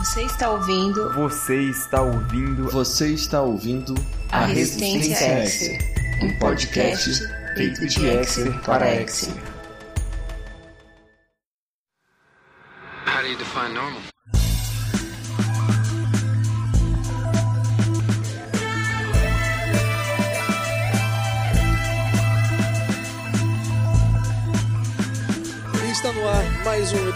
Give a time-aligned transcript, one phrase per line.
[0.00, 1.12] Você está ouvindo.
[1.12, 2.70] Você está ouvindo.
[2.70, 3.94] Você está ouvindo
[4.32, 5.78] A Resistência Exer,
[6.22, 7.20] um podcast
[7.54, 9.34] feito de Exer para Exer.
[13.06, 14.00] How do you define normal?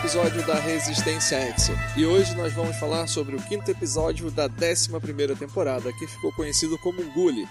[0.04, 1.74] Episódio da Resistência Exer.
[1.96, 6.76] E hoje nós vamos falar sobre o quinto episódio da 11 temporada, que ficou conhecido
[6.76, 7.48] como Ngule,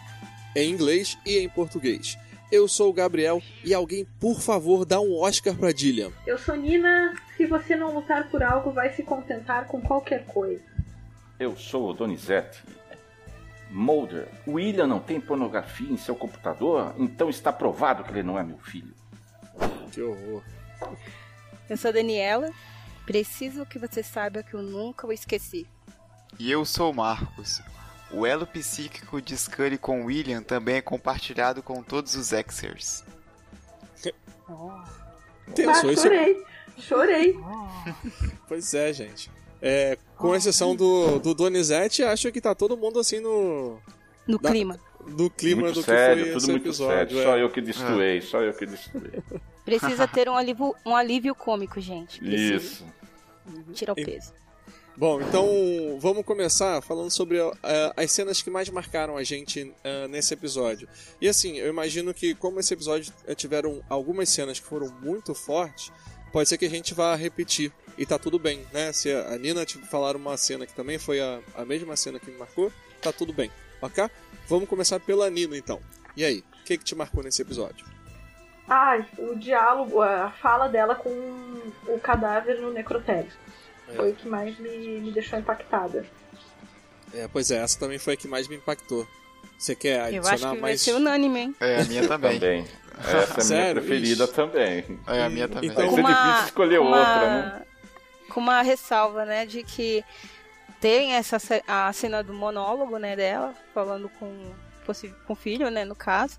[0.56, 2.16] em inglês e em português.
[2.52, 6.12] Eu sou o Gabriel e alguém, por favor, dá um Oscar pra Dillian.
[6.28, 7.16] Eu sou Nina.
[7.36, 10.64] Se você não lutar por algo, vai se contentar com qualquer coisa.
[11.40, 12.64] Eu sou o Donizete.
[13.72, 18.38] Mulder, o William não tem pornografia em seu computador, então está provado que ele não
[18.38, 18.94] é meu filho.
[19.92, 20.44] Que horror.
[21.70, 22.52] Eu sou a Daniela.
[23.06, 25.68] Preciso que você saiba que eu nunca o esqueci.
[26.40, 27.62] E eu sou o Marcos.
[28.12, 33.04] O elo psíquico de Scully com William também é compartilhado com todos os Exers.
[35.56, 36.04] Pensou ah, isso?
[36.04, 36.44] chorei.
[36.78, 37.40] Chorei.
[38.48, 39.32] Pois é, gente.
[39.62, 43.80] É, com exceção do, do Donizete, acho que tá todo mundo assim no.
[44.28, 44.80] No Da- clima.
[45.10, 47.18] Do clima muito do que sério, foi tudo esse muito episódio.
[47.18, 47.20] sério.
[47.20, 47.24] é.
[47.24, 49.12] Só eu que destruí, só eu que destruí.
[49.66, 52.20] Precisa ter um alívio, um alívio cômico, gente.
[52.20, 52.86] Precisa Isso.
[53.74, 54.34] tirar o peso.
[54.96, 55.48] Bom, então
[56.00, 57.52] vamos começar falando sobre uh,
[57.98, 60.88] as cenas que mais marcaram a gente uh, nesse episódio.
[61.20, 65.34] E assim, eu imagino que como esse episódio uh, tiveram algumas cenas que foram muito
[65.34, 65.92] fortes,
[66.32, 67.72] pode ser que a gente vá repetir.
[67.98, 68.94] E tá tudo bem, né?
[68.94, 72.30] Se a Nina te falar uma cena que também foi a, a mesma cena que
[72.30, 73.52] me marcou, tá tudo bem,
[73.82, 74.10] ok?
[74.48, 75.80] Vamos começar pela Nina então.
[76.16, 77.86] E aí, o que, que te marcou nesse episódio?
[78.68, 81.10] Ai, o diálogo, a fala dela com
[81.88, 83.32] o cadáver no necrotério.
[83.90, 83.94] É.
[83.94, 86.06] Foi o que mais me, me deixou impactada.
[87.14, 89.08] É, pois é, essa também foi a que mais me impactou.
[89.58, 90.82] Você quer Eu adicionar acho que vai mais?
[90.82, 91.56] ser unânime, hein?
[91.60, 92.40] É, a minha também.
[92.40, 92.68] Também.
[93.00, 94.34] Essa é a minha preferida Ixi.
[94.34, 95.00] também.
[95.08, 95.70] É, a minha também.
[95.70, 97.62] Então- Vai ser difícil escolher com outra, uma- né?
[98.30, 100.04] Com uma ressalva, né, de que
[100.84, 104.52] tem essa a cena do monólogo, né, dela, falando com,
[105.26, 106.38] com o filho, né, no caso.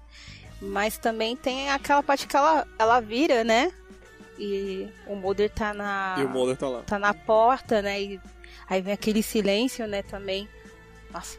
[0.61, 3.73] Mas também tem aquela parte que ela, ela vira, né?
[4.39, 6.17] E o Mulder tá na.
[6.19, 6.83] E o Mulder tá lá.
[6.83, 8.03] tá na porta, né?
[8.03, 8.21] E
[8.69, 10.47] aí vem aquele silêncio, né, também.
[11.11, 11.39] Nossa.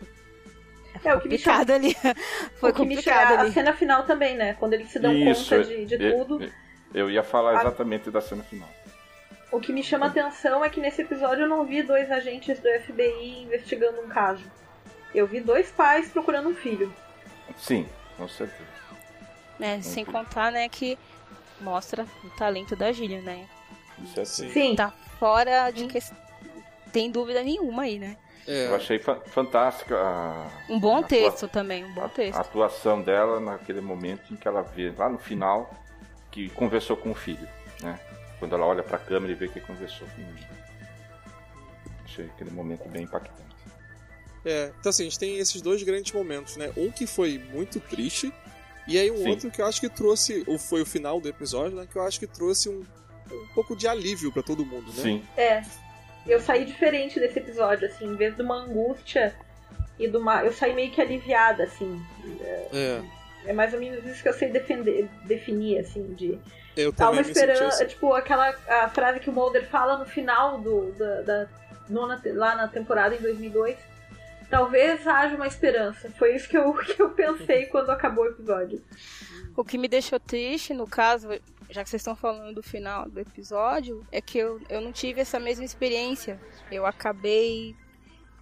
[1.04, 1.96] É, o que me chama, ali.
[2.60, 3.52] Foi o que me complicado chama, a ali.
[3.52, 4.56] cena final também, né?
[4.56, 6.44] Quando eles se dão Isso, conta de, de eu- tudo.
[6.44, 6.52] Eu,
[6.96, 8.70] eu ia falar exatamente da cena final.
[9.52, 12.68] O que me chama atenção é que nesse episódio eu não vi dois agentes do
[12.82, 14.44] FBI investigando um caso.
[15.14, 16.94] Eu vi dois pais procurando um filho.
[17.58, 18.68] Sim, com certeza.
[19.58, 19.82] né?
[19.82, 20.98] Sem contar, né, que
[21.62, 23.48] mostra o talento da Gillian, né?
[24.04, 24.50] Isso é assim.
[24.52, 24.76] Sim.
[24.76, 26.00] Tá fora de que
[26.92, 28.18] tem dúvida nenhuma aí, né?
[28.46, 32.38] É, Eu achei fa- fantástica a, Um bom a texto também, um bom a- texto.
[32.38, 35.74] a atuação dela naquele momento em que ela vê lá no final
[36.30, 37.48] que conversou com o filho,
[37.82, 37.98] né?
[38.40, 40.48] Quando ela olha pra câmera e vê que conversou com ele.
[42.04, 43.46] Achei aquele momento bem impactante.
[44.46, 46.72] É, então assim, a gente tem esses dois grandes momentos, né?
[46.78, 48.32] Um que foi muito triste,
[48.88, 49.30] e aí um Sim.
[49.30, 51.88] outro que eu acho que trouxe, ou foi o final do episódio, né?
[51.92, 52.86] Que eu acho que trouxe um,
[53.32, 55.02] um pouco de alívio pra todo mundo, né?
[55.02, 55.64] Sim, É.
[56.28, 59.36] Eu saí diferente desse episódio, assim, em vez de uma angústia
[60.00, 60.44] e de uma.
[60.44, 62.04] Eu saí meio que aliviada, assim.
[62.42, 66.40] É, É mais ou menos isso que eu sei defender, definir, assim, de.
[66.76, 67.88] eu uma também me senti esperança, assim.
[67.88, 71.48] tipo, aquela a frase que o Mulder fala no final do, da, da
[71.90, 73.78] nona, lá na temporada em 2002.
[74.50, 76.10] Talvez haja uma esperança.
[76.12, 78.82] Foi isso que eu, que eu pensei quando acabou o episódio.
[79.58, 81.28] O que me deixou triste, no caso,
[81.70, 85.20] já que vocês estão falando do final do episódio, é que eu, eu não tive
[85.22, 86.40] essa mesma experiência.
[86.72, 87.76] Eu acabei,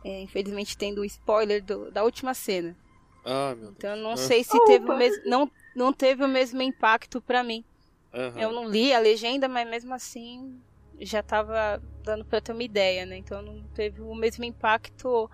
[0.04, 2.76] é, infelizmente, tendo o spoiler do- da última cena.
[3.24, 3.76] Ah, meu Deus.
[3.78, 4.18] Então eu não Ah.
[4.18, 5.24] sei se teve o mesmo.
[5.26, 7.64] Não, não teve o mesmo impacto pra mim.
[8.14, 8.40] Aham.
[8.40, 10.62] Eu não li a legenda, mas mesmo assim
[11.00, 13.18] já tava dando pra ter uma ideia, né?
[13.18, 15.30] Então não teve o mesmo impacto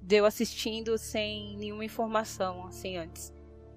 [0.00, 3.32] de eu assistindo sem nenhuma informação, assim, antes.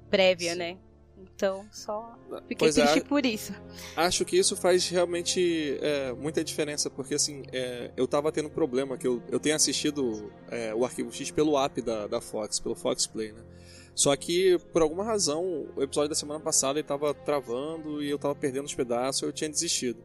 [0.09, 0.59] Prévia, Sim.
[0.59, 0.77] né?
[1.21, 2.17] Então só
[2.47, 3.53] fiquei Pois é, triste por isso.
[3.95, 8.51] Acho que isso faz realmente é, muita diferença, porque assim, é, eu tava tendo um
[8.51, 12.59] problema, que eu, eu tenho assistido é, o Arquivo X pelo app da, da Fox,
[12.59, 13.41] pelo Fox Play, né?
[13.93, 18.19] Só que, por alguma razão, o episódio da semana passada ele tava travando e eu
[18.19, 19.97] tava perdendo os pedaços eu tinha desistido.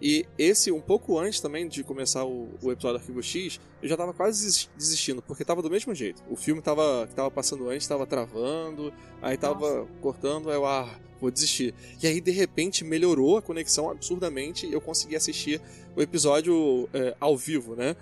[0.00, 3.88] E esse, um pouco antes também de começar o, o episódio do Arquivo X, eu
[3.88, 6.22] já tava quase desis- desistindo, porque tava do mesmo jeito.
[6.30, 10.98] O filme tava, que tava passando antes tava travando, aí tava cortando, aí eu, ah,
[11.20, 11.74] vou desistir.
[12.02, 15.60] E aí, de repente, melhorou a conexão absurdamente e eu consegui assistir
[15.96, 17.96] o episódio é, ao vivo, né?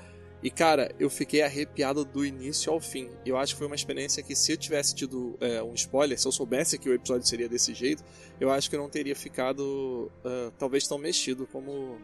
[0.44, 3.08] E cara, eu fiquei arrepiado do início ao fim.
[3.24, 6.28] Eu acho que foi uma experiência que, se eu tivesse tido é, um spoiler, se
[6.28, 8.04] eu soubesse que o episódio seria desse jeito,
[8.38, 11.98] eu acho que eu não teria ficado uh, talvez tão mexido como,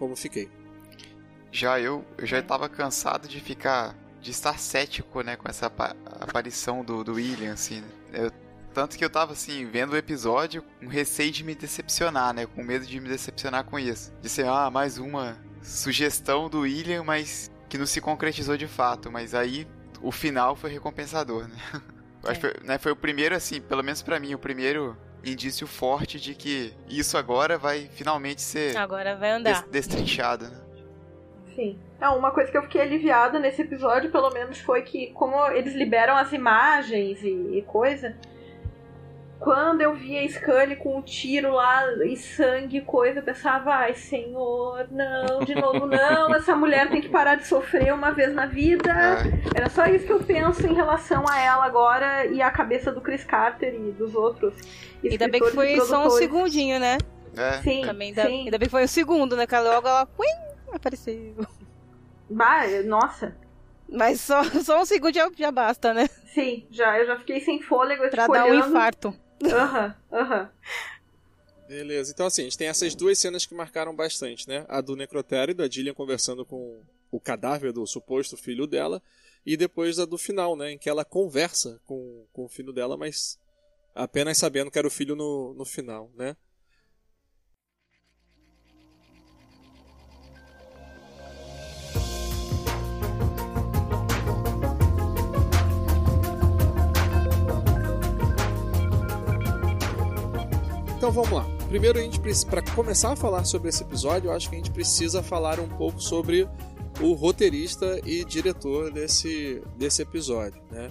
[0.00, 0.50] como fiquei.
[1.52, 3.96] Já eu, eu já estava cansado de ficar.
[4.20, 5.66] de estar cético, né, com essa
[6.20, 7.84] aparição do, do William, assim.
[8.12, 8.32] Eu,
[8.74, 12.46] tanto que eu tava assim, vendo o episódio com receio de me decepcionar, né?
[12.46, 14.12] Com medo de me decepcionar com isso.
[14.20, 19.10] De ser, ah, mais uma sugestão do William, mas que não se concretizou de fato,
[19.10, 19.66] mas aí
[20.02, 21.56] o final foi recompensador, né?
[22.24, 22.30] É.
[22.30, 25.64] Acho que foi, né, foi o primeiro, assim, pelo menos para mim, o primeiro indício
[25.64, 28.76] forte de que isso agora vai finalmente ser.
[28.76, 29.62] Agora vai andar.
[29.62, 30.60] Des destrinchado, né?
[31.54, 31.78] Sim.
[32.00, 35.74] É, uma coisa que eu fiquei aliviada nesse episódio, pelo menos, foi que, como eles
[35.74, 38.16] liberam as imagens e, e coisa,
[39.38, 43.22] quando eu via a Scully com o um tiro lá e sangue e coisa, eu
[43.22, 48.10] pensava, ai senhor, não, de novo não, essa mulher tem que parar de sofrer uma
[48.12, 48.90] vez na vida.
[48.90, 49.58] É.
[49.58, 53.00] Era só isso que eu penso em relação a ela agora e a cabeça do
[53.00, 54.54] Chris Carter e dos outros.
[55.04, 56.98] Ainda bem que foi só um segundinho, né?
[57.36, 57.52] É.
[57.62, 58.44] Sim, Também ainda, sim.
[58.44, 59.46] ainda bem que foi o um segundo, né?
[59.46, 61.34] Que logo ela uim, apareceu.
[62.30, 63.36] Bah, nossa.
[63.88, 66.08] Mas só, só um segundo já, já basta, né?
[66.32, 68.08] Sim, já, eu já fiquei sem fôlego.
[68.08, 69.14] Pra dar um infarto.
[69.44, 70.50] Aham, aham.
[71.68, 74.64] Beleza, então assim, a gente tem essas duas cenas que marcaram bastante, né?
[74.68, 76.80] A do necrotério, da Dillian conversando com
[77.10, 79.02] o cadáver do suposto filho dela,
[79.44, 80.72] e depois a do final, né?
[80.72, 83.38] Em que ela conversa com, com o filho dela, mas
[83.94, 86.36] apenas sabendo que era o filho no, no final, né?
[101.06, 101.46] Então vamos lá.
[101.68, 104.72] Primeiro, a gente para começar a falar sobre esse episódio, eu acho que a gente
[104.72, 106.48] precisa falar um pouco sobre
[107.00, 110.60] o roteirista e diretor desse, desse episódio.
[110.68, 110.90] Né?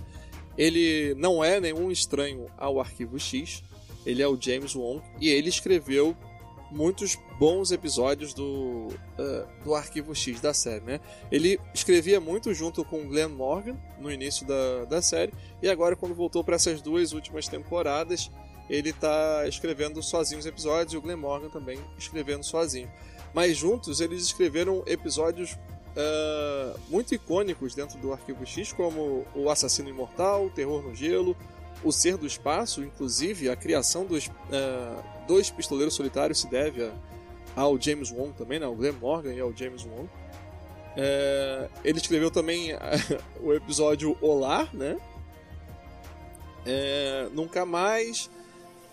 [0.57, 3.61] Ele não é nenhum estranho ao Arquivo X,
[4.05, 6.15] ele é o James Wong e ele escreveu
[6.71, 10.85] muitos bons episódios do, uh, do Arquivo X da série.
[10.85, 11.01] Né?
[11.29, 16.15] Ele escrevia muito junto com Glenn Morgan no início da, da série e agora, quando
[16.15, 18.31] voltou para essas duas últimas temporadas,
[18.69, 22.89] ele está escrevendo sozinho os episódios e o Glenn Morgan também escrevendo sozinho.
[23.33, 29.89] Mas juntos eles escreveram episódios uh, muito icônicos dentro do Arquivo X, como O Assassino
[29.89, 31.35] Imortal, Terror no Gelo,
[31.83, 36.93] O Ser do Espaço, inclusive a criação dos uh, dois pistoleiros solitários se deve a,
[37.55, 38.65] ao James Wong também, né?
[38.65, 40.03] ao Glenn Morgan e ao James Wong.
[40.03, 42.69] Uh, ele escreveu também
[43.41, 44.97] o episódio Olá, né?
[46.65, 48.29] É, Nunca Mais,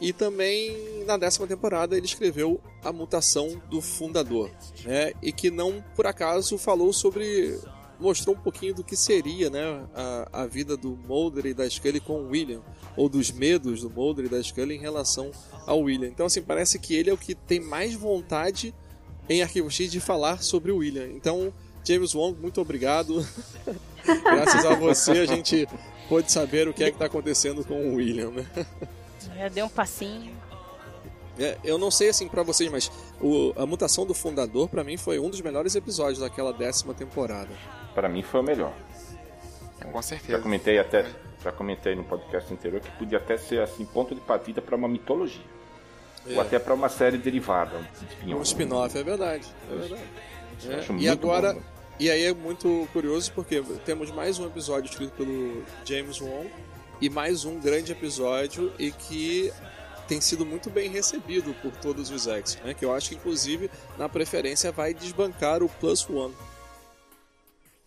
[0.02, 4.50] e também na décima temporada ele escreveu A Mutação do Fundador,
[4.84, 5.12] né?
[5.22, 7.56] E que não por acaso falou sobre
[8.00, 12.00] mostrou um pouquinho do que seria, né, a, a vida do Mulder e da Scully
[12.00, 12.60] com o William,
[12.96, 15.30] ou dos medos do Mulder e da Scully em relação
[15.64, 16.08] ao William.
[16.08, 18.74] Então assim, parece que ele é o que tem mais vontade
[19.28, 21.06] em Arquivo X de falar sobre o William.
[21.14, 21.54] Então,
[21.84, 23.24] James Wong, muito obrigado.
[24.24, 25.68] Graças a você a gente
[26.08, 28.46] pôde saber o que é que está acontecendo com o William, né?
[29.42, 30.32] Já deu um passinho.
[31.36, 34.96] É, eu não sei assim para vocês, mas o, a mutação do fundador para mim
[34.96, 37.48] foi um dos melhores episódios daquela décima temporada.
[37.92, 38.72] Para mim foi o melhor.
[39.90, 40.32] Com certeza.
[40.32, 41.10] Já comentei até,
[41.42, 44.86] já comentei no podcast anterior que podia até ser assim ponto de partida para uma
[44.86, 45.42] mitologia.
[46.24, 46.34] É.
[46.34, 47.76] Ou até para uma série derivada,
[48.24, 49.44] um Um spin-off, é verdade.
[49.68, 50.02] É verdade.
[50.68, 51.60] É, muito E agora, bom.
[51.98, 56.48] e aí é muito curioso porque temos mais um episódio escrito pelo James Wong
[57.02, 59.52] e mais um grande episódio e que
[60.06, 62.74] tem sido muito bem recebido por todos os ex, né?
[62.74, 63.68] Que eu acho que inclusive
[63.98, 66.32] na preferência vai desbancar o Plus One.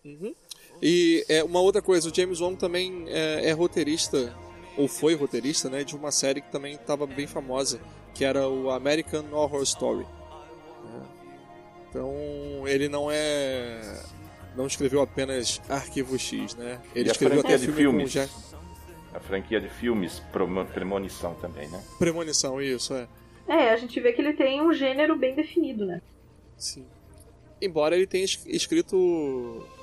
[0.03, 0.35] Uhum.
[0.81, 4.35] E é, uma outra coisa, o James Wong também é, é roteirista
[4.75, 7.79] ou foi roteirista, né, de uma série que também estava bem famosa,
[8.13, 10.05] que era o American Horror Story.
[10.83, 11.07] né?
[11.89, 12.13] Então
[12.67, 13.97] ele não é,
[14.57, 16.81] não escreveu apenas Arquivo X, né?
[16.93, 18.11] Ele E a escreveu até de filme com filmes?
[18.11, 18.29] Jack
[19.15, 20.21] A franquia de filmes
[20.73, 21.81] Premonição também, né?
[21.97, 23.07] Premonição, isso é.
[23.47, 26.01] É, a gente vê que ele tem um gênero bem definido, né?
[26.57, 26.85] Sim.
[27.61, 28.95] Embora ele tenha es- escrito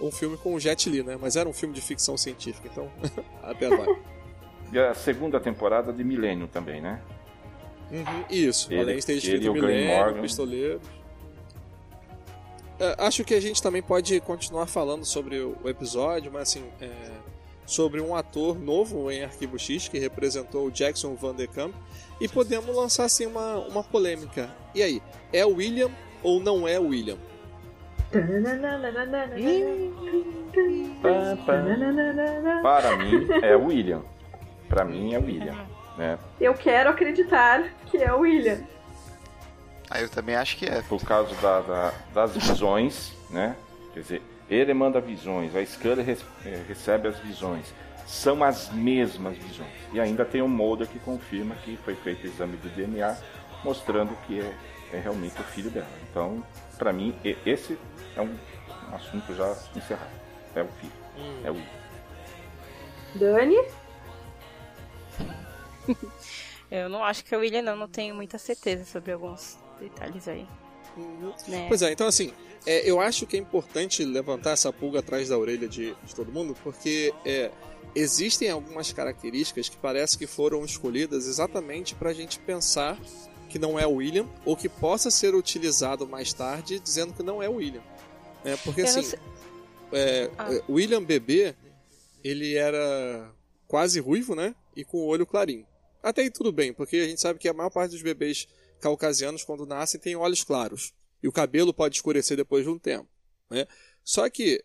[0.01, 1.17] um filme com o Jet Li, né?
[1.21, 2.91] Mas era um filme de ficção científica, então
[3.43, 3.87] até vai.
[4.73, 7.01] E a segunda temporada de Milênio também, né?
[7.91, 10.21] Uhum, isso, Ele- além de ter ele escrito Milênio, Morgan.
[10.23, 10.81] Pistoleiro.
[12.79, 16.65] É, acho que a gente também pode continuar falando sobre o o episódio, mas assim,
[16.81, 16.89] é,
[17.66, 21.73] sobre um ator novo em Arquivo X que representou o Jackson Van de Kamp
[22.21, 24.50] e podemos lançar assim uma, uma polêmica.
[24.75, 25.02] E aí,
[25.33, 25.90] é o William
[26.23, 27.16] ou não é o William?
[32.62, 34.02] Para mim é o William.
[34.69, 35.57] Para mim é o William.
[35.97, 36.19] Né?
[36.40, 38.61] Eu quero acreditar que é o William.
[39.90, 40.81] Ah, eu também acho que é.
[40.83, 43.54] Por causa da- da- das visões, né?
[43.92, 44.23] Quer dizer,
[44.54, 46.02] ele manda visões, a Scully
[46.44, 47.73] eh, recebe as visões.
[48.06, 49.73] São as mesmas visões.
[49.92, 53.16] E ainda tem um Mulder que confirma que foi feito o exame do DNA,
[53.64, 54.54] mostrando que é,
[54.92, 55.88] é realmente o filho dela.
[56.11, 56.44] Então,
[56.76, 57.14] para mim,
[57.47, 57.78] esse
[58.16, 58.37] é um,
[58.94, 60.11] assunto já encerrado.
[60.54, 60.92] É o filho.
[61.44, 61.82] É o William.
[63.14, 63.56] Dani?
[66.71, 67.76] Eu não acho que é o William, não.
[67.76, 70.47] Não tenho muita certeza sobre alguns detalhes aí.
[71.49, 71.66] Né?
[71.68, 72.32] Pois é, então assim,
[72.66, 76.31] é, eu acho que é importante levantar essa pulga atrás da orelha de, de todo
[76.33, 77.50] mundo, porque é,
[77.95, 82.99] existem algumas características que parece que foram escolhidas exatamente para a gente pensar
[83.49, 87.42] que não é o William, ou que possa ser utilizado mais tarde dizendo que não
[87.42, 87.83] é o William.
[88.45, 89.19] É, porque Eu assim, sei-
[89.92, 90.54] é, Ah.
[90.54, 91.54] é, William bebê,
[92.25, 93.31] ele era
[93.69, 94.54] quase ruivo, né?
[94.75, 95.66] E com o olho clarinho.
[96.02, 98.49] Até aí tudo bem, porque a gente sabe que a maior parte dos bebês
[98.81, 100.92] caucasianos, quando nascem, tem olhos claros.
[101.23, 103.09] E o cabelo pode escurecer depois de um tempo.
[103.50, 103.67] Né?
[104.02, 104.62] Só que,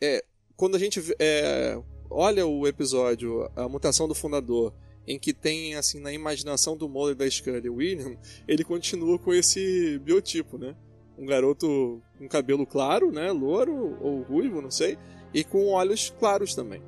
[0.00, 0.24] é,
[0.56, 1.78] quando a gente é,
[2.10, 4.72] olha o episódio A Mutação do Fundador,
[5.06, 9.98] em que tem, assim, na imaginação do Mulder da Scully, William, ele continua com esse
[10.00, 10.76] biotipo, né?
[11.16, 13.32] Um garoto com cabelo claro, né?
[13.32, 14.98] Louro ou ruivo, não sei.
[15.32, 16.82] E com olhos claros também.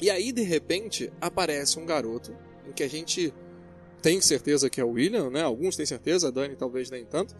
[0.00, 2.36] E aí, de repente, aparece um garoto
[2.68, 3.32] em que a gente
[4.02, 5.42] tem certeza que é o William, né?
[5.42, 7.34] Alguns têm certeza, a Dani talvez nem tanto.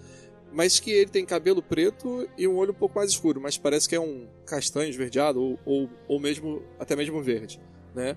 [0.52, 3.88] Mas que ele tem cabelo preto e um olho um pouco mais escuro, mas parece
[3.88, 7.60] que é um castanho esverdeado ou, ou, ou mesmo até mesmo verde,
[7.94, 8.16] né?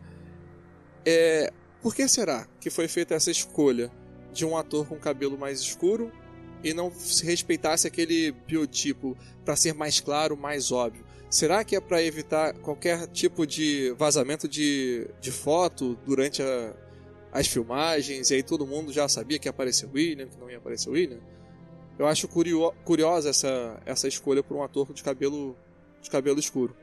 [1.05, 1.51] É,
[1.81, 3.91] por que será que foi feita essa escolha
[4.33, 6.11] de um ator com cabelo mais escuro
[6.63, 9.15] e não se respeitasse aquele biotipo
[9.45, 11.05] para ser mais claro, mais óbvio?
[11.29, 16.73] Será que é para evitar qualquer tipo de vazamento de, de foto durante a,
[17.31, 20.57] as filmagens e aí todo mundo já sabia que ia aparecer William, que não ia
[20.57, 21.19] aparecer William?
[21.97, 25.55] Eu acho curio, curiosa essa, essa escolha por um ator de cabelo,
[26.01, 26.75] de cabelo escuro.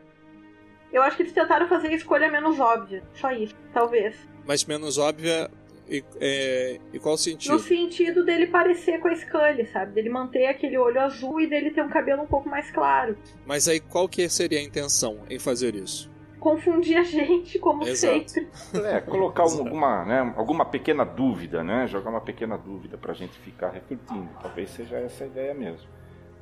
[0.92, 3.02] Eu acho que eles tentaram fazer a escolha menos óbvia.
[3.14, 4.14] Só isso, talvez.
[4.47, 5.50] Mas menos óbvia
[5.88, 7.52] e, é, e qual sentido?
[7.52, 9.92] No sentido dele parecer com a Scully, sabe?
[9.92, 13.16] Dele manter aquele olho azul e dele ter um cabelo um pouco mais claro.
[13.47, 16.12] Mas aí qual que seria a intenção em fazer isso?
[16.42, 18.28] Confundir a gente, como Exato.
[18.28, 18.49] sempre.
[18.84, 21.87] É, colocar um- alguma, né, alguma pequena dúvida, né?
[21.87, 24.28] Jogar uma pequena dúvida pra gente ficar refletindo.
[24.42, 25.88] Talvez seja essa a ideia mesmo.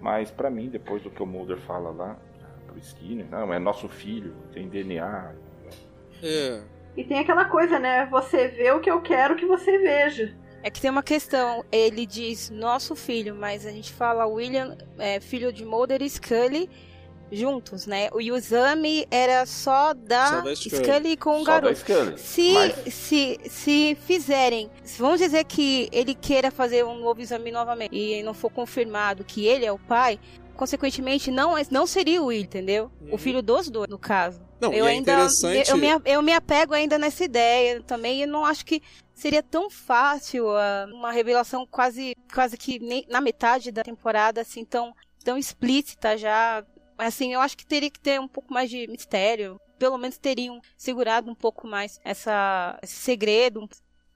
[0.01, 2.17] Mas pra mim, depois do que o Mulder fala lá
[2.67, 5.35] pro Skinner, não, é nosso filho, tem DNA.
[6.23, 6.63] É,
[6.97, 8.07] E tem aquela coisa, né?
[8.07, 10.35] Você vê o que eu quero que você veja.
[10.63, 15.21] É que tem uma questão, ele diz nosso filho, mas a gente fala William, é,
[15.21, 16.69] filho de Mulder e Scully
[17.31, 18.09] juntos, né?
[18.19, 20.77] E o exame era só da, Só da Scully.
[20.85, 21.81] Scully com o Só garoto.
[22.19, 27.95] Se, Mas- se, se fizerem, vamos dizer que ele queira fazer um novo exame novamente
[27.97, 30.19] e não for confirmado que ele é o pai,
[30.57, 32.91] consequentemente não, é- não seria o Will, entendeu?
[33.01, 33.15] Uhum.
[33.15, 34.41] O filho dos dois, no caso.
[34.61, 38.27] Não, eu é ainda interessante- eu me, eu me apego ainda nessa ideia também e
[38.27, 38.83] não acho que
[39.15, 44.63] seria tão fácil ah, uma revelação quase quase que nem- na metade da temporada assim
[44.65, 44.93] tão
[45.25, 46.63] tão explícita já
[47.01, 50.61] assim eu acho que teria que ter um pouco mais de mistério pelo menos teriam
[50.77, 53.69] segurado um pouco mais essa esse segredo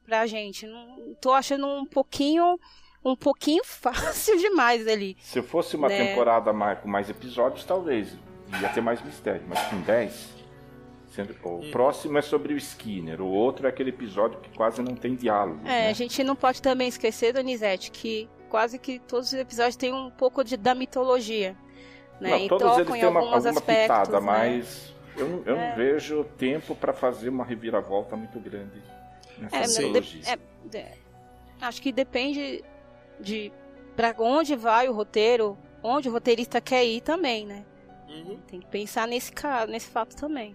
[0.04, 2.58] pra gente não tô achando um pouquinho
[3.04, 6.06] um pouquinho fácil demais ali Se fosse uma Né.
[6.08, 8.16] temporada mais, com mais episódios, talvez
[8.60, 9.42] ia ter mais mistério.
[9.48, 10.28] Mas com 10,
[11.10, 11.70] sendo, o Hum.
[11.70, 15.60] próximo é sobre o Skinner, o outro é aquele episódio que quase não tem diálogo.
[15.64, 15.88] É, né?
[15.90, 20.10] a gente não pode também esquecer, Donizete, que quase que todos os episódios têm um
[20.10, 21.56] pouco de, da mitologia.
[22.20, 22.30] Né?
[22.30, 23.82] Não, e todos eles têm uma, alguns alguma aspectos.
[23.82, 24.26] pitada, né?
[24.26, 25.68] mas eu, não- eu É.
[25.70, 28.82] não vejo tempo para fazer uma reviravolta muito grande
[29.38, 29.66] nessa É,
[30.00, 30.86] de- é, de-
[31.60, 32.64] acho que depende
[33.20, 33.52] de
[33.96, 37.64] para onde vai o roteiro, onde o roteirista quer ir também, né?
[38.08, 38.38] Uhum.
[38.46, 40.54] Tem que pensar nesse caso, nesse fato também.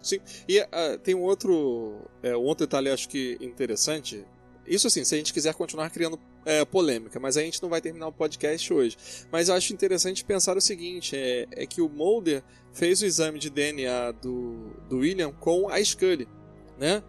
[0.00, 4.24] Sim, e ah, tem um outro, é, um outro detalhe acho que interessante.
[4.68, 7.80] Isso assim, se a gente quiser continuar criando é, polêmica, mas a gente não vai
[7.80, 8.96] terminar o podcast hoje.
[9.32, 13.38] Mas eu acho interessante pensar o seguinte: é, é que o Mulder fez o exame
[13.38, 16.28] de DNA do, do William com a Scully,
[16.78, 17.02] né?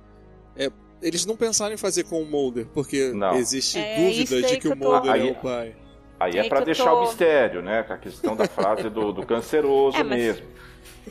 [0.55, 3.35] É, eles não pensaram em fazer com o Mulder, porque Não.
[3.35, 5.75] existe É, dúvida de que que o Mulder é o pai.
[6.19, 7.83] Aí É é para deixar tô- o mistério, né?
[7.83, 10.45] Com a questão da frase do, do canceroso É, mas- mesmo.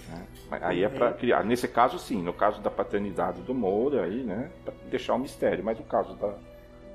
[0.09, 0.27] né?
[0.51, 1.45] Mas Aí é para criar.
[1.45, 2.23] Nesse caso, sim.
[2.23, 4.51] No caso da paternidade do Moura, aí, né?
[4.65, 5.63] Pra deixar o mistério.
[5.65, 6.35] Mas no caso da,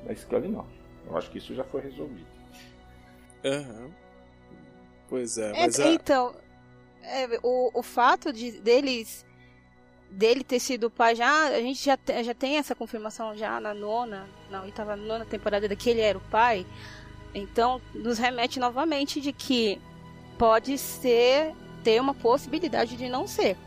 [0.05, 0.65] da Scully, não.
[1.05, 2.25] Eu acho que isso já foi resolvido.
[3.45, 3.91] Aham.
[5.09, 6.33] Pois é, É, mas é, Então,
[7.03, 9.25] é, o, o fato de deles
[10.09, 14.27] dele ter sido pai já, a gente já, já tem essa confirmação já na nona,
[14.49, 16.65] na oitava, nona temporada de que ele era o pai.
[17.33, 19.81] Então, nos remete novamente de que
[20.37, 23.57] pode ser ter uma possibilidade de não ser.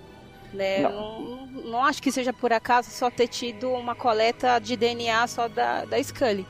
[0.52, 0.80] Né?
[0.80, 1.20] Não.
[1.20, 5.48] Não, não acho que seja por acaso só ter tido uma coleta de DNA só
[5.48, 6.46] da, da Scully,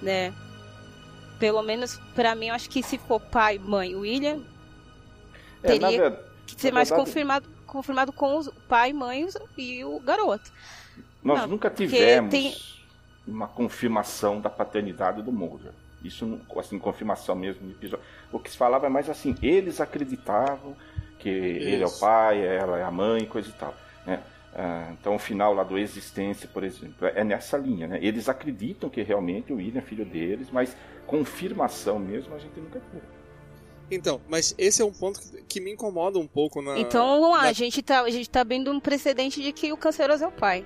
[0.00, 0.32] né?
[1.38, 4.42] Pelo menos pra mim, eu acho que se for pai, mãe, William,
[5.62, 9.26] É, teria verdade, que ser mais verdade- confirmado, confirmado com o pai, mãe
[9.58, 10.50] e o garoto.
[11.22, 12.54] nós Não, nunca tivemos tem-
[13.26, 15.72] uma confirmação da paternidade do Mulder.
[16.04, 17.74] Isso, assim, confirmação mesmo.
[18.30, 20.76] O que se falava é mais assim, eles acreditavam
[21.24, 22.00] que ele é o Isso.
[22.00, 23.74] pai, ela é a mãe, coisa e tal.
[24.06, 24.20] Né?
[24.54, 27.88] Ah, então o final lá do Existência, por exemplo, é nessa linha.
[27.88, 27.98] Né?
[28.02, 30.76] Eles acreditam que realmente o William é filho deles, mas
[31.06, 33.02] confirmação mesmo a gente nunca teve.
[33.90, 36.78] Então, mas esse é um ponto que, que me incomoda um pouco na.
[36.78, 39.72] então, vamos lá, na- a gente tá, a gente tá abrindo um precedente de que
[39.72, 40.64] o canceroso é o pai.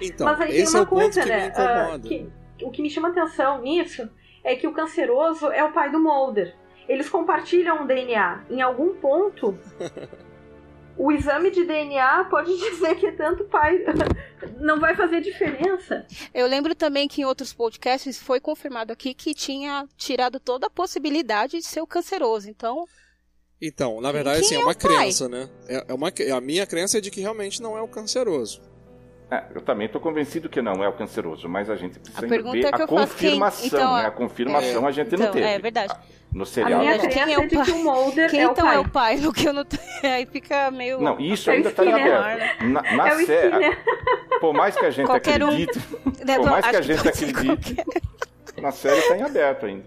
[0.00, 1.42] Então, Mas aí tem esse é uma ponto coisa, que né?
[1.42, 1.94] me incomoda.
[1.94, 2.28] ah, que-
[2.64, 4.08] o que me chama atenção nisso
[4.44, 6.54] é que o canceroso é o pai do Mulder.
[6.90, 8.44] Eles compartilham o DNA.
[8.50, 9.56] Em algum ponto,
[10.96, 13.78] o exame de DNA pode dizer que é tanto pai.
[14.58, 16.04] Não vai fazer diferença.
[16.34, 20.70] Eu lembro também que em outros podcasts foi confirmado aqui que tinha tirado toda a
[20.70, 22.50] possibilidade de ser o canceroso.
[22.50, 22.84] Então,
[23.62, 24.96] Então, na verdade, assim, é é uma o pai?
[24.96, 25.48] crença, né?
[25.68, 28.60] É, é uma, a minha crença é de que realmente não é o canceroso.
[29.30, 32.28] É, eu também estou convencido que não é o canceroso, mas a gente precisa A
[32.28, 33.66] pergunta ver é que a eu faço, quem- confirmação.
[33.68, 34.06] então, né?
[34.06, 35.46] A confirmação a gente não então, teve.
[35.46, 35.94] é verdade.
[36.32, 36.80] No A serial.
[36.80, 37.00] minha não.
[37.00, 37.64] crença Quem é o é de pai?
[37.64, 38.76] que o Mulder quem é o então pai.
[38.76, 39.16] é o pai?
[39.16, 39.64] No que eu não
[40.04, 41.00] Aí fica meio.
[41.00, 42.64] Não, isso É o ainda está em aberto.
[42.66, 43.84] Na, na É o sé- Skinner.
[44.40, 45.48] Por mais que a gente Qualquer um.
[45.48, 45.78] acredite,
[46.24, 49.84] Né, por mais que a gente acredite, qualquer- na série está em aberto ainda.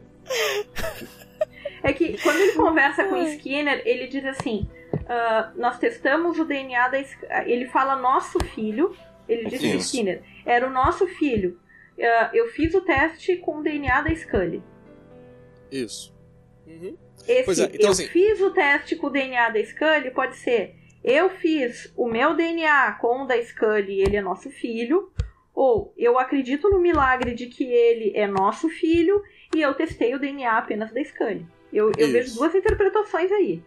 [1.81, 4.67] É que quando ele conversa com o Skinner, ele diz assim:
[5.07, 6.99] ah, nós testamos o DNA da.
[7.45, 8.95] Ele fala nosso filho.
[9.27, 9.69] Ele diz Sim.
[9.69, 11.59] pro Skinner: era o nosso filho.
[12.01, 14.61] Ah, eu fiz o teste com o DNA da Scully.
[15.71, 16.13] Isso.
[16.65, 16.97] Uhum.
[17.27, 20.35] Esse Pois é, então, eu assim- fiz o teste com o DNA da Scully pode
[20.37, 25.11] ser eu fiz o meu DNA com o da Scully e ele é nosso filho,
[25.53, 29.21] ou eu acredito no milagre de que ele é nosso filho
[29.53, 31.45] e eu testei o DNA apenas da Scully.
[31.73, 33.61] Eu, eu vejo duas interpretações aí.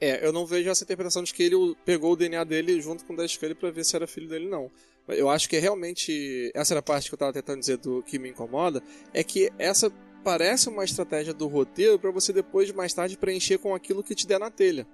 [0.00, 3.12] É, eu não vejo essa interpretação de que ele pegou o DNA dele junto com
[3.12, 4.70] o da Scully pra ver se era filho dele, não.
[5.06, 6.50] Eu acho que é realmente.
[6.54, 8.82] Essa era a parte que eu tava tentando dizer do que me incomoda.
[9.12, 9.92] É que essa
[10.24, 14.26] parece uma estratégia do roteiro pra você depois, mais tarde, preencher com aquilo que te
[14.26, 14.86] der na telha.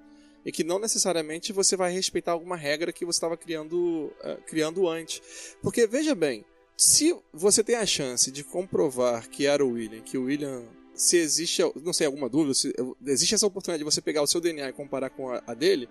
[0.45, 4.89] E que não necessariamente você vai respeitar alguma regra que você estava criando, eh, criando
[4.89, 5.23] antes.
[5.63, 6.45] Porque, veja bem,
[6.77, 10.65] se você tem a chance de comprovar que era o William, que o William
[10.95, 12.75] se existe, não sei, alguma dúvida, se
[13.07, 15.89] existe essa oportunidade de você pegar o seu DNA e comparar com a dele,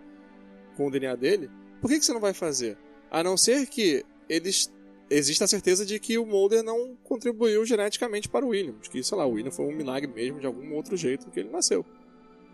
[0.76, 1.50] com o DNA dele,
[1.80, 2.78] por que, que você não vai fazer?
[3.10, 4.72] A não ser que eles
[5.10, 9.04] exista a certeza de que o Mulder não contribuiu geneticamente para o William, de que,
[9.04, 11.86] sei lá, o William foi um milagre mesmo de algum outro jeito que ele nasceu.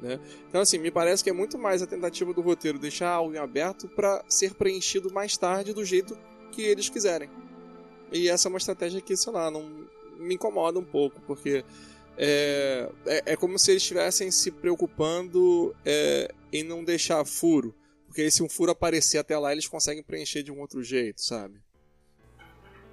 [0.01, 0.19] Né?
[0.47, 3.37] Então, assim, me parece que é muito mais a tentativa do roteiro deixar algo em
[3.37, 6.17] aberto para ser preenchido mais tarde do jeito
[6.51, 7.29] que eles quiserem.
[8.11, 9.87] E essa é uma estratégia que, sei lá, não
[10.17, 11.63] me incomoda um pouco, porque
[12.17, 17.75] é, é, é como se eles estivessem se preocupando é, em não deixar furo.
[18.05, 21.64] Porque se um furo aparecer até lá, eles conseguem preencher de um outro jeito, sabe?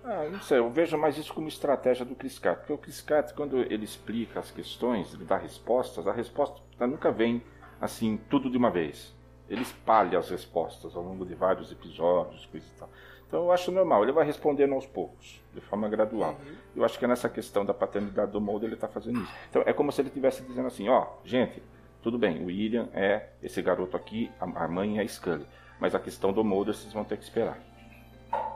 [0.04, 2.60] Ah, não sei, eu vejo mais isso como estratégia do Chris Carter.
[2.60, 7.12] Porque o Chris Carter, quando ele explica as questões, ele dá respostas, a resposta nunca
[7.12, 7.42] vem
[7.80, 9.14] assim, tudo de uma vez.
[9.48, 12.88] Ele espalha as respostas ao longo de vários episódios, coisa e tal.
[13.26, 16.36] Então eu acho normal, ele vai respondendo aos poucos, de forma gradual.
[16.76, 19.32] Eu acho que é nessa questão da paternidade do Mulder ele está fazendo isso.
[19.48, 21.62] Então é como se ele estivesse dizendo assim, ó, gente,
[22.02, 25.46] tudo bem, o William é esse garoto aqui, a a mãe é a Scully.
[25.80, 27.58] Mas a questão do Mulder vocês vão ter que esperar.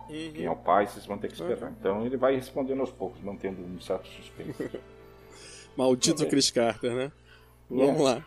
[0.09, 1.73] Quem é o pai, vocês vão ter que esperar.
[1.79, 4.71] Então ele vai respondendo aos poucos, mantendo um certo suspense.
[5.77, 6.31] Maldito bem.
[6.31, 7.13] Chris Carter, né?
[7.71, 7.93] Yeah.
[7.93, 8.25] Vamos lá.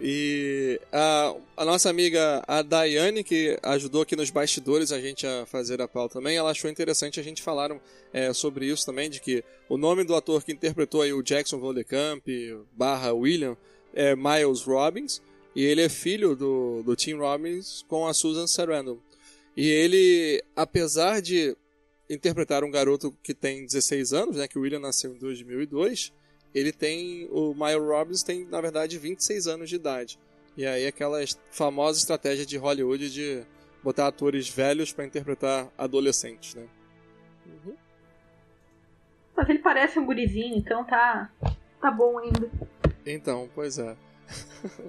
[0.00, 5.44] E a, a nossa amiga, a Daiane, que ajudou aqui nos bastidores a gente a
[5.44, 7.76] fazer a pauta também, ela achou interessante a gente falar
[8.12, 11.58] é, sobre isso também, de que o nome do ator que interpretou aí o Jackson
[11.58, 12.24] Voldecamp
[12.72, 13.56] barra William
[13.92, 15.20] é Miles Robbins,
[15.54, 18.98] e ele é filho do, do Tim Robbins com a Susan Sarandon.
[19.58, 21.56] E ele, apesar de
[22.08, 26.12] interpretar um garoto que tem 16 anos, né, que o William nasceu em 2002,
[26.54, 30.16] ele tem, o Miles Robbins tem, na verdade, 26 anos de idade.
[30.56, 31.18] E aí aquela
[31.50, 33.42] famosa estratégia de Hollywood de
[33.82, 36.68] botar atores velhos para interpretar adolescentes, né?
[37.44, 37.74] Uhum.
[39.36, 41.32] Mas ele parece um gurizinho, então tá,
[41.80, 42.48] tá bom ainda.
[43.04, 43.96] Então, pois é.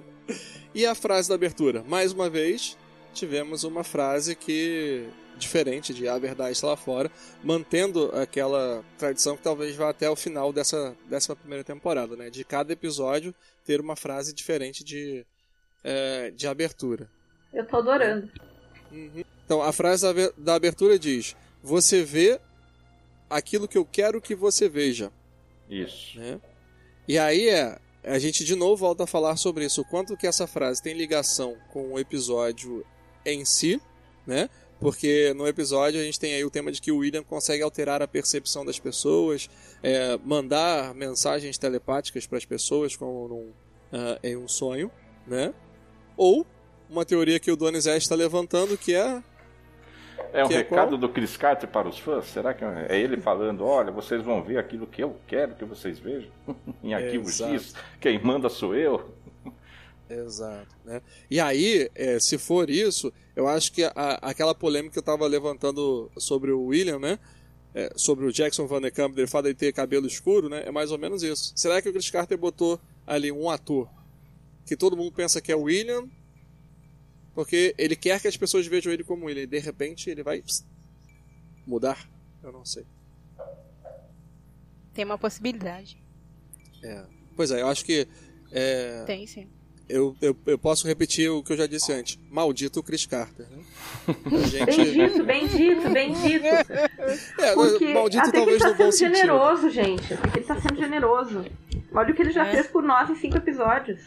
[0.72, 1.82] e a frase da abertura?
[1.82, 2.78] Mais uma vez,
[3.12, 5.08] tivemos uma frase que
[5.40, 7.10] diferente de A Verdade Está Lá Fora,
[7.42, 12.28] mantendo aquela tradição que talvez vá até o final dessa décima primeira temporada, né?
[12.30, 15.24] De cada episódio ter uma frase diferente de,
[15.82, 17.10] é, de abertura.
[17.52, 18.30] Eu tô adorando.
[18.92, 19.24] Uhum.
[19.44, 22.38] Então, a frase da abertura diz: Você vê
[23.28, 25.10] aquilo que eu quero que você veja.
[25.68, 26.18] Isso.
[26.18, 26.40] Né?
[27.08, 30.26] E aí é, a gente de novo volta a falar sobre isso, o quanto que
[30.26, 32.84] essa frase tem ligação com o episódio
[33.24, 33.80] em si,
[34.26, 34.48] né?
[34.80, 38.00] Porque no episódio a gente tem aí o tema de que o William consegue alterar
[38.00, 39.50] a percepção das pessoas,
[39.82, 44.90] é, mandar mensagens telepáticas para as pessoas como num, uh, em um sonho,
[45.26, 45.52] né?
[46.16, 46.46] Ou
[46.88, 49.22] uma teoria que o Donizete está levantando que é
[50.32, 52.26] é um recado do Chris Carter para os fãs?
[52.26, 55.98] Será que é ele falando, olha, vocês vão ver aquilo que eu quero que vocês
[55.98, 56.30] vejam?
[56.82, 57.52] em arquivo Exato.
[57.54, 59.12] X, quem manda sou eu?
[60.10, 60.74] Exato.
[60.84, 61.00] Né?
[61.30, 65.24] E aí, é, se for isso, eu acho que a, aquela polêmica que eu estava
[65.26, 67.18] levantando sobre o William, né?
[67.72, 70.64] É, sobre o Jackson Van Der Kamp, ele fala de ter cabelo escuro, né?
[70.66, 71.52] É mais ou menos isso.
[71.54, 73.88] Será que o Chris Carter botou ali um ator
[74.66, 76.08] que todo mundo pensa que é o William,
[77.32, 80.42] porque ele quer que as pessoas vejam ele como ele, e de repente ele vai
[80.42, 80.64] pss,
[81.64, 82.10] mudar?
[82.42, 82.84] Eu não sei.
[84.92, 86.02] Tem uma possibilidade.
[86.82, 87.06] É.
[87.36, 88.08] Pois é, eu acho que.
[88.50, 89.04] É...
[89.04, 89.48] Tem sim
[89.90, 92.18] eu, eu, eu, posso repetir o que eu já disse antes.
[92.30, 93.46] Maldito o Chris Carter.
[93.50, 93.62] Né?
[94.46, 94.66] Gente...
[94.66, 96.46] Bem dito, bem dito, bem dito.
[96.46, 99.16] É, Porque maldito até talvez que ele tá sendo sentido.
[99.16, 100.16] generoso, gente.
[100.16, 101.44] Porque ele tá sendo generoso.
[101.92, 102.52] Olha o que ele já é.
[102.52, 104.00] fez por nós em cinco episódios.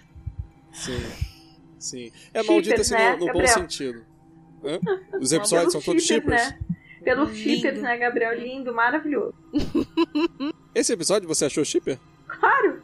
[0.71, 1.03] Sim.
[1.77, 2.11] Sim.
[2.33, 4.05] É maldito assim né, no, no bom sentido.
[4.63, 4.79] Hã?
[5.19, 6.49] Os episódios são todos chippers?
[6.49, 6.59] Né?
[7.03, 8.39] Pelos chippers, né, Gabriel?
[8.39, 9.35] Lindo, maravilhoso.
[10.73, 11.99] Esse episódio você achou shipper?
[12.27, 12.81] Claro!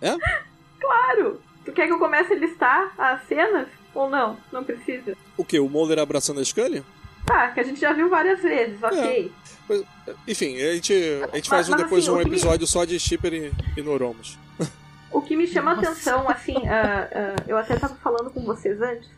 [0.00, 0.16] É?
[0.78, 1.40] Claro!
[1.76, 3.68] Quer que eu comece a listar as cenas?
[3.94, 4.38] Ou não?
[4.50, 5.14] Não precisa.
[5.36, 5.60] O que?
[5.60, 6.82] O Mulder abraçando a Scully?
[7.26, 9.30] Tá, que a gente já viu várias vezes, ok.
[9.68, 10.14] É.
[10.26, 10.94] enfim, a gente,
[11.32, 12.66] a gente faz mas, depois assim, um episódio me...
[12.66, 14.38] só de Shipper e, e Noromos.
[15.12, 15.90] O que me chama Nossa.
[15.90, 19.08] atenção, assim, uh, uh, eu até tava falando com vocês antes,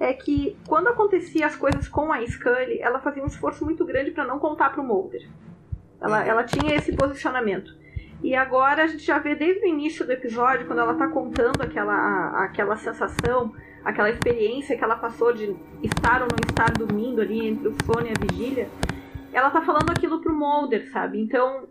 [0.00, 4.10] é que quando acontecia as coisas com a Scully, ela fazia um esforço muito grande
[4.10, 5.28] para não contar pro Mulder.
[6.00, 6.26] Ela, uhum.
[6.26, 7.72] ela tinha esse posicionamento.
[8.26, 11.62] E agora a gente já vê desde o início do episódio, quando ela tá contando
[11.62, 17.20] aquela, a, aquela sensação, aquela experiência que ela passou de estar ou não estar dormindo
[17.20, 18.68] ali entre o sono e a vigília,
[19.32, 21.20] ela tá falando aquilo pro Mulder, sabe?
[21.20, 21.68] Então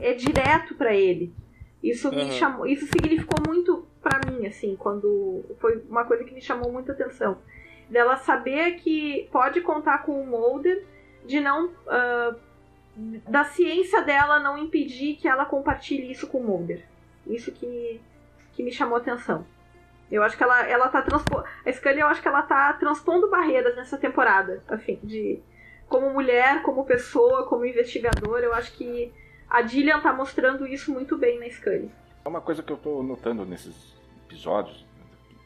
[0.00, 1.32] é direto para ele.
[1.80, 2.16] Isso uhum.
[2.16, 6.72] me chamou, isso significou muito para mim, assim, quando foi uma coisa que me chamou
[6.72, 7.38] muita atenção.
[7.88, 10.84] Dela saber que pode contar com o Mulder,
[11.24, 12.45] de não uh,
[13.28, 16.84] da ciência dela não impedir que ela compartilhe isso com o Mulder.
[17.26, 18.00] Isso que,
[18.52, 19.46] que me chamou atenção.
[20.10, 21.44] Eu acho que ela, ela tá transpo...
[21.64, 24.62] A Scully, eu acho que ela tá transpondo barreiras nessa temporada.
[24.68, 25.40] Assim, de.
[25.88, 29.12] Como mulher, como pessoa, como investigadora, eu acho que
[29.48, 31.90] a Dillian tá mostrando isso muito bem na Scully.
[32.24, 34.84] É uma coisa que eu tô notando nesses episódios,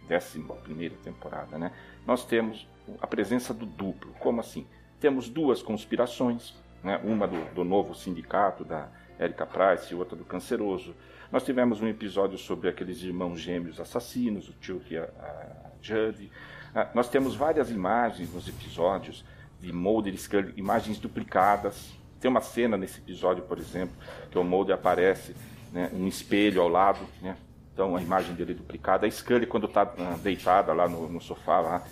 [0.09, 1.73] décima primeira temporada, né?
[2.07, 2.67] Nós temos
[3.01, 4.15] a presença do duplo.
[4.19, 4.67] Como assim?
[4.99, 7.01] Temos duas conspirações, né?
[7.05, 8.89] uma do, do, novo sindicato, da
[9.19, 10.95] Erika Price, e outra do Canceroso.
[11.31, 16.31] Nós tivemos um episódio sobre aqueles irmãos gêmeos assassinos, o Chuck e a, a Judy.
[16.75, 19.25] Ah, nós temos várias imagens nos episódios
[19.61, 21.93] de Mulder e Scully, imagens duplicadas.
[22.21, 23.95] Tem uma cena nesse episódio, por exemplo,
[24.31, 25.35] que o Mulder aparece
[25.73, 27.37] né, um espelho ao lado, né?
[27.73, 29.07] então a imagem dele é duplicada.
[29.07, 31.85] A Scully, quando está ah, deitada lá no, no sofá, lá,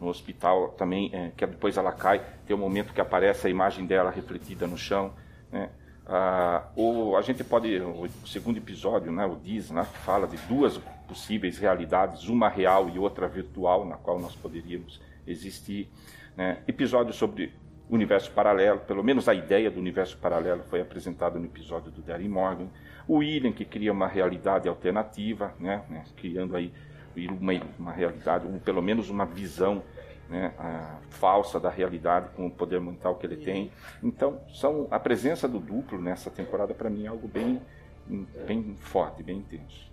[0.00, 3.86] no hospital também, é, que depois ela cai, tem um momento que aparece a imagem
[3.86, 5.12] dela refletida no chão.
[5.50, 5.70] Né?
[6.06, 10.36] Ah, o, a gente pode, o segundo episódio, né, o diz, né, que fala de
[10.48, 10.78] duas
[11.08, 15.88] possíveis realidades, uma real e outra virtual, na qual nós poderíamos existir.
[16.36, 16.58] Né?
[16.66, 17.52] Episódio sobre
[17.88, 22.28] universo paralelo, pelo menos a ideia do universo paralelo foi apresentada no episódio do Darren
[22.28, 22.68] Morgan.
[23.06, 26.72] O William, que cria uma realidade alternativa, né, né criando aí
[27.16, 29.82] uma, uma realidade, um, pelo menos uma visão
[30.28, 30.52] né,
[31.10, 33.70] falsa da realidade com o poder mental que ele tem.
[34.02, 37.60] Então, são a presença do duplo nessa temporada para mim é algo bem,
[38.46, 39.92] bem forte, bem intenso.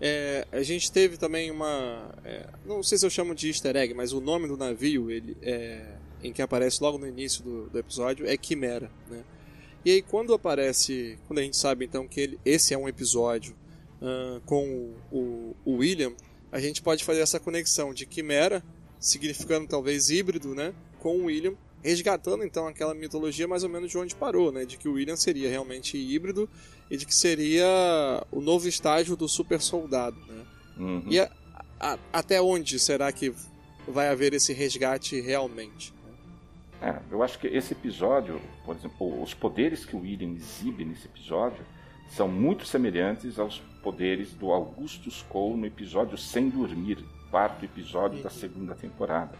[0.00, 3.92] É, a gente teve também uma, é, não sei se eu chamo de Easter egg,
[3.92, 7.78] mas o nome do navio, ele, é, em que aparece logo no início do, do
[7.78, 9.22] episódio, é Quimera, né?
[9.84, 13.54] E aí quando aparece, quando a gente sabe então que ele, esse é um episódio
[14.00, 16.12] uh, com o, o, William,
[16.50, 18.62] a gente pode fazer essa conexão de quimera,
[18.98, 23.96] significando talvez híbrido, né, com o William, resgatando então aquela mitologia mais ou menos de
[23.96, 24.66] onde parou, né?
[24.66, 26.46] De que o William seria realmente híbrido
[26.90, 27.64] e de que seria
[28.30, 30.44] o novo estágio do super soldado, né?
[30.76, 31.04] Uhum.
[31.08, 31.30] E a-
[31.80, 33.32] a- até onde será que
[33.88, 35.94] vai haver esse resgate realmente?
[36.82, 41.06] É, eu acho que esse episódio, por exemplo, os poderes que o William exibe nesse
[41.06, 41.64] episódio
[42.14, 46.98] são muito semelhantes aos poderes do Augustus Cole no episódio Sem Dormir,
[47.30, 49.38] quarto episódio da segunda temporada.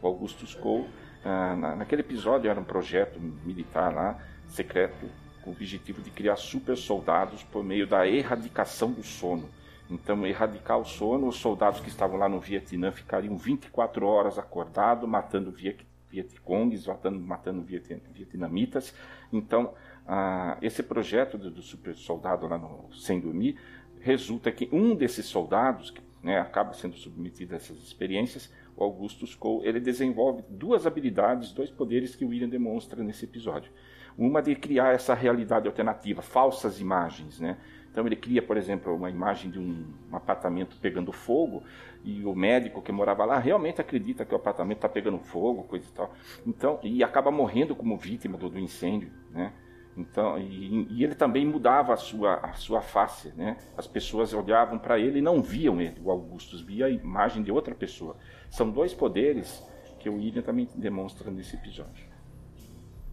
[0.00, 0.88] O Augustus Cole,
[1.24, 5.06] ah, na- naquele episódio, era um projeto militar lá, secreto,
[5.42, 9.48] com o objetivo de criar super soldados por meio da erradicação do sono.
[9.90, 15.08] Então, erradicar o sono, os soldados que estavam lá no Vietnã ficariam 24 horas acordados,
[15.08, 18.94] matando Viet Vietcongues, matando, matando viet, vietnamitas.
[19.32, 19.72] Então,
[20.06, 23.56] ah, esse projeto do, do super soldado lá no Sem Dormir
[24.02, 29.34] resulta que um desses soldados, que né, acaba sendo submetido a essas experiências, o Augustus
[29.34, 33.70] Cole, ele desenvolve duas habilidades, dois poderes que o William demonstra nesse episódio.
[34.16, 37.56] Uma de criar essa realidade alternativa, falsas imagens, né?
[37.90, 41.62] Então ele cria, por exemplo, uma imagem de um, um apartamento pegando fogo
[42.02, 45.86] e o médico que morava lá realmente acredita que o apartamento está pegando fogo, coisa
[45.86, 46.14] e tal.
[46.46, 49.52] Então e acaba morrendo como vítima do, do incêndio, né?
[49.96, 53.58] Então e, e ele também mudava a sua a sua face, né?
[53.76, 57.52] As pessoas olhavam para ele e não viam ele, o Augustus via a imagem de
[57.52, 58.16] outra pessoa.
[58.50, 59.62] São dois poderes
[59.98, 62.06] que o William também demonstra nesse episódio.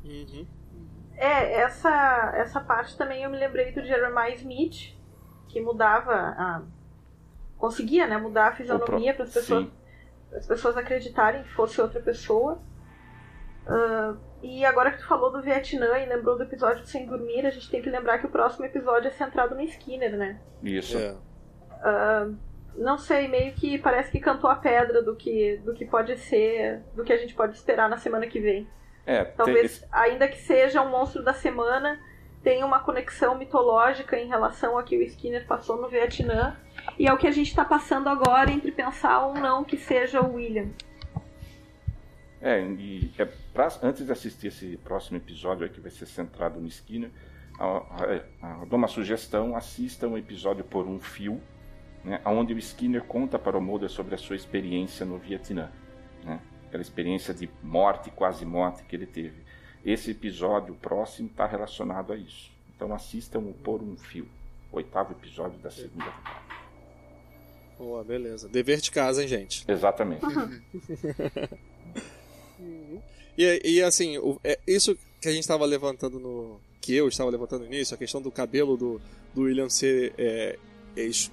[0.03, 0.47] Uhum.
[1.15, 4.97] É, essa, essa parte também eu me lembrei do Jeremiah Smith,
[5.49, 6.61] que mudava a.
[7.57, 9.67] conseguia, né, mudar a fisionomia para as pessoas,
[10.33, 12.61] as pessoas acreditarem que fosse outra pessoa.
[13.67, 17.45] Ah, e agora que tu falou do Vietnã e lembrou do episódio do Sem Dormir,
[17.45, 20.39] a gente tem que lembrar que o próximo episódio é centrado no Skinner, né?
[20.63, 20.97] Isso.
[20.97, 21.15] É.
[22.75, 26.81] Não sei, meio que parece que cantou a pedra do que, do que pode ser,
[26.95, 28.67] do que a gente pode esperar na semana que vem.
[29.05, 31.99] É, tem Talvez, esse- ainda que seja um monstro da semana,
[32.43, 36.55] tenha uma conexão mitológica em relação ao que o Skinner passou no Vietnã
[36.97, 40.35] e ao que a gente está passando agora entre pensar ou não que seja o
[40.35, 40.69] William.
[42.41, 43.27] É, e é
[43.59, 47.11] pra- antes de assistir esse próximo episódio aí que vai ser centrado no Skinner,
[47.59, 51.41] eu dou uma sugestão, assista um episódio por um fio,
[52.03, 55.69] né, onde o Skinner conta para o Mulder sobre a sua experiência no Vietnã,
[56.23, 59.43] né, aquela experiência de morte, quase morte que ele teve.
[59.83, 62.51] Esse episódio próximo está relacionado a isso.
[62.75, 64.25] Então assistam o Por um Fio,
[64.71, 66.49] oitavo episódio da segunda temporada.
[67.77, 68.47] Boa, beleza.
[68.47, 69.65] Dever de casa, hein, gente?
[69.69, 70.21] Exatamente.
[73.41, 76.59] E, e assim, o- é isso que a gente estava levantando no.
[76.81, 79.01] que eu estava levantando no início, a questão do cabelo do,
[79.33, 80.57] do William ser é,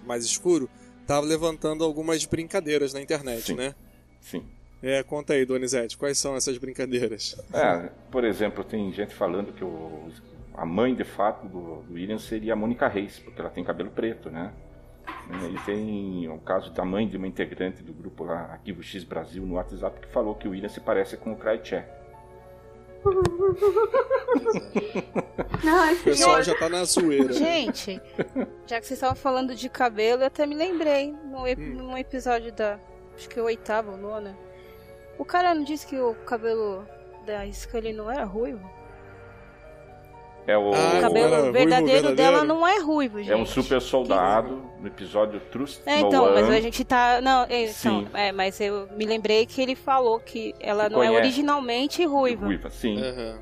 [0.06, 0.68] mais escuro,
[1.02, 3.54] estava levantando algumas brincadeiras na internet, Sim.
[3.54, 3.74] né?
[4.20, 4.44] Sim.
[4.82, 7.36] É, conta aí, Donizete, quais são essas brincadeiras?
[7.52, 10.08] É, por exemplo, tem gente falando que o,
[10.54, 13.90] a mãe de fato do, do William seria a Mônica Reis, porque ela tem cabelo
[13.90, 14.52] preto, né?
[15.54, 19.44] E tem o caso da mãe de uma integrante do grupo lá, Arquivo X Brasil,
[19.44, 21.84] no WhatsApp, que falou que o William se parece com o Kraiché.
[26.00, 27.32] O pessoal já tá na zoeira.
[27.32, 28.00] Gente,
[28.66, 31.74] já que vocês estavam falando de cabelo, eu até me lembrei num, ep- Hum.
[31.74, 32.78] num episódio da.
[33.16, 34.36] Acho que o oitavo ou nono.
[35.18, 36.86] O cara não disse que o cabelo
[37.24, 38.60] da Scully não era ruivo?
[40.46, 42.44] É o, Ah, O era cabelo ruivo verdadeiro, dela verdadeiro?
[42.44, 43.32] não é ruivo, gente.
[43.32, 46.56] é um super soldado no episódio Trust É, No então, mas One.
[46.56, 47.20] a gente tá.
[47.20, 48.08] Não, é, então, Sim.
[48.14, 52.46] é, mas eu me lembrei que ele falou que ela Que não é originalmente ruiva.
[52.46, 52.96] Ruiva, sim.
[53.02, 53.38] Aham.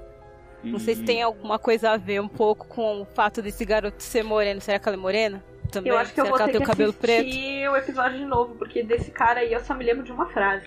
[0.64, 3.66] Não sei se E- tem alguma coisa a ver um pouco com o fato desse
[3.66, 4.62] garoto ser moreno.
[4.62, 5.44] Será que ela é morena?
[5.70, 5.92] Também?
[5.92, 7.20] Eu acho que eu Será vou que ela ter tem que o cabelo preto?
[7.28, 10.24] assistir o episódio de novo, porque desse cara aí eu só me lembro de uma
[10.30, 10.66] frase.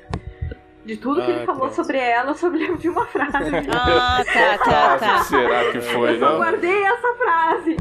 [0.88, 1.76] De tudo que Ah, ele falou pronto.
[1.76, 3.34] sobre ela, eu só me lembro de uma frase.
[3.70, 5.24] Ah, tá, tá, Ah, tá.
[5.24, 7.76] será que foi, Eu só guardei essa frase.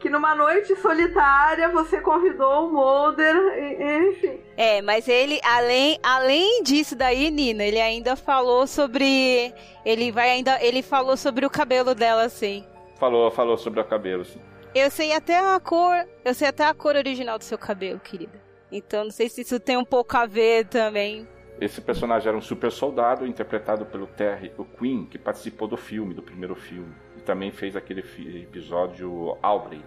[0.00, 4.40] Que numa noite solitária você convidou o Mulder, e- enfim.
[4.56, 9.54] É, mas ele, além, além disso daí, Nina, ele ainda falou sobre.
[9.84, 10.58] Ele vai ainda.
[10.60, 12.64] Ele falou sobre o cabelo dela, assim.
[12.98, 14.40] Falou, falou sobre o cabelo, sim.
[14.74, 15.94] Eu sei até a cor.
[16.24, 18.40] Eu sei até a cor original do seu cabelo, querida.
[18.70, 21.26] Então não sei se isso tem um pouco a ver também.
[21.60, 26.22] Esse personagem era um super soldado interpretado pelo Terry O'Quinn, que participou do filme, do
[26.22, 26.94] primeiro filme.
[27.16, 28.00] E também fez aquele
[28.42, 29.82] episódio Aubrey.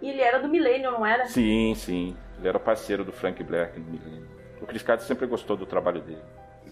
[0.00, 1.26] E ele era do Millennium, não era?
[1.26, 2.16] Sim, sim.
[2.38, 4.26] Ele era parceiro do Frank Black no Millennium.
[4.62, 6.22] O Chris Carter sempre gostou do trabalho dele.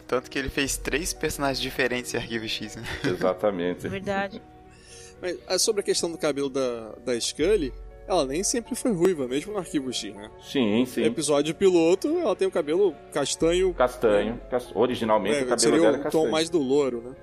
[0.07, 2.83] Tanto que ele fez três personagens diferentes em Arquivo X, né?
[3.05, 3.87] Exatamente.
[3.87, 4.43] É verdade.
[5.21, 7.73] Mas ah, sobre a questão do cabelo da, da Scully,
[8.09, 10.31] ela nem sempre foi ruiva, mesmo no Arquivo X, né?
[10.43, 11.05] Sim, sim.
[11.05, 13.73] Episódio piloto, ela tem o cabelo castanho.
[13.75, 14.41] Castanho.
[14.51, 16.25] cas- Originalmente né, o cabelo seria dela é o castanho.
[16.25, 17.15] tom mais do louro, né?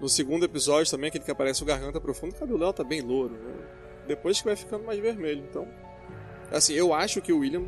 [0.00, 3.00] no segundo episódio também, aquele que aparece o Garganta Profundo, o cabelo dela tá bem
[3.00, 3.32] louro.
[3.32, 3.54] Né?
[4.06, 5.42] Depois que vai ficando mais vermelho.
[5.48, 5.66] Então,
[6.52, 7.64] assim, eu acho que o William,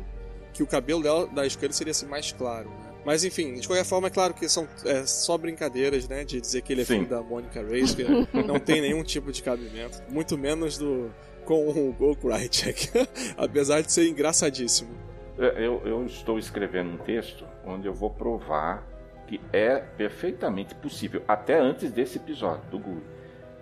[0.53, 2.69] que o cabelo dela, da Scully seria assim, mais claro.
[2.69, 2.75] Né?
[3.03, 6.23] Mas enfim, de qualquer forma, é claro que são é, só brincadeiras, né?
[6.23, 6.95] De dizer que ele é Sim.
[6.97, 8.03] filho da Monica Reyes, que
[8.45, 9.99] não tem nenhum tipo de cabimento.
[10.09, 11.09] Muito menos do
[11.49, 12.89] com o Go Krychek.
[13.35, 14.91] Apesar de ser engraçadíssimo.
[15.35, 18.87] É, Eu, eu estou escrevendo um texto onde eu vou provar
[19.25, 23.01] que é perfeitamente possível, até antes desse episódio do Guri,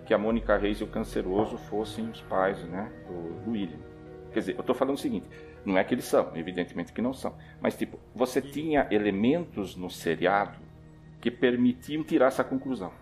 [0.04, 3.78] que a Mônica Reis e o Canceroso fossem os pais né, do, do William.
[4.32, 5.26] Quer dizer, eu estou falando o seguinte:
[5.64, 9.88] não é que eles são, evidentemente que não são, mas tipo, você tinha elementos no
[9.90, 10.58] seriado
[11.22, 12.92] que permitiam tirar essa conclusão.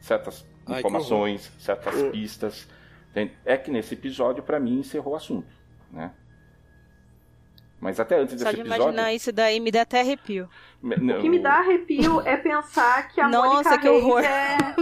[0.00, 2.10] Certas Ai, informações, certas Oh.
[2.10, 2.66] pistas.
[3.10, 3.32] Entende?
[3.44, 5.48] É que nesse episódio, para mim, encerrou o assunto.
[5.92, 6.10] Né?
[7.80, 8.82] Mas até antes Só desse de episódio.
[8.84, 10.46] imaginar isso daí me dá até arrepio.
[10.82, 14.20] me- O que me dá arrepio é pensar que a Nossa, Mônica que Reis horror.
[14.22, 14.76] é.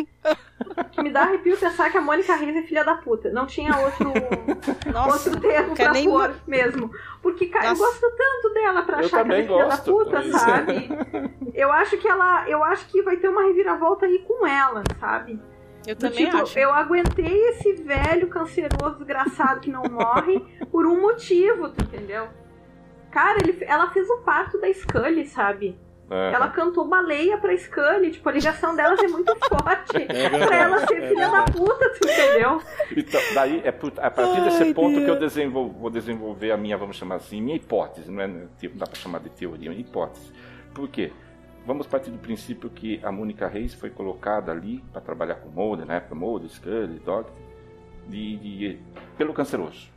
[0.81, 3.31] O que me dá arrepio é pensar que a Mônica Reis é filha da puta.
[3.31, 4.13] Não tinha outro,
[4.93, 6.91] Nossa, outro termo pra nem- pôr mesmo.
[7.23, 7.85] Porque, cara, eu Nossa.
[7.85, 10.89] gosto tanto dela pra Eu achar que ela é filha da puta, sabe?
[11.55, 12.49] Eu acho que ela.
[12.51, 15.41] Eu acho que vai ter uma reviravolta aí com ela, sabe?
[15.91, 16.59] Eu Do também tipo, acho.
[16.59, 22.29] eu aguentei esse velho canceroso desgraçado que não morre por um motivo, tu entendeu?
[23.11, 25.79] Cara, ele, ela fez o parto da Scully, sabe?
[26.11, 30.57] É, Ela cantou baleia pra Scully, tipo, a ligação delas é muito forte É pra
[30.57, 32.63] ela ser é filha da puta, tu entendeu?
[32.97, 36.57] Então, daí é por- a partir desse Ai, ponto que eu desenvol- vou desenvolver a
[36.57, 39.73] minha, vamos chamar assim, minha hipótese, não é tipo, dá para chamar de teoria, é
[39.73, 40.33] uma hipótese.
[40.75, 41.13] Por quê?
[41.67, 45.85] Vamos partir do princípio que a Mônica Reis foi colocada ali para trabalhar com Mulder,
[45.87, 47.29] na época Mulder, Scully, Dog,
[48.09, 48.79] de, de-
[49.19, 49.89] pelo canceroso.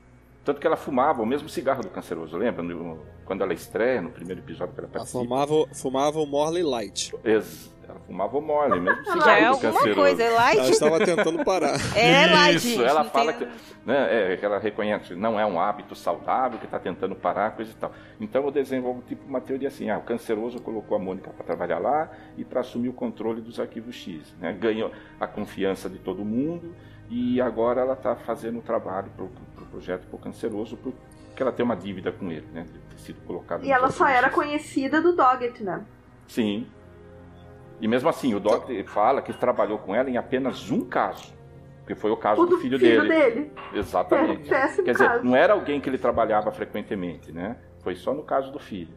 [0.43, 2.61] Tanto que ela fumava o mesmo cigarro do canceroso, lembra?
[2.63, 5.23] No- quando ela estreia, no primeiro episódio que ela Ela participa.
[5.23, 7.13] fumava, fumava o Morley Light.
[7.23, 9.99] Ex- Ela fumava o mole, mesmo cigarro Já é do alguma canceroso.
[9.99, 10.69] coisa, é Ela light.
[10.71, 11.77] estava tentando parar.
[11.95, 13.53] É light, Isso, gente, ela fala tem- que,
[13.85, 17.71] né, é, que ela reconhece, não é um hábito saudável, que está tentando parar, coisa
[17.71, 17.91] e tal.
[18.19, 21.79] Então eu desenvolvo tipo uma teoria assim, ah, o canceroso colocou a Mônica para trabalhar
[21.79, 24.53] lá e para assumir o controle dos arquivos X, né?
[24.53, 26.73] Ganhou a confiança de todo mundo
[27.09, 31.51] e agora ela está fazendo o trabalho para o pro projeto pro canceroso, porque ela
[31.51, 32.63] tem uma dívida com ele, né?
[32.63, 34.35] De ter sido colocado E ela só era X.
[34.35, 35.83] conhecida do Doggett, né?
[36.27, 36.67] Sim.
[37.81, 41.33] E mesmo assim, o Doc fala que trabalhou com ela em apenas um caso.
[41.87, 43.09] Que foi o caso O do filho, dele.
[43.09, 43.51] dele.
[43.73, 44.53] Exatamente.
[44.53, 45.25] É, Quer dizer, caso.
[45.25, 47.57] não era alguém que ele trabalhava frequentemente, né?
[47.79, 48.93] Foi só no caso do filho.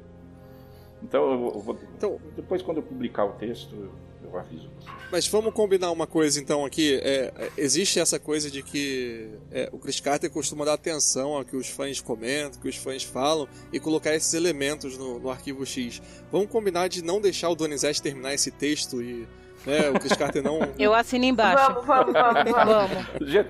[1.03, 3.91] Então, eu vou- Então- depois quando eu publicar o texto,
[4.39, 4.71] aviso.
[5.11, 6.97] Mas vamos combinar uma coisa então aqui.
[6.97, 11.45] É, é, existe essa coisa de que é, o Chris Carter costuma dar atenção ao
[11.45, 15.65] que os fãs comentam, que os fãs falam e colocar esses elementos no, no arquivo
[15.65, 16.03] X.
[16.33, 19.27] Vamos combinar de não deixar o Donizete terminar esse texto e
[19.67, 20.59] né, o Chris Carter não.
[20.79, 21.73] Eu assino embaixo.
[21.73, 22.93] Vamos, vamos, vamos, vamos.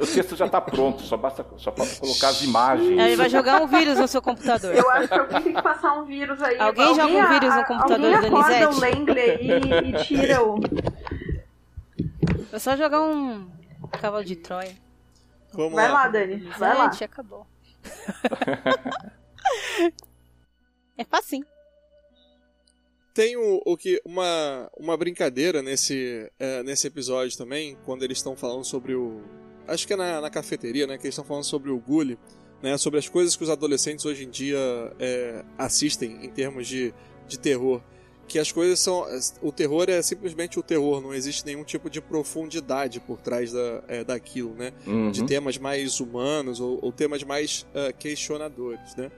[0.00, 2.98] O texto já está pronto, só basta só falta colocar as imagens.
[2.98, 4.72] Ele vai jogar um vírus no seu computador.
[4.74, 6.58] Eu acho que alguém tem que passar um vírus aí.
[6.58, 8.74] Alguém joga um vírus no a- computador alguém do acorda Donizete?
[8.74, 10.60] o Langley e, e tira o...
[12.52, 13.48] É só jogar um
[14.00, 14.74] cavalo de Troia.
[15.52, 15.94] Vamos Vai lá.
[16.04, 16.36] lá, Dani.
[16.58, 16.90] Vai lá.
[16.90, 17.46] Gente, acabou.
[20.96, 21.44] é facinho.
[23.14, 28.34] Tem o, o que uma, uma brincadeira nesse, é, nesse episódio também, quando eles estão
[28.34, 29.22] falando sobre o.
[29.68, 30.98] Acho que é na, na cafeteria, né?
[30.98, 32.18] Que eles estão falando sobre o Gully,
[32.60, 32.76] né?
[32.76, 34.58] Sobre as coisas que os adolescentes hoje em dia
[34.98, 36.92] é, assistem em termos de,
[37.28, 37.80] de terror.
[38.26, 39.06] Que as coisas são.
[39.40, 43.84] O terror é simplesmente o terror, não existe nenhum tipo de profundidade por trás da,
[43.86, 44.72] é, daquilo, né?
[44.84, 45.12] Uhum.
[45.12, 49.12] de temas mais humanos ou, ou temas mais ah, questionadores, né?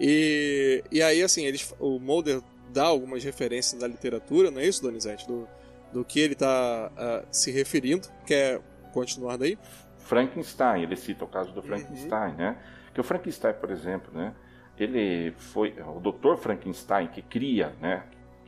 [0.00, 2.40] E, e aí, assim, eles, o Mulder
[2.72, 5.26] dá algumas referências da literatura, não é isso, Donizete?
[5.26, 5.48] Do,
[5.92, 6.90] do que ele está
[7.30, 8.08] se referindo.
[8.26, 8.60] Quer
[8.92, 9.58] continuar daí?
[9.98, 11.54] Frankenstein, ele cita o caso Uhum.
[11.56, 12.56] do Frankenstein, né?
[12.94, 14.34] Que o Frankenstein, por exemplo, né?
[14.78, 16.36] Ele foi o Dr.
[16.36, 18.02] Frankenstein que cria, né?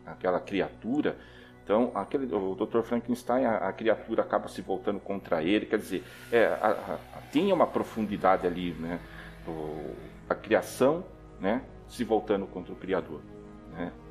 [0.07, 1.17] Aquela criatura.
[1.63, 2.81] Então, aquele, o Dr.
[2.83, 5.67] Frankenstein, a, a criatura acaba se voltando contra ele.
[5.67, 8.99] Quer dizer, é, a- a- tinha uma profundidade ali, né?
[9.47, 9.95] O-
[10.29, 11.05] a criação,
[11.41, 11.63] né?
[11.89, 13.21] Se voltando contra o criador.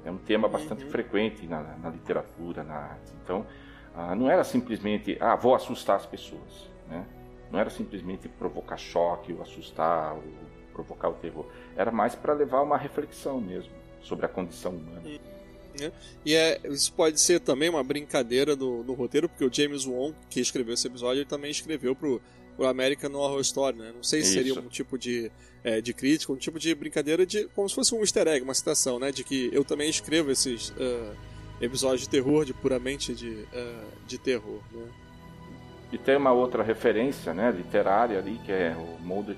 [0.05, 0.91] É um tema bastante Uhum.
[0.91, 3.11] frequente na, na literatura, na arte.
[3.23, 3.45] Então,
[3.95, 7.05] ah, não era simplesmente, ah, vou assustar as pessoas, né?
[7.51, 10.23] Não era simplesmente provocar choque, ou assustar, ou
[10.73, 11.45] provocar o terror.
[11.75, 13.71] Era mais para levar uma reflexão mesmo
[14.01, 15.01] sobre a condição humana.
[16.25, 20.15] E é, isso pode ser também uma brincadeira do, no roteiro, porque o James Wong,
[20.29, 22.21] que escreveu esse episódio, ele também escreveu pro,
[22.55, 23.91] pro American Horror Story, né?
[23.95, 24.59] Não sei se seria Isso.
[24.59, 25.31] um tipo de,
[25.63, 28.53] é, de crítica, um tipo de brincadeira, de como se fosse um easter egg, uma
[28.53, 29.11] citação, né?
[29.11, 31.13] De que eu também escrevo esses ah,
[31.61, 34.87] episódios de terror, de puramente de, ah, de terror, né?
[35.91, 39.35] E tem uma outra referência, né, literária ali, que é o Mulder,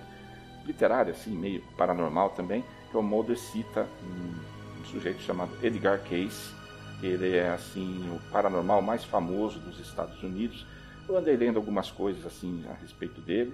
[0.66, 4.54] literária assim, meio paranormal também, que o Mulder cita um,
[4.86, 6.54] sujeito chamado Edgar Cayce,
[7.02, 10.66] ele é assim o paranormal mais famoso dos Estados Unidos.
[11.10, 13.54] Eu andei lendo algumas coisas assim a respeito dele.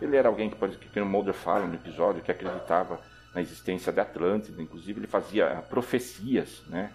[0.00, 3.00] Ele era alguém que, exemplo, que o Mulder fala no episódio, que acreditava
[3.34, 6.92] na existência da Atlântida, inclusive ele fazia profecias, né?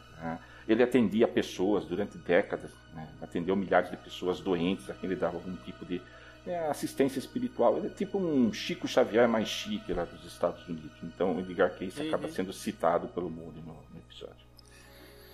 [0.67, 3.07] Ele atendia pessoas durante décadas, né?
[3.21, 6.01] atendeu milhares de pessoas doentes, a quem ele dava algum tipo de
[6.45, 7.77] né, assistência espiritual.
[7.77, 10.91] Ele é tipo um Chico Xavier mais chique lá dos Estados Unidos.
[11.03, 14.44] Então, o Edgar Cayce acaba sendo citado pelo mundo no, no, episódio.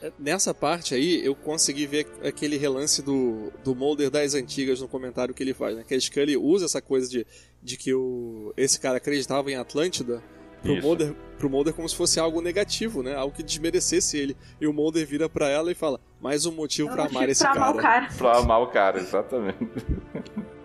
[0.02, 4.88] É, nessa parte aí, eu consegui ver aquele relance do, do Mulder das antigas no
[4.88, 5.84] comentário que ele faz, né?
[5.88, 7.26] Que a Scully usa essa coisa de,
[7.62, 10.24] de que o, esse cara acreditava em Atlântida
[10.62, 13.16] pro Mulder, pro Mulder como se fosse algo negativo, né?
[13.16, 14.36] Algo que desmerecesse ele.
[14.60, 17.54] E o Mulder vira para ela e fala: mais um motivo para amar esse pra
[17.54, 17.66] cara.
[17.66, 18.10] Amar o cara.
[18.18, 19.58] pra amar o cara, exatamente.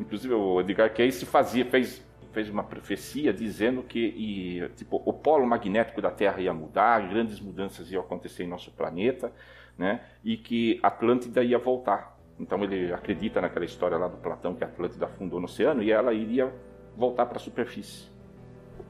[0.00, 5.46] Inclusive o Edgar Cayce fazia, fez, fez uma profecia dizendo que e, tipo, o polo
[5.46, 9.32] magnético da Terra ia mudar, grandes mudanças iam acontecer em nosso planeta,
[9.78, 10.00] né?
[10.24, 12.16] E que Atlântida ia voltar.
[12.38, 15.92] Então ele acredita naquela história lá do Platão que a Atlântida afundou no oceano e
[15.92, 16.52] ela iria
[16.96, 18.10] voltar para a superfície.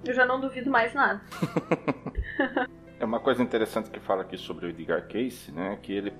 [0.04, 1.20] Eu já não duvido mais nada.
[2.98, 6.12] é uma coisa interessante que fala aqui sobre o Edgar Cayce, né, que ele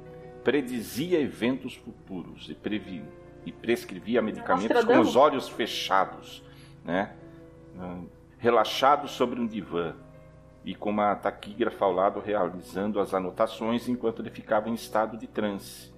[0.45, 3.05] predizia eventos futuros e, previ,
[3.47, 6.45] e prescrevia medicamentos com os olhos fechados,
[6.85, 7.15] né,
[8.39, 9.95] relaxados sobre um divã
[10.65, 15.27] e com uma taquígrafa ao lado realizando as anotações enquanto ele ficava em estado de
[15.27, 15.93] transe.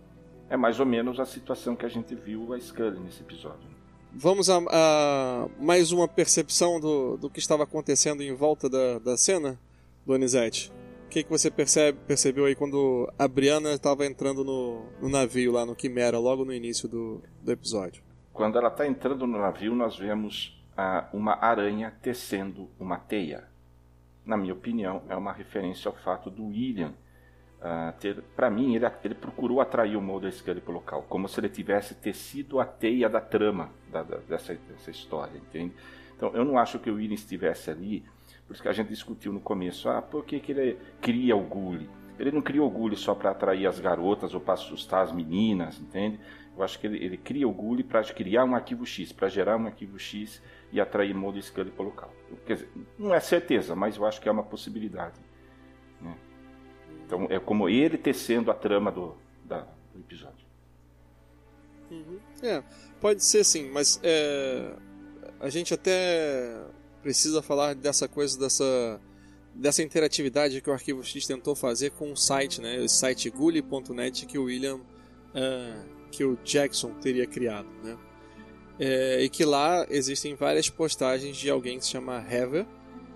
[0.49, 3.75] É mais ou menos a situação que a gente viu a Scully nesse episódio.
[4.13, 9.17] Vamos a, a, mais uma percepção do, do que estava acontecendo em volta da, da
[9.17, 9.59] cena,
[10.07, 10.73] Donizete.
[11.07, 15.53] O que, que você percebe, percebeu aí quando a Brianna estava entrando no, no, navio
[15.53, 18.03] lá no Quimera, logo no início do, do episódio?
[18.33, 23.45] Quando ela está entrando no navio, nós vemos ah, uma aranha tecendo uma teia.
[24.25, 26.95] Na minha opinião, é uma referência ao fato do William
[27.65, 31.41] Uh, para mim, ele, ele, procurou atrair o Mulder Scully para o local, como se
[31.41, 35.73] ele tivesse tecido a teia da trama da, da, dessa, dessa história, entende?
[36.15, 38.05] Então, eu não acho que o William estivesse ali,
[38.47, 41.41] por isso que a gente discutiu no começo, ah, por que, que ele cria o
[41.41, 41.89] Gully?
[42.19, 45.81] Ele não criou o Gully só para atrair as garotas ou para assustar as meninas,
[45.81, 46.21] entende?
[46.55, 49.57] Eu acho que ele, ele cria o Gully para criar um arquivo X, para gerar
[49.57, 50.43] um arquivo X
[50.75, 52.13] e atrair Mulder Scully para o local.
[52.45, 52.69] Quer dizer,
[52.99, 55.21] não é certeza, mas eu acho que é uma possibilidade.
[56.01, 56.13] Né?
[57.07, 59.15] Então é como ele tecendo a trama do,
[59.45, 59.61] da,
[59.95, 60.45] do episódio.
[61.89, 62.19] Uhum.
[62.43, 62.61] É,
[63.01, 64.75] pode ser sim, mas é,
[65.39, 66.61] a gente até
[67.01, 69.01] precisa falar dessa coisa, dessa,
[69.55, 72.81] dessa interatividade que o Arquivo X tentou fazer com o site, né?
[72.81, 77.97] O site gully.net que o William, uh, que o Jackson teria criado, né?
[78.79, 82.67] É, e que lá existem várias postagens de alguém que se chama Heather,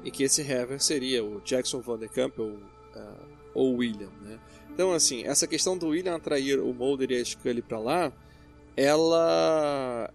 [0.05, 4.39] e que esse Heather seria o Jackson Van Der Kamp, ou uh, ou William, né?
[4.71, 8.13] Então, assim, essa questão do William atrair o Mulder e a Scully para lá,
[8.77, 10.13] ela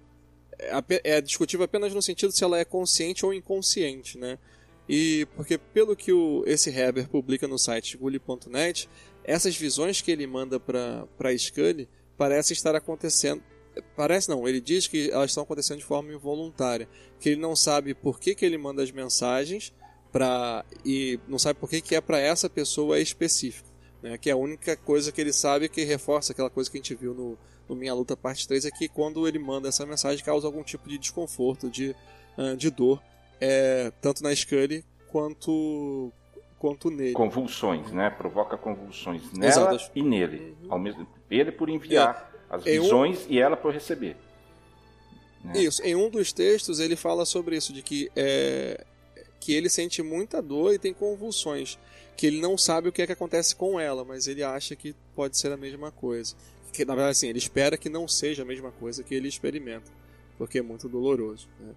[1.03, 4.39] é discutível apenas no sentido se ela é consciente ou inconsciente, né?
[4.87, 8.89] E porque pelo que o, esse Heber publica no site gully.net,
[9.23, 13.43] essas visões que ele manda para Scully parecem estar acontecendo
[13.95, 16.88] parece não, ele diz que elas estão acontecendo de forma involuntária,
[17.19, 19.74] que ele não sabe por que, que ele manda as mensagens,
[20.11, 23.67] para e não sabe por que, que é para essa pessoa específica.
[24.01, 24.17] Né?
[24.17, 26.93] Que é a única coisa que ele sabe que reforça aquela coisa que a gente
[26.93, 30.45] viu no, no Minha Luta Parte 3 é que quando ele manda essa mensagem causa
[30.45, 31.95] algum tipo de desconforto, de,
[32.57, 33.01] de dor,
[33.41, 36.11] é, tanto na Scully quanto,
[36.59, 37.13] quanto nele.
[37.13, 38.09] Convulsões, né?
[38.09, 39.91] Provoca convulsões nela Exato.
[39.95, 40.55] e nele.
[40.69, 43.31] Ao mesmo Ele por enviar as visões um...
[43.31, 44.15] e ela por receber.
[45.43, 45.59] Né?
[45.59, 45.81] Isso.
[45.83, 48.85] Em um dos textos ele fala sobre isso, de que é,
[49.39, 51.77] que ele sente muita dor e tem convulsões,
[52.15, 54.95] que ele não sabe o que é que acontece com ela, mas ele acha que
[55.15, 56.35] pode ser a mesma coisa.
[56.71, 59.91] Que na verdade assim, ele espera que não seja a mesma coisa que ele experimenta,
[60.37, 61.47] porque é muito doloroso.
[61.59, 61.73] Né?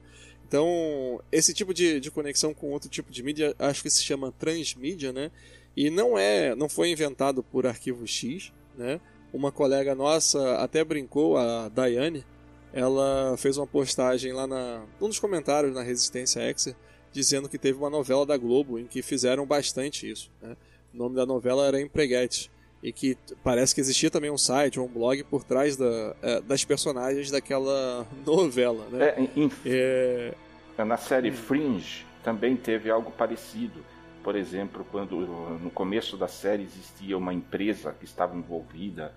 [0.47, 4.33] Então, esse tipo de, de conexão com outro tipo de mídia, acho que se chama
[4.39, 5.33] transmídia, né?
[5.77, 9.01] E não é, não foi inventado por Arquivo X, né?
[9.37, 12.25] Uma colega nossa até brincou, a Daiane,
[12.73, 16.75] ela fez uma postagem lá na, um dos comentários na Resistência Exer,
[17.13, 20.31] dizendo que teve uma novela da Globo em que fizeram bastante isso.
[20.41, 20.57] Né?
[20.95, 22.51] O nome da novela era Empreguete.
[22.83, 23.15] E que
[23.45, 27.31] parece que existia também um site ou um blog por trás da, é, das personagens
[27.31, 28.87] daquela novela.
[28.91, 29.05] Né?
[29.05, 30.35] É, em, é...
[30.79, 33.85] Na série Fringe também teve algo parecido.
[34.25, 35.15] Por exemplo, quando
[35.61, 39.15] no começo da série existia uma empresa que estava envolvida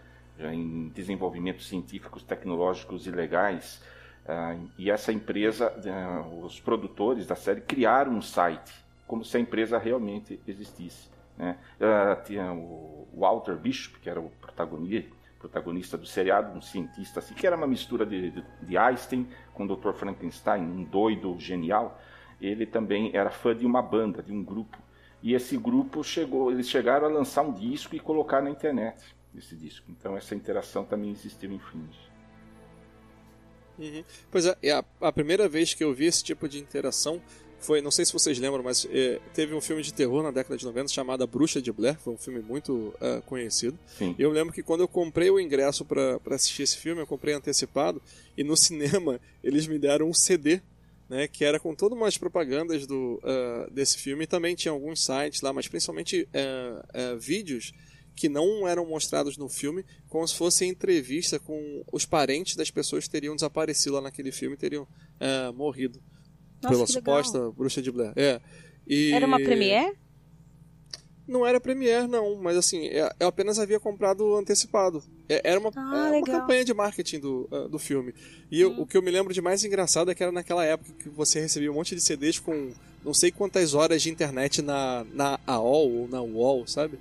[0.48, 3.82] em desenvolvimentos científicos, tecnológicos e legais.
[4.26, 8.74] Uh, e essa empresa, uh, os produtores da série criaram um site,
[9.08, 11.10] como se a empresa realmente existisse.
[11.38, 11.58] Né?
[11.80, 15.10] Uh, tinha o Walter Bishop, que era o protagonista,
[15.40, 19.66] protagonista do seriado, um cientista assim, que era uma mistura de, de, de Einstein com
[19.66, 19.94] o Dr.
[19.94, 22.00] Frankenstein, um doido genial.
[22.42, 24.78] Ele também era fã de uma banda, de um grupo.
[25.22, 29.56] E esse grupo chegou, eles chegaram a lançar um disco e colocar na internet esse
[29.56, 29.86] disco.
[29.90, 32.10] Então essa interação também existiu em Fringe.
[33.78, 34.04] Uhum.
[34.30, 37.22] Pois é, a, a primeira vez que eu vi esse tipo de interação
[37.60, 40.58] foi, não sei se vocês lembram, mas é, teve um filme de terror na década
[40.58, 43.78] de 90 chamado Bruxa de Blair, foi um filme muito uh, conhecido.
[43.98, 44.16] Sim.
[44.18, 48.02] Eu lembro que quando eu comprei o ingresso para assistir esse filme, eu comprei antecipado,
[48.38, 50.62] e no cinema eles me deram um CD,
[51.10, 55.04] né, que era com todas umas propagandas do, uh, desse filme, e também tinha alguns
[55.04, 57.74] sites lá, mas principalmente uh, vídeos
[58.20, 63.06] que não eram mostrados no filme, como se fosse entrevista com os parentes das pessoas
[63.06, 64.86] que teriam desaparecido lá naquele filme, teriam
[65.56, 66.02] morrido.
[66.62, 68.12] Nossa, pela suposta bruxa de Blair.
[68.18, 68.42] É.
[68.86, 69.14] E...
[69.14, 69.96] Era uma premiere?
[71.26, 75.02] Não era premiere, não, mas assim, é, eu apenas havia comprado antecipado.
[75.30, 78.14] É, era uma, ah, uma campanha de marketing do, uh, do filme.
[78.52, 78.82] E eu, hum.
[78.82, 81.40] o que eu me lembro de mais engraçado é que era naquela época que você
[81.40, 82.74] recebia um monte de CDs com
[83.06, 87.00] não sei quantas horas de internet na, na AOL ou na UOL, sabe?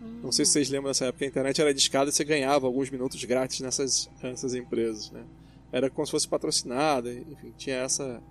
[0.00, 0.20] Hum.
[0.22, 2.90] Não sei se vocês lembram dessa época, a internet era discada e você ganhava alguns
[2.90, 5.24] minutos grátis nessas, nessas empresas, né?
[5.70, 8.22] Era como se fosse patrocinada, enfim, tinha essa,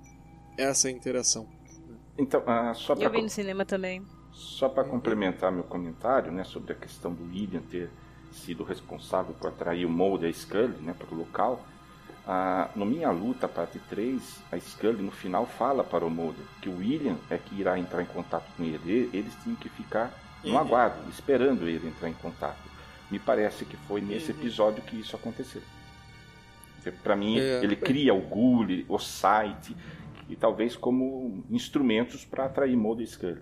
[0.57, 1.47] essa interação.
[2.17, 4.03] Então, ah, só Eu vi no cinema também.
[4.31, 7.89] Só para complementar meu comentário, né, sobre a questão do William ter
[8.31, 11.63] sido responsável por atrair o Mulder e a Scully, né, para o local,
[12.25, 16.69] ah, no Minha Luta, parte 3, a Scully no final fala para o Mulder que
[16.69, 19.09] o William é que irá entrar em contato com ele.
[19.13, 20.11] Eles tinham que ficar
[20.43, 20.57] no uhum.
[20.57, 22.67] aguardo, esperando ele entrar em contato.
[23.09, 25.61] Me parece que foi nesse episódio que isso aconteceu.
[27.03, 29.75] Para mim, é, ele cria o Google, o site,
[30.29, 33.41] e talvez como instrumentos para atrair e Scully,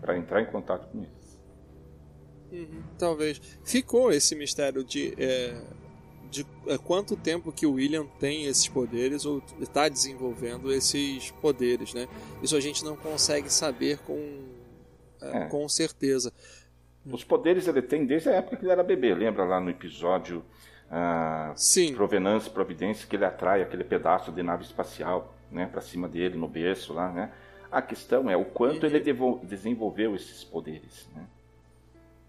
[0.00, 1.22] para entrar em contato com eles.
[2.52, 3.40] Uhum, talvez.
[3.64, 5.60] Ficou esse mistério de, é,
[6.30, 11.94] de é, quanto tempo que o William tem esses poderes ou está desenvolvendo esses poderes,
[11.94, 12.06] né?
[12.42, 14.44] Isso a gente não consegue saber com,
[15.22, 15.46] é, é.
[15.46, 16.32] com certeza.
[17.04, 19.14] Os poderes ele tem desde a época que ele era bebê.
[19.14, 20.44] Lembra lá no episódio
[20.90, 21.94] ah, Sim.
[21.94, 26.36] Provenance e Providência que ele atrai aquele pedaço de nave espacial né, para cima dele
[26.36, 27.32] no berço lá, né?
[27.70, 29.00] A questão é o quanto ele
[29.42, 31.24] desenvolveu esses poderes, né?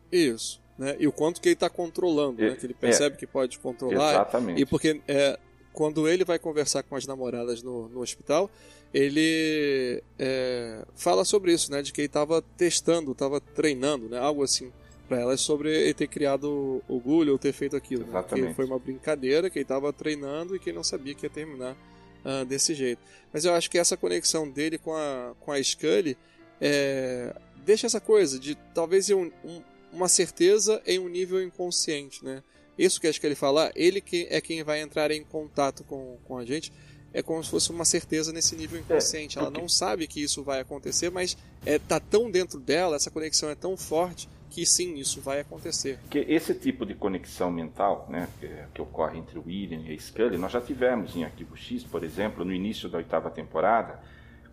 [0.10, 0.96] Isso, né?
[0.98, 2.56] E o quanto que ele está controlando, né?
[2.56, 4.12] Que ele percebe é, que pode controlar.
[4.12, 4.62] Exatamente.
[4.62, 5.38] E porque é,
[5.74, 8.50] quando ele vai conversar com as namoradas no, no hospital,
[8.94, 11.82] ele é, fala sobre isso, né?
[11.82, 14.20] De que ele estava testando, estava treinando, né?
[14.20, 14.72] Algo assim
[15.08, 18.06] para elas sobre ele ter criado o Gulho ou ter feito aquilo.
[18.08, 18.46] Exatamente.
[18.46, 18.50] Né?
[18.50, 21.30] Que foi uma brincadeira que ele estava treinando e que ele não sabia que ia
[21.30, 21.76] terminar
[22.24, 23.02] uh, desse jeito.
[23.32, 26.18] Mas eu acho que essa conexão dele com a, com a Scully
[26.62, 27.36] é,
[27.66, 32.42] deixa essa coisa de talvez um, um, uma certeza em um nível inconsciente, né?
[32.78, 36.38] Isso que a Scully fala, ele que é quem vai entrar em contato com, com
[36.38, 36.72] a gente,
[37.14, 39.38] é como se fosse uma certeza nesse nível inconsciente.
[39.38, 43.12] É, Ela não sabe que isso vai acontecer, mas é, tá tão dentro dela, essa
[43.12, 46.00] conexão é tão forte que sim, isso vai acontecer.
[46.12, 50.00] Que esse tipo de conexão mental, né, que, que, ocorre entre o William e a
[50.00, 54.00] Scully, nós já tivemos em Arquivo X, por exemplo, no início da oitava temporada,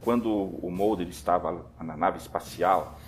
[0.00, 2.98] quando o Mulder estava na nave espacial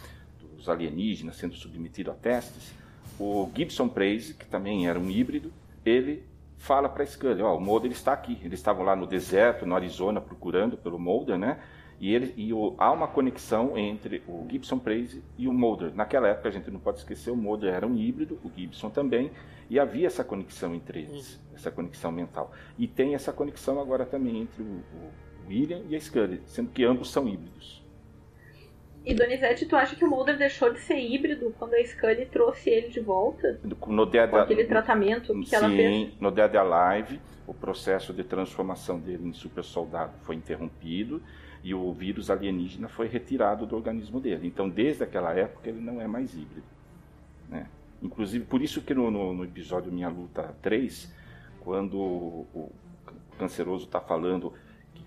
[0.55, 2.73] dos alienígenas sendo submetido a testes,
[3.19, 5.51] o Gibson Praise, que também era um híbrido,
[5.87, 6.23] ele
[6.63, 8.39] fala para a Scully, ó, o Mulder está aqui.
[8.43, 11.59] Eles estavam lá no deserto, no Arizona, procurando pelo Mulder, né?
[12.01, 15.93] E, ele, e o, há uma conexão entre o Gibson Praise e o Mulder.
[15.95, 19.33] Naquela época, a gente não pode esquecer, o Mulder era um híbrido, o Gibson também,
[19.69, 21.57] e havia essa conexão entre eles, uhum.
[21.57, 22.53] essa conexão mental.
[22.79, 26.85] E tem essa conexão agora também entre o, o William e a Scully, sendo que
[26.85, 27.82] ambos são híbridos.
[29.05, 32.71] E Donizete, tu acha que o Mulder deixou de ser híbrido quando a Scully trouxe
[32.71, 33.61] ele de volta?
[33.89, 35.91] No Dead, com aquele tratamento que sim, ela fez?
[35.91, 41.21] Sim, no Dead Alive, o processo de transformação dele em super soldado foi interrompido
[41.65, 44.47] e o vírus alienígena foi retirado do organismo dele.
[44.47, 46.67] Então, desde aquela época, ele não é mais híbrido.
[47.49, 47.67] Né?
[48.01, 51.13] Inclusive, por isso que no, no, no episódio Minha Luta 3,
[51.61, 52.73] quando o, o
[53.39, 54.53] canceroso está falando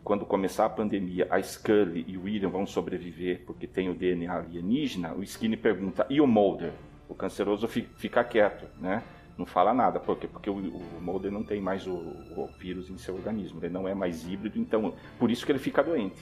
[0.06, 4.32] quando começar a pandemia, a Scully e o William vão sobreviver porque tem o DNA
[4.32, 6.72] alienígena, o Skinny pergunta, e o Mulder?
[7.10, 9.04] O canceroso fica quieto, né?
[9.36, 10.00] não fala nada.
[10.00, 10.28] Por quê?
[10.28, 13.88] Porque o, o Mulder não tem mais o, o, vírus em seu organismo, ele não
[13.88, 16.22] é mais híbrido, então por isso que ele fica doente.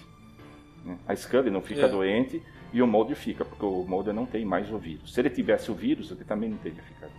[0.85, 0.97] Né?
[1.05, 1.89] A Scully não fica é.
[1.89, 5.13] doente e o Mulder fica, porque o Mulder não tem mais o vírus.
[5.13, 7.11] Se ele tivesse o vírus, ele também não teria ficado.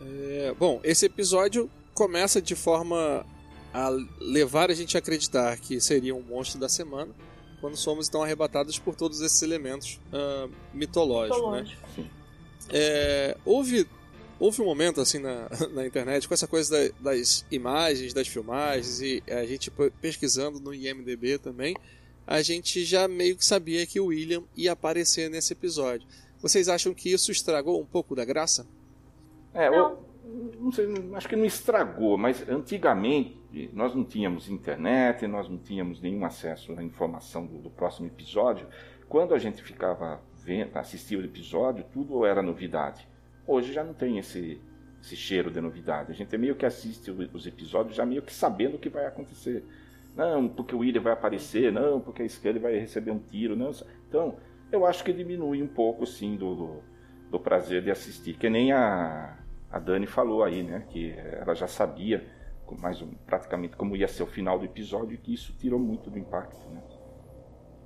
[0.00, 3.24] É, bom, esse episódio começa de forma
[3.72, 3.88] a
[4.20, 7.12] levar a gente a acreditar que seria um monstro da semana,
[7.60, 11.38] quando somos então arrebatados por todos esses elementos uh, mitológicos.
[11.38, 11.82] Mitológico.
[11.98, 12.10] Né?
[12.70, 13.86] É, houve,
[14.38, 19.00] houve um momento assim na, na internet com essa coisa da, das imagens, das filmagens,
[19.00, 21.74] e a gente pesquisando no IMDB também,
[22.26, 26.06] a gente já meio que sabia que o William ia aparecer nesse episódio.
[26.40, 28.66] Vocês acham que isso estragou um pouco da graça?
[29.54, 29.98] É, eu,
[30.58, 36.00] não sei, acho que não estragou, mas antigamente nós não tínhamos internet, nós não tínhamos
[36.00, 38.66] nenhum acesso à informação do, do próximo episódio.
[39.08, 43.08] Quando a gente ficava vendo, assistia o episódio, tudo era novidade.
[43.46, 44.60] Hoje já não tem esse,
[45.00, 46.10] esse cheiro de novidade.
[46.10, 49.64] A gente meio que assiste os episódios já meio que sabendo o que vai acontecer.
[50.16, 53.70] Não, porque o William vai aparecer, não, porque a Scully vai receber um tiro, não.
[54.08, 54.36] Então,
[54.72, 56.82] eu acho que diminui um pouco, sim, do, do,
[57.30, 58.34] do prazer de assistir.
[58.34, 59.36] Que nem a,
[59.70, 60.84] a Dani falou aí, né?
[60.88, 62.24] Que ela já sabia
[62.80, 66.10] mais um, praticamente como ia ser o final do episódio e que isso tirou muito
[66.10, 66.82] do impacto, né?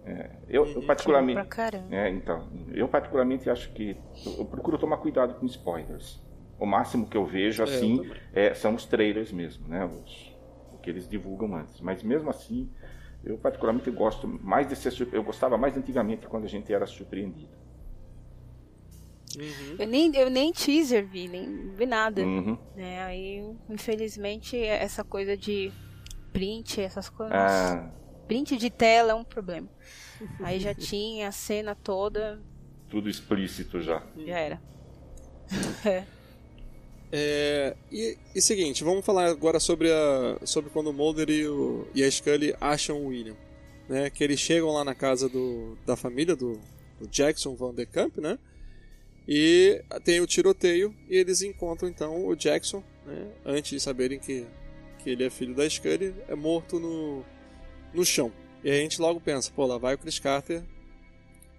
[0.03, 1.47] É, eu, eu, particularmente,
[1.91, 6.23] é, então, eu particularmente acho que eu, eu, procuro tomar cuidado com spoilers.
[6.59, 9.85] O máximo que eu vejo é, assim é, são os trailers mesmo, né?
[9.85, 10.35] Os,
[10.73, 11.81] o que eles divulgam antes.
[11.83, 12.71] Mas mesmo assim,
[13.23, 17.53] eu particularmente gosto mais de ser eu gostava mais antigamente quando a gente era surpreendido.
[19.39, 19.77] Uhum.
[19.79, 22.23] Eu, nem, eu nem teaser vi, nem vi nada.
[22.23, 22.59] Uhum.
[22.75, 23.03] Né?
[23.05, 25.73] Aí, infelizmente, essa coisa de
[26.33, 27.35] print, essas coisas.
[27.35, 27.91] Ah.
[28.27, 29.69] Print de tela é um problema.
[30.41, 32.41] Aí já tinha a cena toda.
[32.89, 34.03] Tudo explícito já.
[34.17, 34.63] Já era.
[35.85, 36.05] é.
[37.13, 41.89] É, e, e seguinte, vamos falar agora sobre, a, sobre quando o Mulder e, o,
[41.93, 43.35] e a Scully acham o William.
[43.89, 46.61] Né, que eles chegam lá na casa do, da família do,
[47.01, 48.39] do Jackson Van de Camp, né?
[49.33, 54.45] E tem o tiroteio e eles encontram então o Jackson, né, antes de saberem que,
[54.99, 57.25] que ele é filho da Scully, é morto no,
[57.95, 58.33] no chão.
[58.65, 60.65] E a gente logo pensa, pô, lá vai o Chris Carter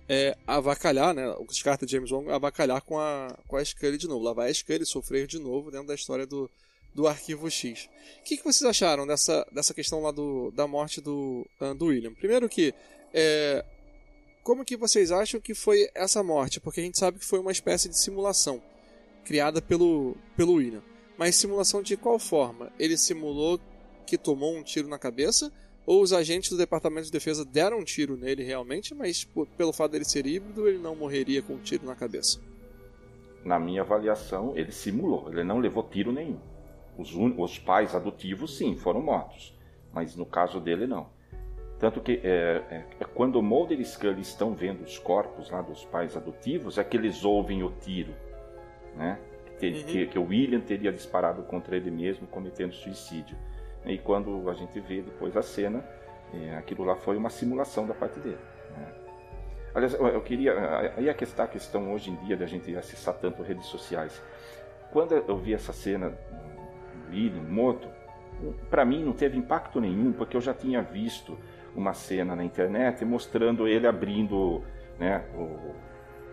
[0.10, 1.30] é, avacalhar, né?
[1.30, 4.26] O Chris Carter e James Wong avacalhar com a, com a Scully de novo.
[4.26, 6.52] Lá vai a Scully sofrer de novo dentro da história do,
[6.94, 7.90] do Arquivo X.
[8.20, 11.48] O que, que vocês acharam dessa, dessa questão lá do, da morte do,
[11.78, 12.14] do William?
[12.14, 12.74] Primeiro que
[13.14, 13.64] é,
[14.44, 16.60] como que vocês acham que foi essa morte?
[16.60, 18.62] Porque a gente sabe que foi uma espécie de simulação
[19.24, 20.82] criada pelo, pelo William.
[21.18, 22.72] Mas simulação de qual forma?
[22.80, 23.60] Ele simulou
[24.06, 25.52] que tomou um tiro na cabeça?
[25.86, 29.28] Ou os agentes do Departamento de Defesa deram um tiro nele realmente, mas
[29.58, 32.40] pelo fato dele ser híbrido, ele não morreria com um tiro na cabeça?
[33.44, 35.32] Na minha avaliação, ele simulou.
[35.32, 36.40] Ele não levou tiro nenhum.
[36.98, 39.56] Os, os pais adotivos, sim, foram mortos.
[39.92, 41.10] Mas no caso dele, não.
[41.82, 45.84] Tanto que é, é, é quando Mulder e Scully estão vendo os corpos lá dos
[45.84, 48.14] pais adotivos, é que eles ouvem o tiro,
[48.96, 49.18] né?
[49.58, 49.84] Que, uhum.
[49.86, 53.36] que, que o William teria disparado contra ele mesmo, cometendo suicídio.
[53.84, 55.84] E quando a gente vê depois a cena,
[56.32, 58.38] é, aquilo lá foi uma simulação da parte dele.
[58.78, 58.94] Né?
[59.74, 60.94] Aliás, eu queria.
[60.96, 64.22] Aí a questão, a questão hoje em dia da gente acessar tanto redes sociais.
[64.92, 67.88] Quando eu vi essa cena do William morto,
[68.70, 71.40] para mim não teve impacto nenhum, porque eu já tinha visto
[71.76, 74.62] uma cena na internet mostrando ele abrindo,
[75.00, 75.74] né, o,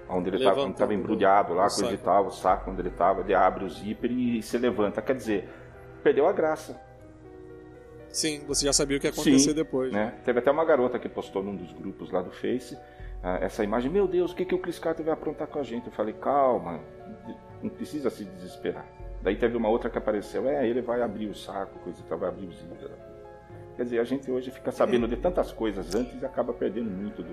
[0.09, 3.64] onde ele estava embrulhado lá, coisa e tal, o saco onde ele estava, ele abre
[3.64, 5.03] o zíper e se levanta.
[5.03, 5.49] Quer dizer,
[6.03, 6.80] perdeu a graça.
[8.11, 9.93] Sim, você já sabia o que ia acontecer Sim, depois.
[9.93, 10.14] Né?
[10.24, 13.91] Teve até uma garota que postou num dos grupos lá do Face uh, essa imagem.
[13.91, 15.86] Meu Deus, o que, que o Chris Carter vai aprontar com a gente?
[15.86, 16.80] Eu falei, calma,
[17.62, 18.86] não precisa se desesperar.
[19.22, 22.18] Daí teve uma outra que apareceu, é, ele vai abrir o saco, coisa e tal,
[22.18, 22.91] vai abrir o zíper.
[23.78, 27.22] Quer dizer, a gente hoje fica sabendo de tantas coisas antes e acaba perdendo muito
[27.22, 27.32] do,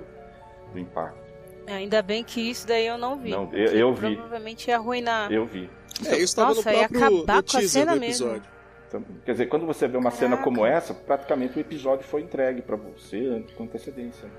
[0.71, 1.17] do impacto.
[1.65, 3.31] É, ainda bem que isso daí eu não vi.
[3.31, 4.15] Não, eu, eu vi.
[4.15, 5.31] Provavelmente ia arruinar.
[5.31, 5.67] Eu vi.
[5.99, 8.39] Então, é, isso estava no próprio ia acabar com a cena mesmo.
[8.87, 10.19] Então, quer dizer, quando você vê uma Caraca.
[10.19, 14.29] cena como essa, praticamente o episódio foi entregue para você com antecedência.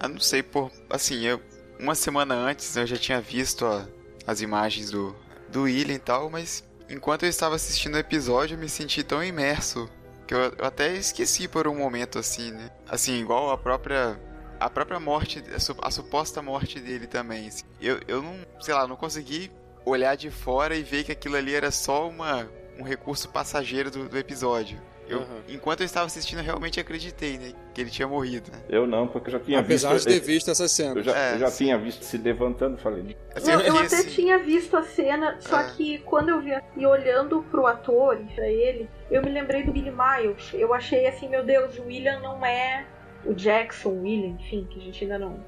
[0.00, 1.40] Eu não sei, por assim, eu
[1.80, 3.82] uma semana antes eu já tinha visto ó,
[4.24, 5.12] as imagens do
[5.48, 9.24] do William e tal, mas enquanto eu estava assistindo o episódio, eu me senti tão
[9.24, 9.90] imerso
[10.28, 12.70] que eu, eu até esqueci por um momento, assim, né?
[12.86, 14.20] Assim, igual a própria
[14.60, 15.42] a própria morte,
[15.82, 17.48] a, suposta morte dele também.
[17.48, 17.64] Assim.
[17.80, 19.50] Eu, eu não, sei lá, não consegui
[19.86, 22.46] olhar de fora e ver que aquilo ali era só uma,
[22.78, 24.78] um recurso passageiro do, do episódio.
[25.08, 25.40] Eu, uhum.
[25.48, 27.52] Enquanto eu estava assistindo, eu realmente acreditei, né?
[27.72, 28.50] Que ele tinha morrido.
[28.52, 28.58] Né?
[28.68, 30.06] Eu não, porque eu já tinha Apesar visto.
[30.06, 31.00] Apesar de ter visto essa cena.
[31.00, 33.16] Eu já, é, eu já tinha visto se levantando falei.
[33.34, 35.70] Assim, eu, eu até tinha visto a cena, só é.
[35.70, 39.72] que quando eu vi e olhando pro ator e pra ele, eu me lembrei do
[39.72, 40.50] Billy Miles.
[40.52, 42.86] Eu achei assim, meu Deus, o William não é
[43.24, 45.42] o Jackson, o William, enfim, que a gente ainda não.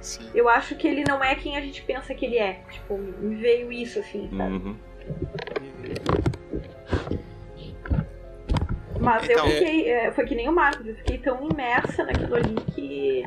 [0.00, 0.28] Sim.
[0.34, 2.60] Eu acho que ele não é quem a gente pensa que ele é.
[2.70, 4.52] Tipo, me veio isso assim, sabe?
[4.54, 4.76] Uhum.
[9.02, 9.90] Mas eu Então- fiquei.
[9.90, 13.26] é, foi que nem o Marcos, eu fiquei tão imersa naquilo ali que.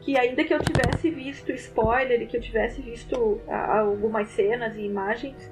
[0.00, 4.76] Que ainda que eu tivesse visto spoiler e que eu tivesse visto ah, algumas cenas
[4.76, 5.50] e imagens,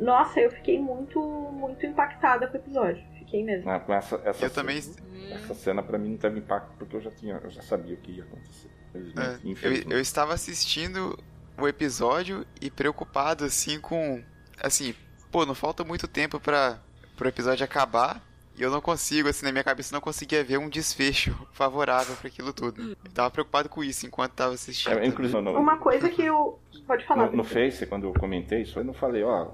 [0.00, 3.04] nossa, eu fiquei muito, muito impactada com o episódio.
[3.18, 3.68] Fiquei mesmo.
[3.68, 4.78] Ah, essa, essa, Eu também.
[4.78, 7.98] essa cena pra mim não teve impacto porque eu já tinha, eu já sabia o
[7.98, 8.70] que ia acontecer.
[8.94, 11.18] É, eu, eu estava assistindo
[11.58, 14.22] o episódio e preocupado, assim, com.
[14.62, 14.94] Assim,
[15.30, 16.78] pô, não falta muito tempo para
[17.14, 18.22] pro episódio acabar.
[18.56, 22.16] E eu não consigo, assim, na minha cabeça, eu não conseguia ver um desfecho favorável
[22.16, 22.96] para aquilo tudo.
[23.04, 24.98] Eu tava preocupado com isso enquanto tava assistindo.
[24.98, 26.58] É, inclusive, no, Uma coisa que eu.
[26.86, 27.30] Pode falar.
[27.30, 29.48] no, no Face, quando eu comentei isso, eu não falei, ó,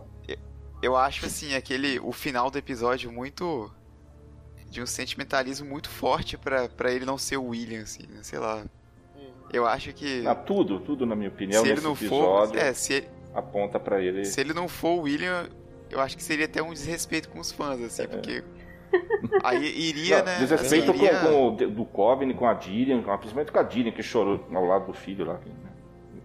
[0.80, 1.98] Eu acho, assim, aquele.
[2.00, 3.70] O final do episódio muito.
[4.70, 8.20] De um sentimentalismo muito forte pra pra ele não ser o William, assim, né?
[8.22, 8.64] Sei lá.
[9.53, 10.26] Eu acho que.
[10.26, 12.57] ah, tudo, tudo na minha opinião, se ele nesse não for.
[12.57, 14.24] É, se, aponta pra ele.
[14.24, 15.48] Se ele não for o William,
[15.90, 18.42] eu acho que seria até um desrespeito com os fãs, assim, porque.
[19.43, 20.38] Aí iria, Não, né?
[20.38, 24.03] Desrespeito assim, iria- com, com do Coven, com a com- principalmente com a Dirian, que
[24.03, 25.36] chorou ao lado do filho lá.
[25.38, 25.55] Que, né,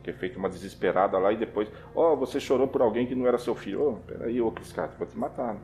[0.03, 3.27] que é feito uma desesperada lá e depois, ó, você chorou por alguém que não
[3.27, 3.81] era seu filho.
[3.89, 5.53] Ô, peraí, ô, Chris Carter, vou te matar.
[5.55, 5.59] Né?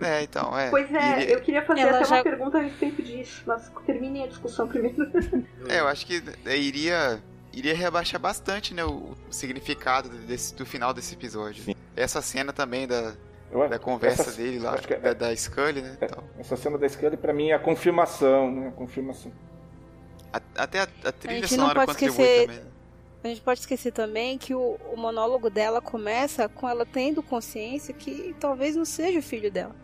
[0.00, 0.70] É, então, é.
[0.70, 3.68] Pois é, iria- eu queria fazer Ela até já- uma pergunta a respeito disso, mas
[3.84, 5.10] terminem a discussão primeiro.
[5.68, 7.20] É, eu acho que é, iria.
[7.50, 8.90] Iria rebaixar bastante, né, o,
[9.28, 11.64] o significado desse, do final desse episódio.
[11.64, 11.74] Sim.
[11.96, 13.14] Essa cena também da,
[13.50, 15.96] Eu- da conversa essa- dele lá, acho que é- da, da Scully, né?
[16.00, 16.08] é,
[16.40, 18.68] essa cena da Scully pra mim é a confirmação, né?
[18.68, 19.32] A confirmação.
[20.32, 22.64] A- até a, a trilha gente não sonora pode contribui esquecer- também.
[22.64, 22.70] né?
[23.24, 27.92] A gente pode esquecer também que o, o monólogo dela começa com ela tendo consciência
[27.92, 29.74] que talvez não seja o filho dela.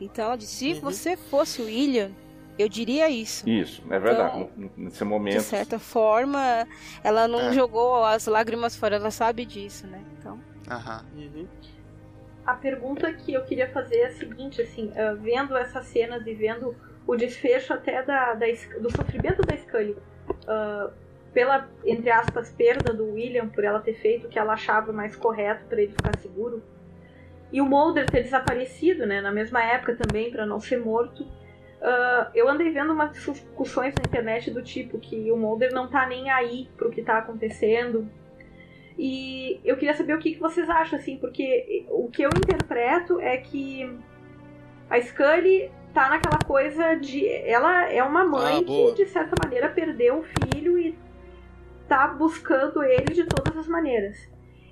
[0.00, 0.80] Então ela disse: se Uhum.
[0.80, 2.10] você fosse o William,
[2.58, 3.48] eu diria isso.
[3.48, 4.40] Isso, é verdade.
[4.40, 5.42] Então, Nesse De momento.
[5.42, 6.66] certa forma,
[7.04, 7.52] ela não É.
[7.52, 10.02] jogou as lágrimas fora, ela sabe disso, né?
[10.18, 10.40] Então,
[10.70, 11.04] Aham.
[11.14, 11.46] Uhum.
[12.44, 16.34] A pergunta que eu queria fazer é a seguinte, assim, ah, vendo essas cenas e
[16.34, 16.74] vendo
[17.06, 18.46] o desfecho até da, da
[18.80, 19.96] do sofrimento da Scully,
[20.46, 20.90] ah,
[21.32, 25.16] pela, entre aspas, perda do William por ela ter feito o que ela achava mais
[25.16, 26.62] correto para ele ficar seguro,
[27.52, 31.26] e o Mulder ter desaparecido, né, na mesma época também, para não ser morto,
[31.80, 36.06] ah, eu andei vendo umas discussões na internet do tipo que o Mulder não tá
[36.06, 38.08] nem aí pro que tá acontecendo,
[38.98, 43.20] e eu queria saber o que, que vocês acham, assim, porque o que eu interpreto
[43.20, 43.90] é que
[44.90, 47.26] a Scully tá naquela coisa de.
[47.28, 50.96] Ela é uma mãe Ah, que, de certa maneira, perdeu o filho e
[51.88, 54.30] tá buscando ele de todas as maneiras.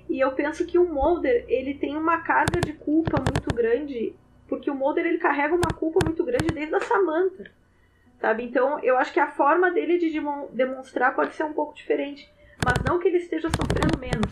[0.09, 4.13] E eu penso que o Mulder, ele tem uma carga de culpa muito grande,
[4.47, 7.49] porque o Mulder, ele carrega uma culpa muito grande desde a Samantha,
[8.19, 8.43] sabe?
[8.43, 12.29] Então, eu acho que a forma dele de demon- demonstrar pode ser um pouco diferente.
[12.65, 14.31] Mas não que ele esteja sofrendo menos.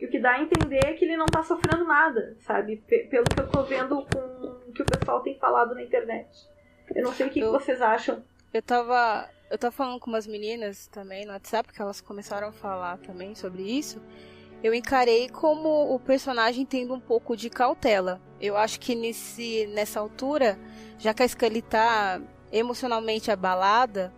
[0.00, 2.76] E o que dá a entender é que ele não tá sofrendo nada, sabe?
[2.86, 4.18] P- pelo que eu tô vendo com
[4.68, 6.28] o que o pessoal tem falado na internet.
[6.94, 8.22] Eu não sei o que, que Eu- vocês acham.
[8.54, 9.28] eu tava.
[9.50, 13.34] Eu tava falando com umas meninas também no WhatsApp, que elas começaram a falar também
[13.34, 14.00] sobre isso.
[14.62, 18.20] Eu encarei como o personagem tendo um pouco de cautela.
[18.40, 20.58] Eu acho que nesse, nessa altura,
[20.98, 22.20] já que a Scully tá
[22.52, 24.12] emocionalmente abalada,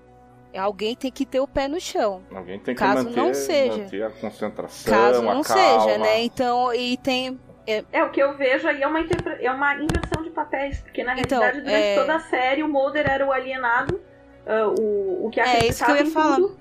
[0.59, 2.23] alguém tem que ter o pé no chão.
[2.35, 3.79] Alguém tem que Caso manter, não seja.
[3.79, 5.81] manter a concentração, Caso a não calma.
[5.81, 6.23] seja, né?
[6.23, 7.39] Então, e tem.
[7.67, 11.05] É, o que eu vejo aí é uma, interpre- é uma inversão de papéis, porque
[11.05, 14.01] na Então, realidade, durante é- toda a série, o Mulder era o alienado,
[14.47, 16.37] ah, o, o que É, isso que eu acreditava ia falar.
[16.37, 16.59] tudo,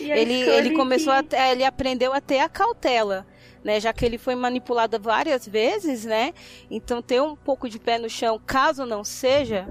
[0.00, 1.18] Ele, ele começou que...
[1.18, 3.26] a ter- ele aprendeu a ter a cautela,
[3.62, 3.78] né?
[3.80, 6.32] Já que ele foi manipulado várias vezes, né?
[6.70, 9.68] Então ter um pouco de pé no chão, caso não seja,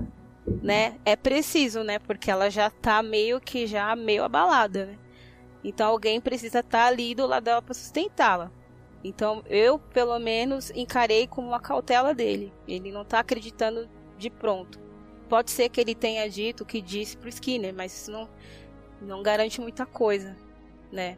[0.62, 0.98] né?
[1.06, 2.00] É preciso, né?
[2.00, 4.98] Porque ela já tá meio que já meio abalada, né?
[5.64, 8.52] Então alguém precisa estar ali do lado dela para sustentá-la.
[9.04, 12.52] Então eu, pelo menos, encarei como uma cautela dele.
[12.68, 14.80] Ele não tá acreditando de pronto.
[15.28, 18.30] Pode ser que ele tenha dito o que disse pro Skinner, mas isso não
[19.02, 20.36] não garante muita coisa,
[20.92, 21.18] né?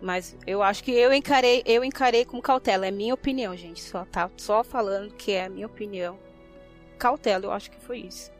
[0.00, 3.80] Mas eu acho que eu encarei, eu encarei com cautela, é minha opinião, gente.
[3.80, 6.18] Só tá só falando que é a minha opinião.
[6.98, 8.30] Cautela, eu acho que foi isso.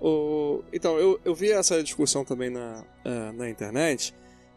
[0.00, 4.14] O- Então, eu, eu vi essa discussão também na, eh, na internet.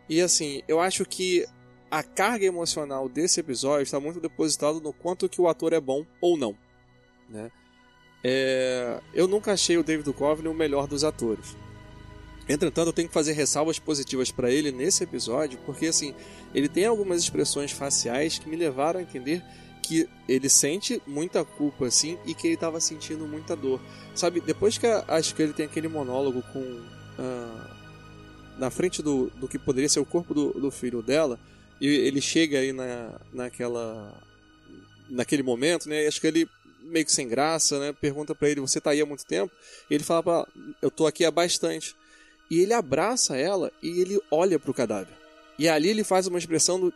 [0.10, 1.46] E assim, eu acho que
[1.90, 6.06] a carga emocional desse episódio está muito depositado no quanto que o ator é bom
[6.20, 6.56] ou não.
[7.30, 7.52] Né?
[8.24, 11.56] É, eu nunca achei o David Duchovny o melhor dos atores.
[12.50, 16.14] Entretanto, eu tenho que fazer ressalvas positivas para ele nesse episódio, porque assim,
[16.54, 19.44] ele tem algumas expressões faciais que me levaram a entender
[19.86, 23.80] que ele sente muita culpa assim e que ele estava sentindo muita dor.
[24.16, 26.82] Sabe, depois que a, acho que ele tem aquele monólogo com
[27.20, 27.76] ah,
[28.58, 31.40] na frente do, do que poderia ser o corpo do, do filho dela,
[31.80, 34.22] e ele chega aí na, naquela
[35.10, 36.08] naquele momento, né?
[36.08, 36.50] Acho que ele
[36.82, 37.94] meio que sem graça, né?
[37.94, 39.54] Pergunta para ele, você tá aí há muito tempo?
[39.90, 40.48] E ele fala ela,
[40.82, 41.96] eu tô aqui há bastante.
[42.50, 45.14] E ele abraça ela e ele olha pro cadáver.
[45.60, 46.94] E ali ele faz uma expressão do,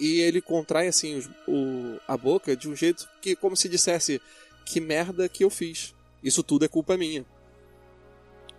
[0.00, 4.20] e ele contrai assim o, a boca de um jeito que como se dissesse
[4.64, 5.94] que merda que eu fiz.
[6.24, 7.24] Isso tudo é culpa minha.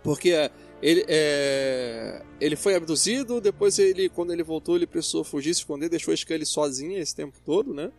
[0.02, 0.32] Porque
[0.80, 5.88] ele, é, ele foi abduzido, depois ele, quando ele voltou, ele precisou fugir, se esconder,
[5.88, 7.90] deixou a Scully sozinha esse tempo todo, né?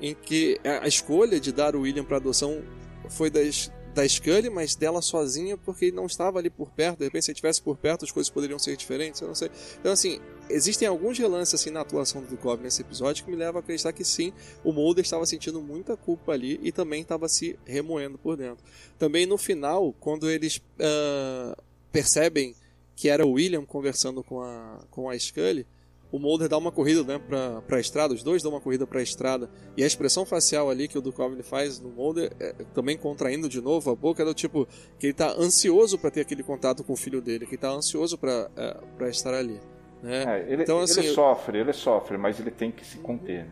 [0.00, 2.62] Em que a escolha de dar o William para adoção
[3.08, 6.98] foi das, da Scully, mas dela sozinha, porque ele não estava ali por perto.
[6.98, 9.50] De repente, se ele estivesse por perto, as coisas poderiam ser diferentes, eu não sei.
[9.78, 13.58] Então, assim, existem alguns relances assim, na atuação do Dukov nesse episódio que me levam
[13.58, 14.32] a acreditar que sim,
[14.62, 18.64] o Mulder estava sentindo muita culpa ali e também estava se remoendo por dentro.
[18.98, 21.60] Também no final, quando eles uh,
[21.90, 22.54] percebem
[22.94, 25.66] que era o William conversando com a, com a Scully,
[26.10, 29.02] o Mulder dá uma corrida né, pra, pra estrada, os dois dão uma corrida pra
[29.02, 33.48] estrada, e a expressão facial ali que o Duchovny faz no Mulder, é, também contraindo
[33.48, 34.66] de novo a boca, é do tipo
[34.98, 37.70] que ele tá ansioso para ter aquele contato com o filho dele, que ele tá
[37.70, 39.60] ansioso para é, pra estar ali.
[40.02, 40.24] Né?
[40.24, 43.44] É, ele, então, assim, ele sofre, ele sofre, mas ele tem que se conter.
[43.44, 43.50] Né?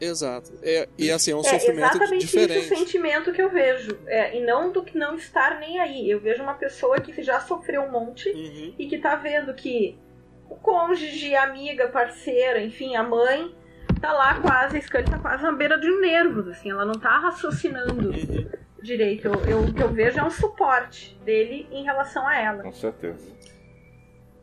[0.00, 0.52] Exato.
[0.62, 2.58] É, e assim, é um é sofrimento exatamente diferente.
[2.58, 3.98] exatamente o sentimento que eu vejo.
[4.06, 6.10] É, e não do que não estar nem aí.
[6.10, 8.74] Eu vejo uma pessoa que já sofreu um monte uhum.
[8.78, 9.98] e que tá vendo que
[10.48, 13.54] o cônjuge, amiga, parceira, enfim, a mãe,
[14.00, 17.18] tá lá quase, a Scully tá quase na beira de nervos, assim, ela não tá
[17.18, 18.10] raciocinando
[18.82, 19.26] direito.
[19.48, 22.62] Eu, o que eu vejo é um suporte dele em relação a ela.
[22.62, 23.36] Com certeza.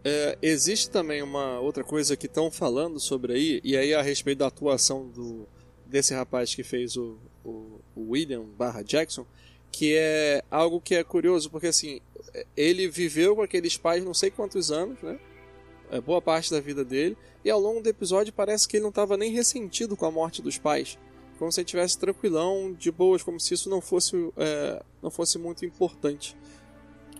[0.05, 4.39] É, existe também uma outra coisa que estão falando sobre aí, e aí a respeito
[4.39, 5.47] da atuação do,
[5.85, 9.25] desse rapaz que fez o, o, o William barra Jackson,
[9.71, 12.01] que é algo que é curioso, porque assim,
[12.55, 15.17] ele viveu com aqueles pais não sei quantos anos, né?
[15.91, 18.89] É, boa parte da vida dele, e ao longo do episódio parece que ele não
[18.89, 20.97] estava nem ressentido com a morte dos pais.
[21.37, 25.37] Como se ele estivesse tranquilão, de boas, como se isso não fosse, é, não fosse
[25.37, 26.37] muito importante.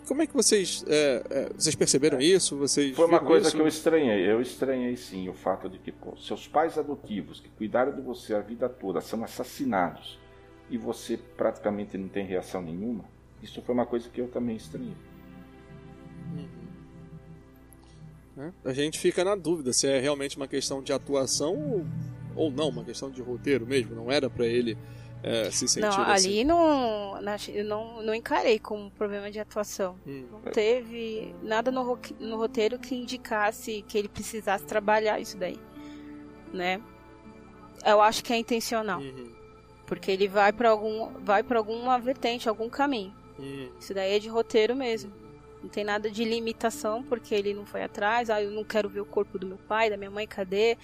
[0.08, 2.58] Como é que vocês, é, é vocês perceberam isso?
[2.58, 3.56] Vocês Foi uma coisa isso?
[3.56, 4.30] que eu estranhei.
[4.30, 8.34] Eu estranhei sim o fato de que pô, seus pais adotivos que cuidaram de você
[8.34, 10.20] a vida toda são assassinados
[10.70, 13.06] e você praticamente não tem reação nenhuma.
[13.42, 14.96] Isso foi uma coisa que eu também estranhei.
[18.36, 18.54] Né?
[18.66, 21.86] A gente fica na dúvida se é realmente uma questão de atuação ou,
[22.36, 23.96] ou não, uma questão de roteiro mesmo.
[23.96, 24.78] Não era para ele
[25.24, 26.30] é, se sentir não, assim.
[26.30, 29.98] ali não, eu não, não encarei como problema de atuação.
[30.06, 30.26] Hum.
[30.30, 35.58] Não teve nada no, no roteiro que indicasse que ele precisasse trabalhar isso daí,
[36.52, 36.82] né?
[37.86, 39.32] Eu acho que é intencional, uhum.
[39.86, 43.14] porque ele vai para algum, vai para alguma vertente, algum caminho.
[43.40, 43.70] Uhum.
[43.80, 45.23] Isso daí é de roteiro mesmo.
[45.64, 48.30] Não tem nada de limitação porque ele não foi atrás.
[48.30, 50.78] Ah, eu não quero ver o corpo do meu pai, da minha mãe, cadê?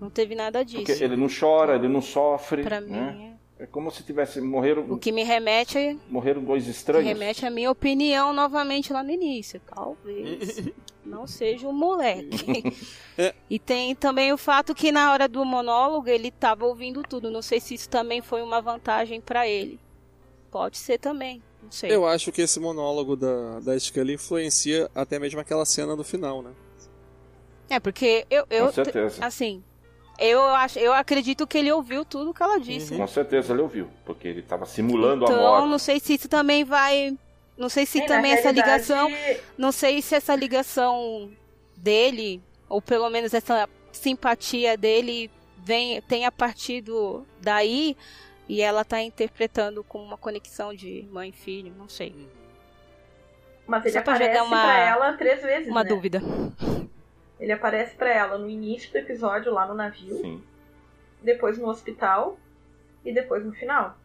[0.00, 0.84] Não teve nada disso.
[0.84, 2.62] Porque ele não chora, ele não sofre.
[2.62, 3.12] Pra né?
[3.12, 3.64] mim é...
[3.64, 4.86] é como se tivesse morreram.
[4.88, 5.96] O que me remete a...
[6.08, 7.08] morreram dois estranhos.
[7.08, 9.60] Que remete à minha opinião novamente lá no início.
[9.66, 10.70] Talvez
[11.04, 12.72] não seja um moleque.
[13.18, 13.34] É.
[13.50, 17.30] e tem também o fato que na hora do monólogo ele estava ouvindo tudo.
[17.30, 19.78] Não sei se isso também foi uma vantagem para ele.
[20.50, 21.42] Pode ser também.
[21.70, 21.92] Sei.
[21.94, 26.42] Eu acho que esse monólogo da, da Scully influencia até mesmo aquela cena do final,
[26.42, 26.50] né?
[27.68, 28.44] É, porque eu.
[28.50, 29.24] eu Com certeza.
[29.24, 29.62] Assim,
[30.18, 32.92] eu, acho, eu acredito que ele ouviu tudo que ela disse.
[32.92, 32.98] Uhum.
[32.98, 35.56] Com certeza ele ouviu, porque ele estava simulando então, a morte.
[35.58, 37.16] Então, não sei se isso também vai.
[37.56, 39.10] Não sei se também essa ligação.
[39.56, 41.30] Não sei se essa ligação
[41.76, 47.96] dele, ou pelo menos essa simpatia dele, vem, tenha partido daí
[48.50, 52.28] e ela tá interpretando com uma conexão de mãe e filho, não sei.
[53.64, 55.88] Mas ele Só aparece pra, uma, pra ela três vezes, Uma né?
[55.88, 56.20] dúvida.
[57.38, 60.16] Ele aparece para ela no início do episódio, lá no navio.
[60.16, 60.42] Sim.
[61.22, 62.40] Depois no hospital.
[63.04, 63.96] E depois no final.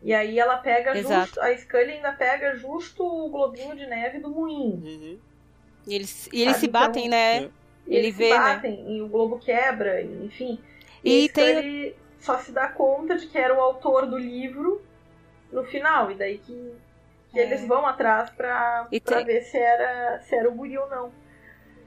[0.00, 1.26] E aí ela pega Exato.
[1.26, 1.40] justo.
[1.40, 4.76] A Scully ainda pega justo o globinho de neve do moinho.
[4.76, 5.18] Uhum.
[5.88, 7.36] E eles, e eles se batem, então, né?
[7.36, 7.50] É.
[7.84, 8.38] Ele eles vê, se né?
[8.38, 8.90] batem, né?
[8.92, 10.60] e o globo quebra, enfim.
[11.02, 14.82] E, e tem só se dá conta de que era o autor do livro
[15.52, 16.10] no final.
[16.10, 16.74] E daí que,
[17.30, 17.42] que é.
[17.42, 19.24] eles vão atrás pra, pra tem...
[19.24, 21.12] ver se era, se era o guri ou não.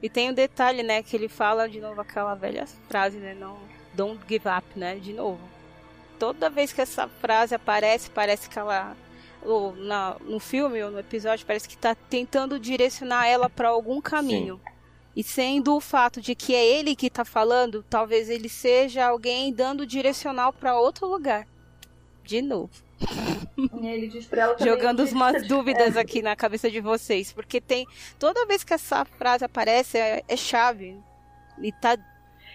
[0.02, 3.56] E tem um detalhe, né, que ele fala de novo aquela velha frase, né, não
[3.94, 5.40] don't give up, né, de novo.
[6.18, 8.96] Toda vez que essa frase aparece, parece que ela
[9.44, 14.00] ou na, no filme ou no episódio parece que tá tentando direcionar ela para algum
[14.00, 14.60] caminho.
[14.64, 14.72] Sim.
[15.14, 19.52] E sendo o fato de que é ele que está falando, talvez ele seja alguém
[19.52, 21.46] dando direcional para outro lugar.
[22.24, 22.70] De novo.
[24.64, 27.32] Jogando umas dúvidas aqui na cabeça de vocês.
[27.32, 27.86] Porque tem.
[28.18, 30.98] Toda vez que essa frase aparece, é, é chave.
[31.60, 31.98] E tá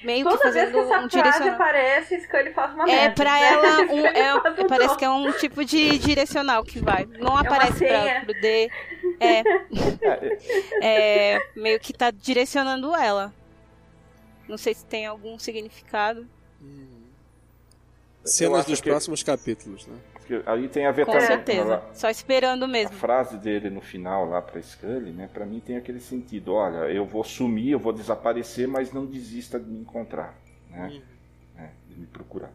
[0.04, 1.54] meio que Toda vez fazendo que essa um frase direcional.
[1.56, 3.16] aparece, Scully faz uma É merda.
[3.16, 3.48] pra né?
[3.48, 7.06] ela, um, é, um parece que é um tipo de direcional que vai.
[7.06, 8.72] Não uma aparece pra, pro D.
[9.20, 9.43] É, É,
[11.36, 13.34] é, meio que tá direcionando ela.
[14.48, 16.28] Não sei se tem algum significado.
[16.62, 19.95] Eu Cenas dos que- próximos capítulos, né?
[20.28, 21.28] Porque aí tem a ver Com também.
[21.28, 21.75] certeza.
[21.78, 22.95] a- Só esperando A mesmo.
[22.97, 25.30] frase dele no final lá pra Scully, né?
[25.32, 29.57] Pra mim tem aquele sentido, olha, eu vou sumir, eu vou desaparecer, mas não desista
[29.59, 30.38] de me encontrar,
[30.69, 31.01] né?
[31.57, 32.51] É, de me procurar.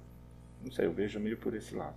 [0.62, 1.96] Não sei, eu vejo meio por esse lado.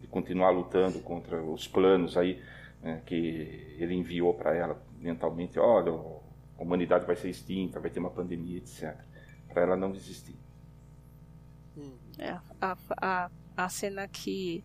[0.00, 2.42] De continuar lutando contra os planos aí
[2.82, 8.00] né, que ele enviou pra ela mentalmente, olha, a humanidade vai ser extinta, vai ter
[8.00, 8.94] uma pandemia, etc.
[9.52, 10.36] Pra ela não desistir.
[12.18, 14.64] É, a, a, a cena que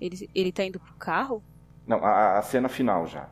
[0.00, 1.42] ele, ele tá indo pro carro.
[1.86, 3.28] Não, a, a cena final já.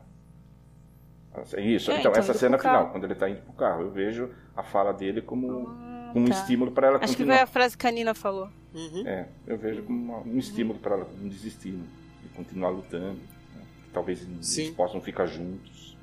[1.57, 2.77] Isso, É, então, então, essa cena carro.
[2.77, 6.25] final, quando ele tá indo pro carro, eu vejo a fala dele como Ah, um
[6.25, 6.31] tá.
[6.39, 7.35] estímulo para ela Acho que continuar.
[7.35, 8.49] foi a frase que a Nina falou.
[8.73, 9.05] Uhum.
[9.05, 11.85] É, eu vejo como uma- um estímulo para ela não desistir, né?
[12.25, 13.19] e continuar lutando.
[13.53, 13.61] né?
[13.83, 14.73] Que Talvez eles Sim.
[14.73, 15.97] possam ficar juntos.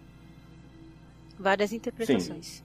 [1.39, 2.63] Várias interpretações.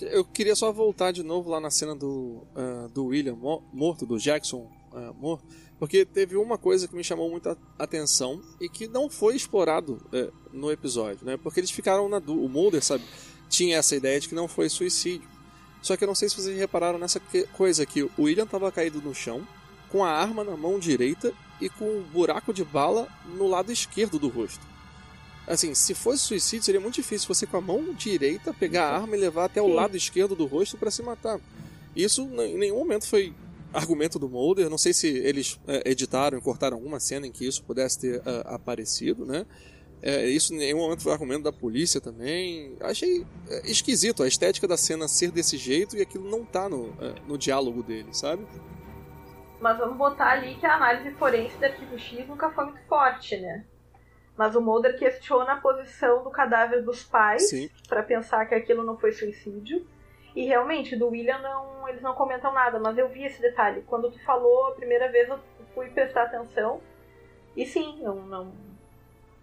[0.00, 4.04] Eu queria só voltar de novo lá na cena do, ah, do William mo- morto,
[4.04, 5.44] do Jackson ah, morto,
[5.78, 10.30] porque teve uma coisa que me chamou muita atenção e que não foi explorado eh,
[10.52, 11.36] no episódio, né?
[11.36, 12.46] Porque eles ficaram na dúvida.
[12.46, 13.04] O Mulder, sabe,
[13.48, 15.28] tinha essa ideia de que não foi suicídio.
[15.82, 18.70] Só que eu não sei se vocês repararam nessa que- coisa que o William estava
[18.70, 19.46] caído no chão,
[19.88, 24.18] com a arma na mão direita e com um buraco de bala no lado esquerdo
[24.18, 24.64] do rosto.
[25.46, 29.16] Assim, se fosse suicídio, seria muito difícil você com a mão direita pegar a arma
[29.16, 31.40] e levar até o lado esquerdo do rosto para se matar.
[31.96, 33.34] Isso em nenhum momento foi
[33.72, 34.68] argumento do Mulder.
[34.68, 38.22] Não sei se eles é, editaram e cortaram alguma cena em que isso pudesse ter
[38.24, 39.46] ah, aparecido, né?
[40.02, 42.76] É, isso em nenhum momento foi argumento da polícia também.
[42.80, 46.94] Achei é, esquisito a estética da cena ser desse jeito e aquilo não tá no,
[47.00, 48.46] é, no diálogo dele, sabe?
[49.60, 53.36] Mas vamos botar ali que a análise forense do arquivo X nunca foi muito forte,
[53.38, 53.66] né?
[54.36, 57.50] Mas o Mulder questiona a posição do cadáver dos pais
[57.86, 59.86] pra pensar que aquilo não foi suicídio.
[60.34, 63.82] E realmente, do William não, eles não comentam nada, mas eu vi esse detalhe.
[63.86, 65.38] Quando tu falou a primeira vez, eu
[65.74, 66.80] fui prestar atenção.
[67.56, 68.52] E sim, não, não,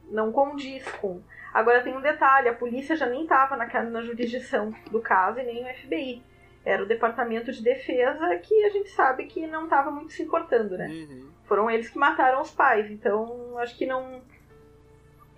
[0.10, 1.22] não condiz com.
[1.54, 5.44] Agora tem um detalhe, a polícia já nem estava na, na jurisdição do caso e
[5.44, 6.24] nem o FBI.
[6.64, 10.78] Era o Departamento de Defesa que a gente sabe que não estava muito se importando,
[10.78, 10.88] né?
[10.88, 11.30] Uhum.
[11.46, 14.22] Foram eles que mataram os pais, então acho que não.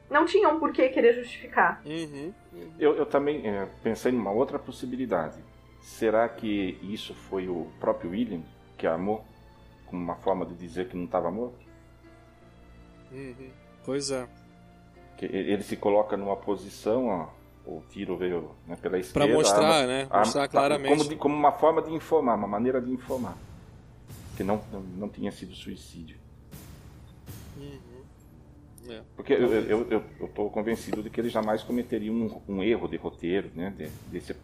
[0.09, 1.83] Não tinham por que querer justificar.
[1.85, 2.33] Uhum.
[2.79, 5.37] Eu, eu também é, pensei numa outra possibilidade.
[5.81, 8.41] Será que isso foi o próprio William
[8.77, 9.23] que armou?
[9.85, 11.57] Como uma forma de dizer que não estava morto?
[13.11, 13.49] Uhum.
[13.85, 14.27] Pois é.
[15.17, 17.27] Que ele se coloca numa posição, ó,
[17.65, 19.31] o tiro veio né, pela esquerda.
[19.31, 20.01] a mostrar, arma- né?
[20.03, 20.97] arma- Mostrar claramente.
[20.97, 23.35] Como, de- como uma forma de informar, uma maneira de informar.
[24.37, 26.17] Que não, não, não tinha sido suicídio.
[27.57, 27.79] Uhum.
[28.87, 29.01] É.
[29.15, 32.63] Porque eu, eu, eu, eu- eu tô convencido de que ele jamais cometeria um, um
[32.63, 33.73] erro de roteiro, né?
[33.77, 34.35] de- desse,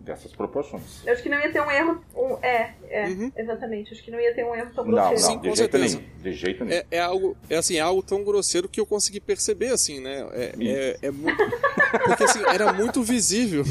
[0.00, 1.04] dessas proporções.
[1.06, 2.00] Eu acho que não ia ter um erro.
[2.14, 3.32] Um, é, é, Uhum.
[3.36, 3.92] exatamente.
[3.92, 5.20] Acho que não ia ter um erro tão Não, grosseiro.
[5.20, 5.98] não, Sim, de com jeito certeza.
[5.98, 6.10] nenhum.
[6.22, 6.80] De jeito nenhum.
[6.80, 10.26] É, é algo, é assim, é algo tão grosseiro que eu consegui perceber, assim, né?
[10.32, 11.36] É, é, é muito.
[12.06, 13.64] Porque assim, era muito visível.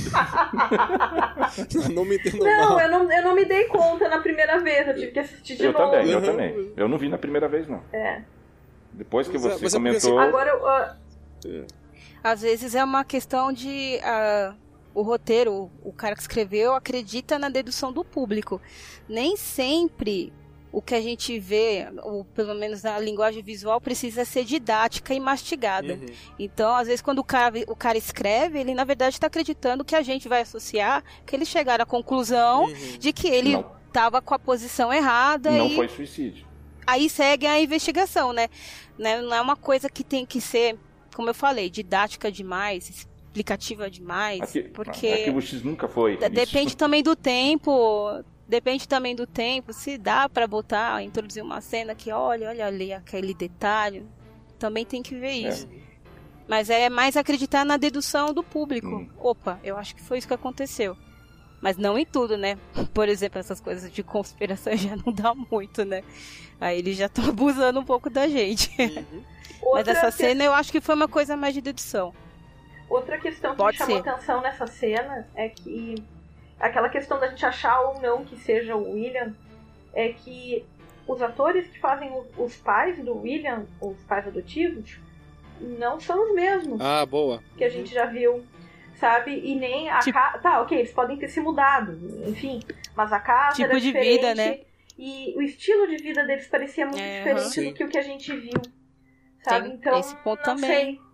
[1.94, 2.80] não me entendam Não, mal.
[2.82, 4.88] eu não, eu não me dei conta na primeira vez.
[4.88, 5.86] Eu tive que assistir de Eu novo.
[5.92, 6.26] também, eu Uhum.
[6.26, 6.74] também.
[6.76, 7.82] Eu não vi na primeira vez, não.
[7.94, 8.22] É.
[8.98, 10.20] Depois que é- você mas é comentou.
[10.20, 10.68] Agora eu.
[10.68, 10.98] ah,
[12.24, 14.00] Às vezes é uma questão de.
[14.04, 14.54] ah,
[14.93, 18.60] o roteiro, o, cara que escreveu, acredita na dedução do público.
[19.08, 20.34] Nem sempre
[20.72, 25.20] o que a gente vê, ou pelo menos na linguagem visual, precisa ser didática e
[25.20, 25.93] mastigada.
[25.93, 26.06] Uhum.
[26.39, 29.95] Então, às vezes, quando o cara, o cara escreve, ele na verdade está acreditando que
[29.95, 32.98] a gente vai associar, que eles chegaram à conclusão Uhum.
[33.00, 33.56] de que ele
[33.88, 36.47] estava com a posição errada Não e foi suicídio.
[36.88, 38.48] Aí segue a investigação, né?
[38.98, 39.22] Né?
[39.22, 40.78] Não é uma coisa que tem que ser,
[41.16, 46.18] como eu falei, didática demais, explicativa demais, Aqui, porque Arquivo X nunca foi.
[46.18, 46.30] de- isso.
[46.34, 51.94] depende também do tempo, depende também do tempo, se dá pra botar, introduzir uma cena
[51.94, 54.06] que olha, olha ali aquele detalhe,
[54.58, 55.50] também tem que ver É.
[55.50, 55.68] isso.
[56.48, 58.88] Mas é mais acreditar na dedução do público.
[58.88, 59.10] Hum.
[59.20, 60.98] Opa, eu acho que foi isso que aconteceu.
[61.62, 62.58] Mas não em tudo, né?
[62.93, 66.03] Por exemplo, essas coisas de conspiração já não dá muito, né?
[66.60, 68.70] Aí eles já estão abusando um pouco da gente.
[68.80, 69.24] Uhum.
[69.74, 72.14] Mas essa que- cena eu acho que foi uma coisa mais de dedução.
[72.89, 74.10] Outra questão que Pode me chamou ser.
[74.10, 75.95] atenção nessa cena é que
[76.60, 79.34] aquela questão da gente achar ou não que seja o William
[79.93, 80.64] é que
[81.05, 84.97] os atores que fazem os pais do William, os pais adotivos,
[85.60, 87.41] não são os mesmos Ah, boa.
[87.58, 88.43] que a gente já viu.
[89.00, 89.39] Sabe?
[89.39, 90.38] E nem a Tipo- casa.
[90.39, 92.60] Tá, ok, eles podem ter se mudado, enfim.
[92.95, 94.10] Mas a casa Tipo era de diferente.
[94.16, 94.60] vida, né?
[94.98, 98.02] E o estilo de vida deles parecia muito É, diferente do que o que a
[98.02, 98.60] gente viu.
[99.43, 99.68] Sabe?
[99.70, 100.70] Tem então, esse ponto não também.
[100.70, 101.08] sei.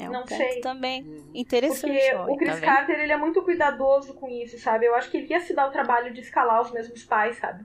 [0.00, 0.60] É um Não ponto sei.
[0.60, 1.30] também Uhum.
[1.34, 1.92] interessante.
[1.92, 2.64] Porque ó, o Chris tá vendo?
[2.66, 4.86] Carter, ele é muito cuidadoso com isso, sabe?
[4.86, 7.64] Eu acho que ele ia se dar o trabalho de escalar os mesmos pais, sabe?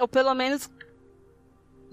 [0.00, 0.68] Ou pelo menos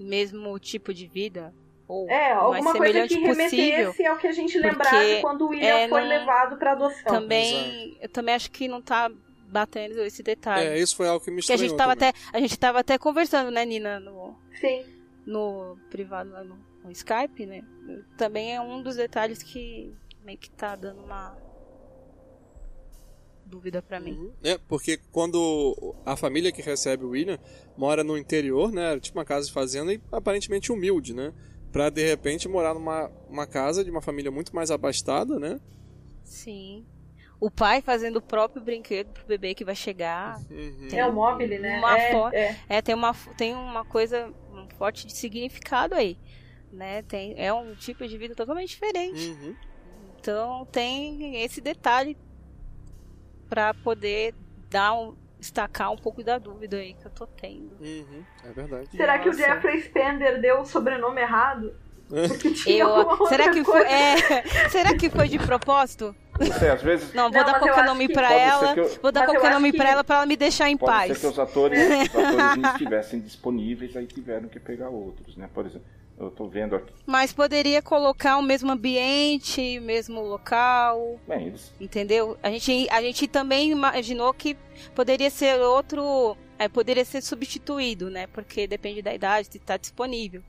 [0.00, 1.54] mesmo tipo de vida.
[1.88, 3.34] Ou É, mais alguma coisa que possível.
[3.34, 7.04] remetesse ao que a gente lembrava quando o William é, foi não- levado pra adoção.
[7.12, 9.10] Também, eu também acho que não tá
[9.48, 10.66] batendo esse detalhe.
[10.68, 12.08] É, isso foi algo que me Porque a estranhou gente tava também.
[12.08, 14.84] até, a gente tava até conversando, né, Nina, no, Sim.
[15.26, 17.62] no privado lá no, no Skype, né?
[18.16, 19.92] Também é um dos detalhes que
[20.24, 21.36] meio que tá dando uma
[23.44, 24.12] dúvida pra mim.
[24.12, 24.32] Uhum.
[24.42, 27.38] É, porque quando a família que recebe o William
[27.76, 28.98] mora no interior, né?
[28.98, 31.32] Tipo uma casa de fazenda e aparentemente humilde, né?
[31.72, 35.58] Pra de repente morar numa uma casa de uma família muito mais abastada, né?
[36.22, 36.84] Sim.
[37.40, 40.38] O pai fazendo o próprio brinquedo pro bebê que vai chegar.
[40.50, 40.88] Uhum.
[40.92, 41.78] É o mobile, né?
[41.78, 42.56] Uma é, fo- é.
[42.68, 46.16] É, tem uma, tem uma coisa um forte de significado aí.
[46.70, 47.02] Né?
[47.02, 49.30] Tem, é um tipo de vida totalmente diferente.
[49.30, 49.56] Uhum.
[50.20, 52.16] Então tem esse detalhe
[53.48, 54.34] pra poder
[54.70, 57.72] dar um, destacar um pouco da dúvida aí que eu tô tendo.
[57.80, 58.22] Uhum.
[58.44, 58.88] É verdade.
[58.96, 59.42] Será que o Nossa.
[59.44, 61.74] Jeffrey Spender deu o sobrenome errado?
[62.28, 64.16] Porque tinha Eu, será que foi, é,
[64.70, 66.14] será que foi de propósito?
[66.38, 68.74] Não sei, às vezes Não, vou Não, dar qualquer nome que- ser ela.
[68.76, 70.92] eu- Vou dar Mas qualquer nome que- pra ela pra ela me deixar em pode
[70.92, 71.18] paz.
[71.18, 75.48] ser que os atores, os atores não estivessem disponíveis, aí tiveram que pegar outros, né?
[75.52, 75.86] Por exemplo,
[76.18, 76.92] eu tô vendo aqui.
[77.06, 82.36] Mas poderia colocar o mesmo ambiente, o mesmo local, Bem, eles entendeu?
[82.42, 84.56] A gente, a gente também imaginou que
[84.94, 88.26] poderia ser outro, é, poderia ser substituído, né?
[88.28, 90.42] Porque depende da idade, se está disponível.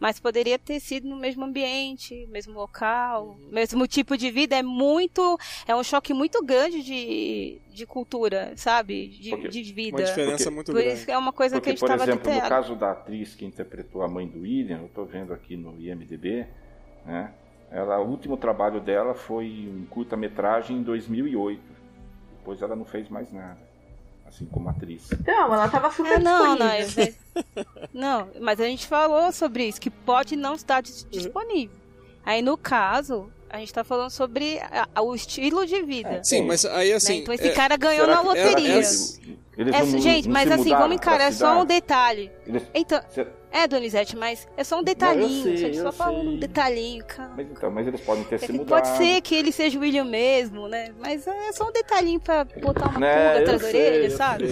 [0.00, 4.56] Mas poderia ter sido no mesmo ambiente, mesmo local, mesmo tipo de vida.
[4.56, 5.38] É muito,
[5.68, 9.08] é um choque muito grande de, de cultura, sabe?
[9.08, 10.02] De, Porque- de Uma vida.
[10.04, 11.00] diferença Porque- muito Por grande.
[11.00, 13.34] isso é uma coisa que a Porque, gente por estava exemplo, no caso da atriz
[13.34, 16.46] que interpretou a mãe do William, eu tô vendo aqui no IMDB,
[17.06, 17.32] né?
[17.70, 21.62] Ela, o último trabalho dela foi um curta-metragem em 2008.
[22.38, 23.60] Depois ela não fez mais nada,
[24.30, 25.02] assim como atriz.
[25.12, 27.14] Então, ela tava super É, não, não, disponível.
[27.56, 31.76] é- não, mas a gente falou sobre isso, que pode não estar dis- disponível.
[32.24, 36.22] Aí no caso, a gente tá falando sobre a- a- o estilo de vida.
[36.22, 36.94] Sim, mas aí né?
[36.96, 37.18] assim.
[37.18, 38.74] Então esse é- cara ganhou Será na loteria.
[38.76, 39.20] Eles,
[39.56, 42.30] eles É, não- gente, não mas assim, vamos encarar, é só um detalhe.
[42.46, 45.42] Eles- Então, se- é, Donizete, mas é só um detalhinho.
[45.42, 47.30] sei, gente, eu só fala um detalhinho, cara.
[47.36, 48.68] Mas então, mas eles podem ter se É, mudado.
[48.68, 50.92] Pode ser que ele seja o William mesmo, né?
[51.00, 54.10] Mas é só um detalhinho pra botar uma Né, pulga eu atrás da orelha, eu
[54.10, 54.44] sabe?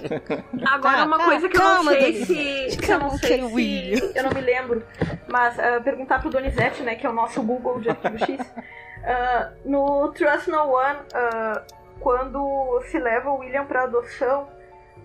[0.66, 2.70] Agora, uma tá, coisa que eu calma, não sei Donizete.
[2.72, 2.78] se.
[2.78, 3.54] que eu não Calma, sei o se.
[3.54, 4.12] William.
[4.14, 4.82] Eu não me lembro.
[5.28, 8.38] Mas ah, perguntar pro Donizete, né, que é o nosso Google de Arquivo X.
[9.04, 11.62] ah, no Trust No One, ah,
[12.00, 14.48] quando se leva o William pra adoção,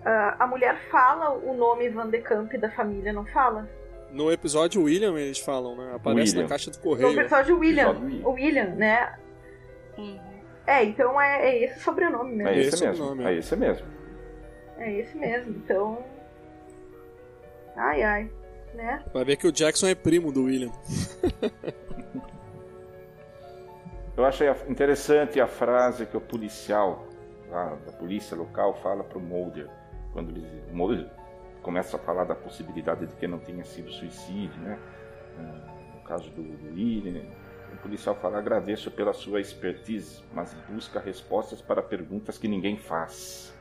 [0.04, 3.68] ah, a mulher fala o nome Van de Camp da família, não fala?
[4.10, 5.92] No episódio William, eles falam, né?
[5.94, 6.42] Aparece William.
[6.42, 7.18] na caixa do No correio.
[7.20, 8.28] episódio William, Episódio William.
[8.28, 9.18] o William, né?
[9.96, 10.20] Uhum.
[10.66, 12.48] É, então é, é esse o sobrenome mesmo.
[12.48, 13.04] É esse, Esse é mesmo.
[13.06, 13.24] nome.
[13.24, 13.86] É esse mesmo.
[14.78, 15.50] É esse mesmo.
[15.56, 16.04] Então.
[17.76, 18.30] Ai, ai.
[18.74, 19.02] Né?
[19.12, 20.70] Vai ver que o Jackson é primo do William.
[24.16, 27.06] Eu achei interessante a frase que o policial
[27.50, 29.68] lá da polícia local fala para o Mulder
[30.12, 31.10] quando ele, o Mulder
[31.62, 34.78] começa a falar da possibilidade de que não tenha sido suicídio, né?
[35.38, 37.22] Ah, No caso do, do William,
[37.72, 43.56] o policial fala: agradeço pela sua expertise, mas busca respostas para perguntas que ninguém faz.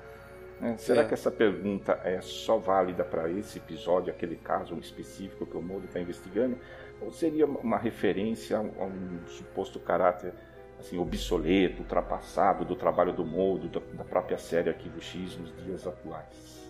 [0.60, 0.78] Né?
[0.78, 1.06] Será É.
[1.06, 5.88] que essa pergunta é só válida para esse episódio, aquele caso específico que o Mulder
[5.88, 6.58] está investigando?
[7.00, 10.34] Ou seria uma referência a um, a um suposto caráter
[10.82, 15.88] assim, obsoleto, ultrapassado do trabalho do Moldo, da, da própria série Arquivo X nos dias
[15.88, 16.62] atuais?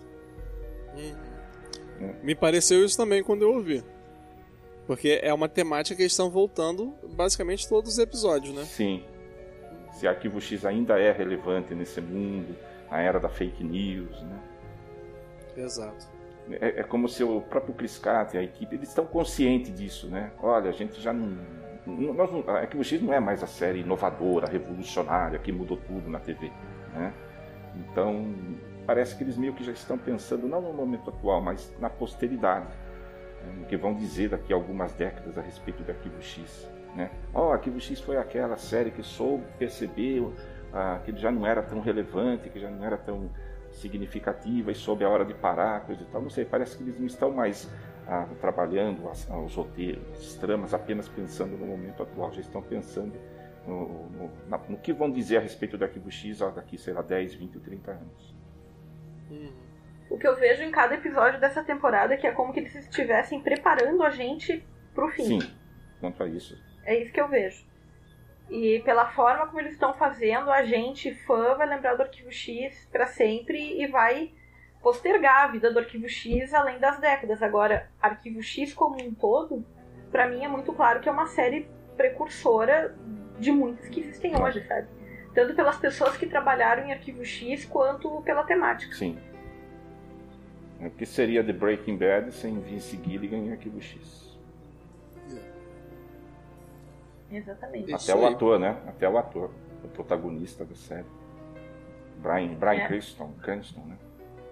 [2.22, 3.82] Me pareceu isso também quando eu ouvi.
[4.86, 8.64] Porque é uma temática que eles estão voltando basicamente todos os episódios, né?
[8.64, 9.04] Sim.
[9.92, 12.56] Se Arquivo X ainda é relevante nesse mundo,
[12.90, 14.40] na era da fake news, né?
[15.56, 16.06] Exato.
[16.50, 20.32] É, é como se o próprio Chris Carter, a equipe, eles estão conscientes disso, né?
[20.42, 21.61] Olha, a gente já não.
[21.86, 26.52] Nós Arquivo X não é mais a série inovadora, revolucionária, que mudou tudo na TV,
[26.94, 27.12] né?
[27.74, 28.34] Então,
[28.86, 32.66] parece que eles meio que já estão pensando, não no momento atual, mas na posteridade.
[33.44, 33.66] né?
[33.68, 36.68] Que vão dizer daqui a algumas décadas a respeito do Arquivo X.
[36.94, 37.10] Né?
[37.32, 40.32] Ó, Arquivo X foi aquela série que soube, percebeu
[40.72, 43.30] ah, que já não era tão relevante, que já não era tão
[43.72, 46.22] significativa e soube a hora de parar, coisa e tal.
[46.22, 47.70] Não sei, parece que eles não estão mais
[48.06, 53.12] ah, trabalhando as, os roteiros, as tramas, apenas pensando no momento atual, já estão pensando
[53.66, 57.02] no, no, na, no, que vão dizer a respeito do Arquivo X daqui, sei lá,
[57.02, 58.34] 10, 20 ou 30 anos.
[60.10, 62.74] O que eu vejo em cada episódio dessa temporada é que é como que eles
[62.74, 64.62] estivessem preparando a gente
[64.94, 65.40] pro fim.
[65.40, 65.54] Sim,
[66.00, 66.60] quanto a isso.
[66.84, 67.64] É isso que eu vejo.
[68.50, 72.86] E pela forma como eles estão fazendo, a gente, fã, vai lembrar do Arquivo X
[72.92, 74.32] para sempre e vai
[74.82, 77.42] postergar a vida do Arquivo X além das décadas.
[77.42, 79.64] Agora, Arquivo X como um todo,
[80.10, 82.94] para mim é muito claro que é uma série precursora
[83.38, 84.88] de muitas que existem hoje, sabe?
[85.34, 88.94] Tanto pelas pessoas que trabalharam em Arquivo X quanto pela temática.
[88.94, 89.18] Sim.
[90.80, 94.36] O que seria The Breaking Bad sem Vince Gilligan em Arquivo X?
[97.30, 97.94] Exatamente.
[97.94, 98.76] Até o ator, né?
[98.86, 99.50] Até o ator,
[99.82, 101.06] o protagonista da série.
[102.18, 102.86] Brian, Brian é.
[102.88, 103.96] Cranston, Cranston, né?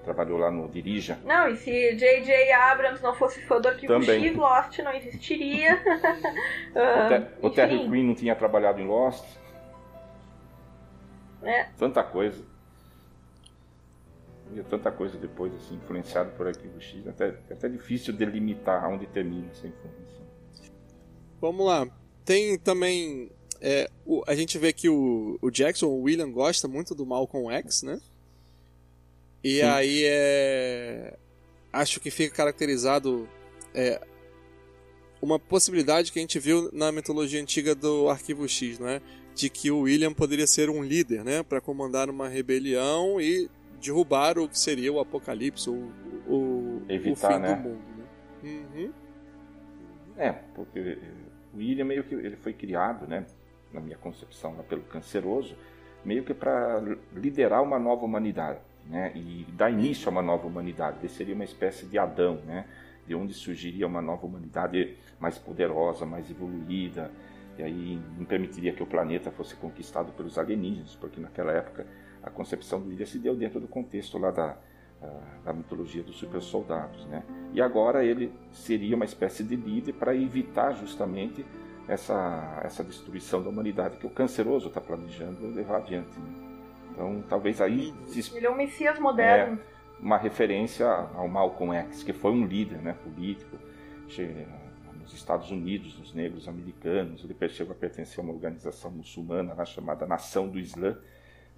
[0.04, 1.18] Trabalhou lá no Dirija.
[1.24, 2.52] Não, e se J.J.
[2.52, 4.28] Abrams não fosse fã do Arquivo Também.
[4.28, 5.74] X, Lost não existiria.
[5.74, 9.24] uh, o, Terry Quinn não tinha trabalhado em Lost.
[11.42, 11.64] É.
[11.76, 12.42] Tanta coisa.
[14.54, 17.06] E tanta coisa depois, assim, influenciado por Arquivo X.
[17.06, 20.20] Até, até difícil delimitar onde termina essa influência.
[21.40, 21.86] Vamos lá.
[22.24, 23.30] Tem também.
[23.60, 27.52] É, o, a gente vê que o, o Jackson, o William, gosta muito do Malcolm
[27.54, 28.00] X, né?
[29.42, 29.62] E Sim.
[29.62, 31.16] aí é.
[31.72, 33.28] Acho que fica caracterizado.
[33.74, 34.00] É,
[35.22, 39.00] uma possibilidade que a gente viu na mitologia antiga do Arquivo X, né?
[39.34, 41.42] De que o William poderia ser um líder, né?
[41.42, 43.48] Para comandar uma rebelião e
[43.80, 45.92] derrubar o que seria o apocalipse, o,
[46.26, 47.54] o, Evitar, o fim né?
[47.54, 47.82] do mundo.
[48.42, 48.60] Né?
[48.74, 48.92] Uhum.
[50.16, 50.98] É, porque
[51.54, 53.24] o William meio que ele foi criado, né,
[53.72, 55.56] na minha concepção, pelo canceroso,
[56.04, 56.82] meio que para
[57.14, 58.58] liderar uma nova humanidade,
[58.90, 60.98] né, e dar início a uma nova humanidade.
[61.00, 62.66] Ele seria uma espécie de Adão, né,
[63.06, 67.10] de onde surgiria uma nova humanidade mais poderosa, mais evoluída,
[67.56, 71.86] e aí não permitiria que o planeta fosse conquistado pelos alienígenas, porque naquela época
[72.22, 74.56] a concepção do William se deu dentro do contexto lá da,
[75.44, 77.22] da mitologia dos super soldados, né?
[77.52, 81.44] E agora ele seria uma espécie de líder para evitar justamente
[81.88, 86.18] essa essa destruição da humanidade que o canceroso está planejando levar adiante.
[86.18, 86.49] Né?
[87.00, 88.36] Então talvez aí se...
[88.36, 89.58] ele é um messias moderno.
[89.58, 93.58] É, uma referência ao Malcolm X, que foi um líder, né, político,
[95.00, 97.24] nos Estados Unidos, nos negros americanos.
[97.24, 100.96] Ele chegou a pertencer a uma organização muçulmana lá, chamada Nação do Islã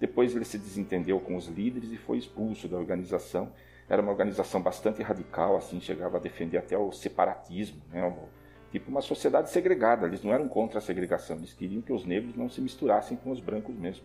[0.03, 3.49] depois ele se desentendeu com os líderes e foi expulso da organização.
[3.87, 8.13] Era uma organização bastante radical, assim, chegava a defender até o separatismo, né?
[8.69, 10.05] tipo uma sociedade segregada.
[10.05, 13.31] Eles não eram contra a segregação, eles queriam que os negros não se misturassem com
[13.31, 14.03] os brancos mesmo.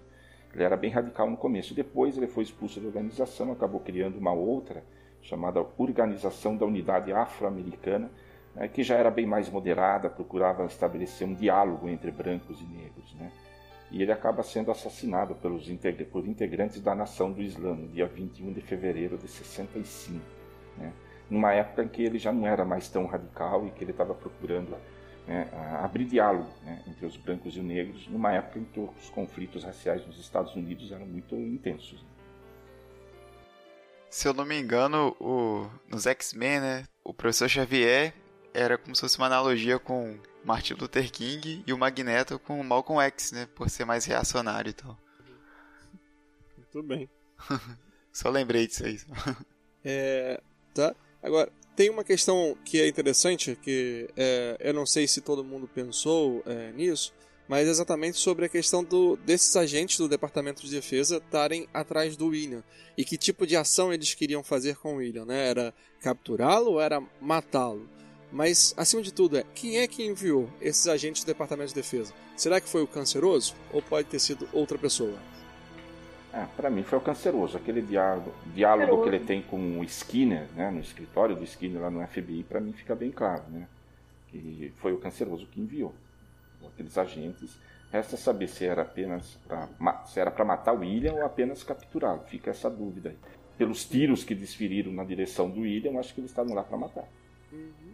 [0.55, 1.75] Ele era bem radical no começo.
[1.75, 4.83] Depois ele foi expulso da organização, acabou criando uma outra,
[5.21, 8.11] chamada Organização da Unidade Afro-Americana,
[8.55, 13.15] né, que já era bem mais moderada, procurava estabelecer um diálogo entre brancos e negros.
[13.15, 13.31] Né?
[13.91, 15.69] e ele acaba sendo assassinado pelos
[16.11, 20.21] por integrantes da Nação do Islã no dia 21 de fevereiro de 65,
[20.77, 20.93] né?
[21.31, 24.15] numa época em que ele já não era mais tão radical e que ele estava
[24.15, 24.77] procurando
[25.29, 25.49] né,
[25.83, 29.63] abrir diálogo né, entre os brancos e os negros, numa época em que os conflitos
[29.63, 32.03] raciais nos Estados Unidos eram muito intensos.
[34.11, 38.15] Se eu não me engano, o, nos X-Men, né, o professor Xavier
[38.55, 42.65] era como se fosse uma analogia com Martin Luther King e o Magneto com o
[42.65, 43.47] Malcolm X, né?
[43.55, 44.99] Por ser mais reacionário e tal.
[46.57, 47.09] Muito bem.
[48.13, 48.99] Só lembrei disso aí.
[49.85, 50.41] é,
[50.75, 50.97] tá.
[51.23, 55.71] Agora, tem uma questão que é interessante, que é, eu não sei se todo mundo
[55.73, 57.15] pensou é, nisso,
[57.47, 62.27] mas exatamente sobre a questão do, desses agentes do Departamento de Defesa estarem atrás do
[62.27, 62.65] William.
[62.97, 65.51] E que tipo de ação eles queriam fazer com o William, né?
[65.51, 67.89] Era capturá-lo ou era matá-lo?
[68.33, 72.13] Mas, acima de tudo, é quem é que enviou esses agentes do Departamento de Defesa?
[72.37, 73.55] Será que foi o canceroso?
[73.73, 75.17] Ou pode ter sido outra pessoa?
[76.33, 77.57] Ah, para mim foi o canceroso.
[77.57, 81.91] Aquele diálogo, diálogo que ele tem com o Skinner, né, no escritório do Skinner lá
[81.91, 83.67] no FBI, para mim fica bem claro, né?
[84.29, 85.95] Que foi o canceroso que enviou
[86.67, 87.59] aqueles agentes.
[87.91, 92.23] Resta saber se era apenas para se era para matar o William ou apenas capturá-lo.
[92.27, 93.17] Fica essa dúvida aí.
[93.57, 97.09] Pelos tiros que desferiram na direção do William, acho que eles estavam lá para matar.
[97.51, 97.88] Uhum.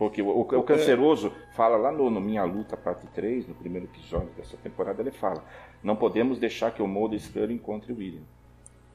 [0.00, 4.30] Porque o, o, Canceroso fala lá no, no, Minha Luta, parte 3, no primeiro episódio
[4.34, 5.44] dessa temporada, ele fala:
[5.82, 8.22] Não podemos deixar que o Mulder Scully encontre o William.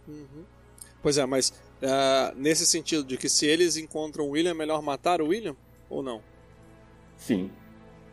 [0.08, 0.44] Uhum.
[1.04, 1.50] Pois é, mas
[1.84, 5.56] uh, nesse sentido de que se eles encontram o William, é melhor matar o William
[5.92, 6.24] ou não?
[7.16, 7.52] Sim.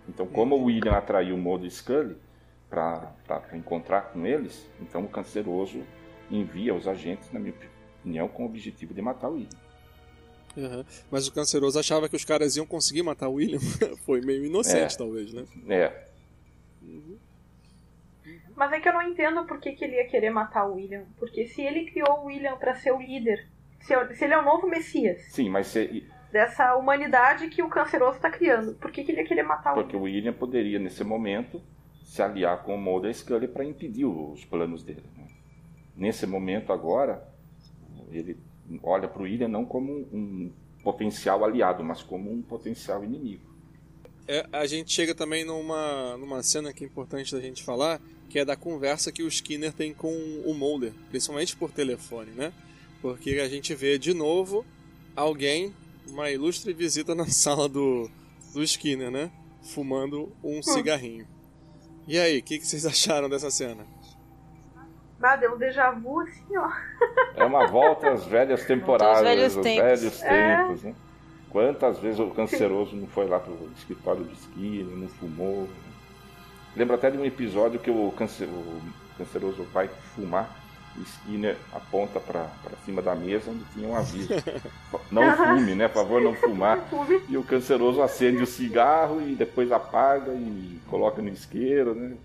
[0.06, 0.60] Então, como uhum.
[0.60, 2.18] o William atraiu o Mulder Scully
[2.68, 3.14] para
[3.54, 5.82] encontrar com eles, então o Canceroso
[6.30, 7.54] envia os agentes, na minha
[8.02, 9.61] opinião, com o objetivo de matar o William.
[10.56, 10.84] Uhum.
[11.10, 13.60] Mas o canceroso achava que os caras iam conseguir matar o William.
[14.04, 14.98] Foi meio inocente, é.
[14.98, 15.44] talvez, né?
[15.68, 16.06] É.
[16.82, 17.18] Uhum.
[18.54, 21.04] Mas é que eu não entendo por que, que ele ia querer matar o William.
[21.18, 23.48] Porque se ele criou o William para ser o líder,
[23.80, 25.22] se, se, ele é o novo Messias.
[25.30, 26.06] Sim, mas se...
[26.30, 28.74] Dessa humanidade que o canceroso está criando.
[28.74, 30.32] Por que, que ele ia querer matar Porque o William?
[30.32, 31.60] Porque o William poderia, nesse momento,
[32.04, 35.04] se aliar com o Mulder Scully para impedir os planos dele.
[35.16, 35.26] Né?
[35.96, 37.26] Nesse momento agora,
[38.10, 38.38] ele
[38.82, 40.50] olha para o William não como um
[40.82, 43.52] potencial aliado, mas como um potencial inimigo.
[44.26, 48.38] É, a gente chega também numa, numa cena que é importante da gente falar, que
[48.38, 50.12] é da conversa que o Skinner tem com
[50.44, 52.52] o Mulder, principalmente por telefone, né?
[53.00, 54.64] Porque a gente vê de novo
[55.14, 55.74] alguém
[56.08, 58.10] uma ilustre visita na sala do,
[58.52, 59.30] do Skinner, né?
[59.62, 60.62] Fumando um hum.
[60.62, 61.26] cigarrinho.
[62.06, 63.86] E aí, o que, que, vocês acharam dessa cena?
[65.22, 66.68] Ah, deu um déjà vu assim, ó.
[67.36, 70.00] É uma volta às velhas temporadas, velhos aos tempos.
[70.00, 70.56] velhos é.
[70.56, 70.94] tempos, né?
[71.50, 75.62] Quantas vezes o canceroso não foi lá pro escritório de Skinner, não fumou.
[75.62, 75.68] Né?
[76.76, 78.12] Lembro até de um episódio que o, o
[79.16, 80.62] canceroso vai fumar
[81.00, 82.46] Skinner aponta para
[82.84, 84.34] cima da mesa onde tinha um aviso.
[85.10, 85.88] Não fume, né?
[85.88, 86.78] Por favor, não fumar.
[87.28, 92.16] E o canceroso acende o cigarro e depois apaga e coloca no isqueiro, né?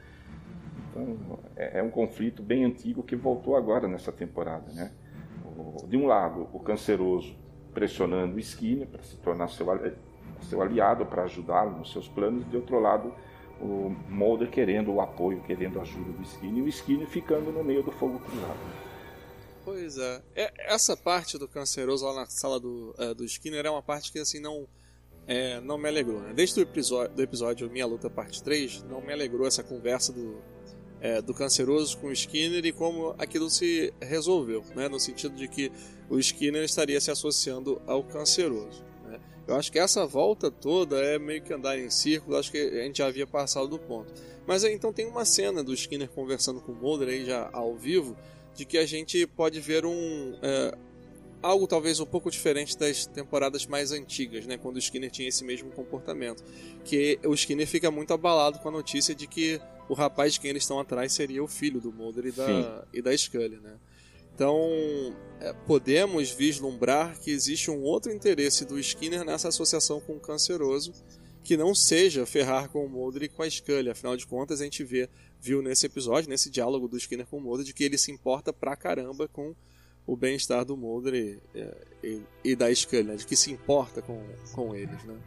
[1.01, 4.91] Então, é, é um conflito bem antigo que voltou agora nessa temporada, né?
[5.87, 7.35] De um lado, o canceroso
[7.73, 9.67] pressionando o Skinner para se tornar seu,
[10.49, 12.47] seu aliado, para ajudá-lo nos seus planos.
[12.49, 13.13] De outro lado,
[13.61, 17.63] o Mulder querendo o apoio, querendo a ajuda do Skinner, e o Skinner ficando no
[17.63, 18.57] meio do fogo cruzado.
[19.63, 20.21] Pois é.
[20.35, 20.73] é.
[20.73, 24.19] Essa parte do canceroso lá na sala do, uh, do Skinner é uma parte que
[24.19, 24.67] assim não.
[25.29, 26.21] É, não me alegrou.
[26.21, 26.31] Né?
[26.33, 30.41] Desde o episódio, do episódio Minha Luta Parte 3, não me alegrou essa conversa do,
[31.01, 34.87] é, do canceroso com o Skinner e como aquilo se resolveu, né?
[34.87, 35.71] no sentido de que
[36.09, 38.85] o Skinner estaria se associando ao canceroso.
[39.47, 42.83] Eu acho que essa volta toda é meio que andar em círculo, acho que a
[42.83, 44.11] gente já havia passado do ponto.
[44.45, 48.17] Mas então tem uma cena do Skinner conversando com o Mulder aí já ao vivo,
[48.53, 50.37] de que a gente pode ver um.
[50.41, 50.77] É,
[51.41, 54.57] algo talvez um pouco diferente das temporadas mais antigas, né?
[54.57, 56.43] Quando o Skinner tinha esse mesmo comportamento.
[56.83, 60.49] Que o Skinner fica muito abalado com a notícia de que o rapaz de quem
[60.49, 63.77] eles estão atrás seria o filho do Mulder e da, e da Scully, né?
[64.33, 64.69] Então,
[65.39, 70.93] é, podemos vislumbrar que existe um outro interesse do Skinner nessa associação com o canceroso,
[71.43, 73.89] que não seja ferrar com o Mulder e com a Scully.
[73.89, 75.09] Afinal de contas, a gente vê,
[75.41, 78.53] viu nesse episódio, nesse diálogo do Skinner com o Mulder, de que ele se importa
[78.53, 79.55] pra caramba com
[80.07, 81.39] o bem-estar do Mulder e,
[82.01, 83.15] e, e, da Scully, né?
[83.15, 84.23] de que se importa com,
[84.55, 85.03] com eles.
[85.03, 85.17] Né?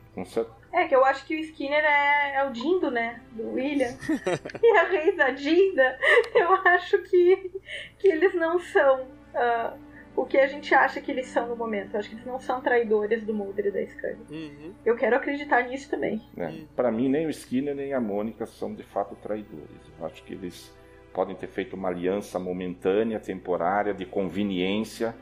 [0.73, 3.21] É, que eu acho que o Skinner é, é o Dindo, né?
[3.33, 3.95] Do William.
[4.63, 5.99] e a Reis da Dinda,
[6.35, 7.53] eu acho que,
[7.99, 9.79] que eles não são uh,
[10.17, 11.95] o que a gente acha que eles são no momento.
[11.95, 14.19] Eu acho que eles não são traidores do Mulder e da Scully.
[14.31, 14.73] Uhum.
[14.85, 16.23] Eu quero acreditar nisso também.
[16.39, 16.67] É, uhum.
[16.75, 19.93] Para mim, nem o Skinner nem a Mônica são de fato traidores.
[19.99, 20.73] Eu acho que eles
[21.13, 25.15] podem ter feito uma aliança momentânea, temporária, de conveniência,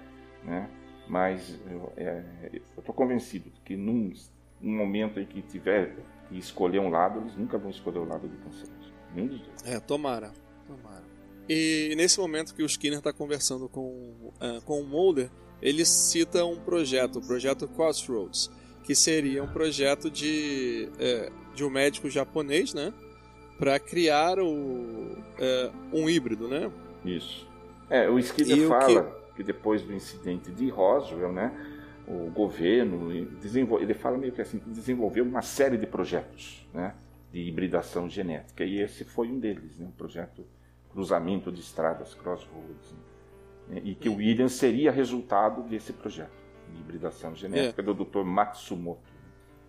[0.44, 0.69] né?
[1.09, 2.23] mas eu é,
[2.77, 4.12] estou convencido que num,
[4.60, 5.97] num, momento em que tiver
[6.28, 8.93] que escolher um lado, eles nunca vão escolher o lado do canceroso.
[9.15, 9.65] Nenhum dos dois.
[9.65, 10.32] É, tomara.
[10.66, 11.05] Tomara.
[11.48, 15.31] E nesse momento que o Skinner está conversando com, uh, com o Mulder,
[15.62, 18.51] ele cita um projeto, o projeto Crossroads,
[18.85, 22.93] que seria um projeto de, uh, de um médico japonês, né?
[23.59, 26.71] Para criar o, é, um híbrido, né?
[27.05, 27.47] Isso.
[27.91, 29.37] É, o Skinner e fala que...
[29.37, 29.43] que...
[29.43, 31.53] depois do incidente de Roswell, né,
[32.07, 36.95] o governo desenvolve, ele fala meio que assim, desenvolveu uma série de projetos, né,
[37.33, 40.47] de hibridação genética e esse foi um deles, né, o projeto
[40.91, 42.95] cruzamento de estradas, crossroads,
[43.69, 46.39] né, e que o William seria resultado desse projeto
[46.73, 47.85] de hibridação genética é.
[47.85, 48.23] do Dr.
[48.25, 49.01] Matsumoto.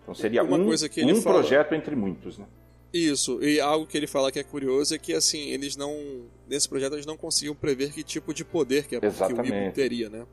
[0.02, 1.40] Então seria uma um, coisa que ele um fala...
[1.40, 2.46] projeto entre muitos, né?
[2.92, 6.26] Isso, e algo que ele fala que é curioso é que assim, eles não.
[6.48, 9.72] Nesse projeto eles não conseguiam prever que tipo de poder que, a, que o Ibo
[9.72, 10.26] teria, né?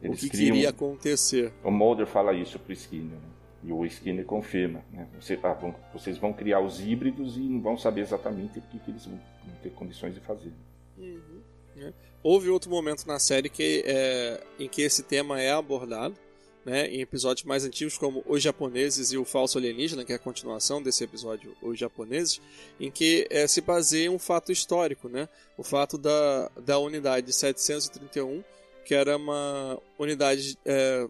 [0.00, 0.54] Eles o que criam...
[0.54, 1.52] queria acontecer.
[1.64, 3.28] O Mulder fala isso pro Skinner, né?
[3.62, 5.06] E o Skinner confirma, né?
[5.20, 8.78] Você, ah, vão, vocês vão criar os híbridos e não vão saber exatamente o que,
[8.78, 9.20] que eles vão
[9.62, 10.52] ter condições de fazer.
[10.96, 11.40] Uhum.
[11.76, 11.92] É.
[12.22, 16.14] Houve outro momento na série que, é, em que esse tema é abordado,
[16.64, 20.18] né, em episódios mais antigos como Os Japoneses e o Falso Alienígena, que é a
[20.18, 22.40] continuação desse episódio Os Japoneses,
[22.78, 28.44] em que é, se baseia um fato histórico, né, o fato da, da unidade 731,
[28.84, 31.08] que era uma unidade é,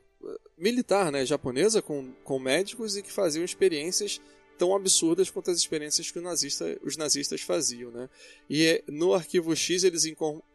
[0.56, 4.20] militar né, japonesa com, com médicos e que faziam experiências
[4.58, 7.90] tão absurdas quanto as experiências que nazista, os nazistas faziam.
[7.90, 8.08] Né?
[8.48, 10.04] E é, no arquivo X eles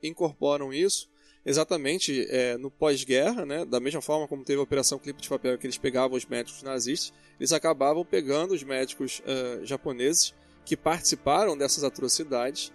[0.03, 1.09] incorporam isso
[1.45, 5.57] exatamente é, no pós-guerra, né, da mesma forma como teve a Operação Clipe de Papel,
[5.57, 10.33] que eles pegavam os médicos nazistas, eles acabavam pegando os médicos uh, japoneses
[10.65, 12.71] que participaram dessas atrocidades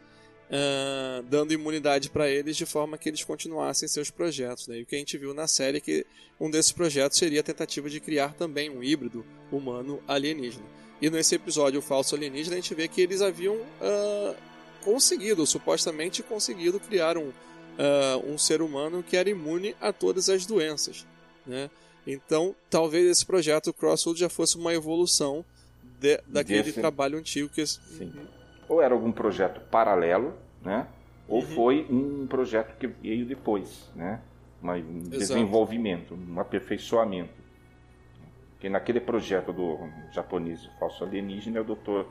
[0.50, 4.68] uh, dando imunidade para eles de forma que eles continuassem seus projetos.
[4.68, 4.78] Né?
[4.78, 6.06] E o que a gente viu na série é que
[6.38, 10.66] um desses projetos seria a tentativa de criar também um híbrido humano alienígena.
[11.00, 14.36] E nesse episódio, o falso alienígena, a gente vê que eles haviam uh,
[14.82, 17.32] conseguido, supostamente conseguido, criar um,
[17.80, 21.06] uh, um ser humano que era imune a todas as doenças.
[21.46, 21.70] Né?
[22.06, 25.44] Então, talvez esse projeto Crossroad já fosse uma evolução
[25.98, 26.80] de, daquele Desse...
[26.80, 27.66] trabalho antigo que.
[27.66, 28.12] Sim.
[28.68, 30.86] Ou era algum projeto paralelo, né?
[31.28, 31.46] Ou uhum.
[31.46, 34.20] foi um projeto que veio depois, né?
[34.62, 35.10] Um Exato.
[35.10, 37.40] desenvolvimento, um aperfeiçoamento.
[38.52, 39.78] Porque naquele projeto do
[40.12, 41.90] japonês falso alienígena é o Dr.
[41.90, 42.06] Uh,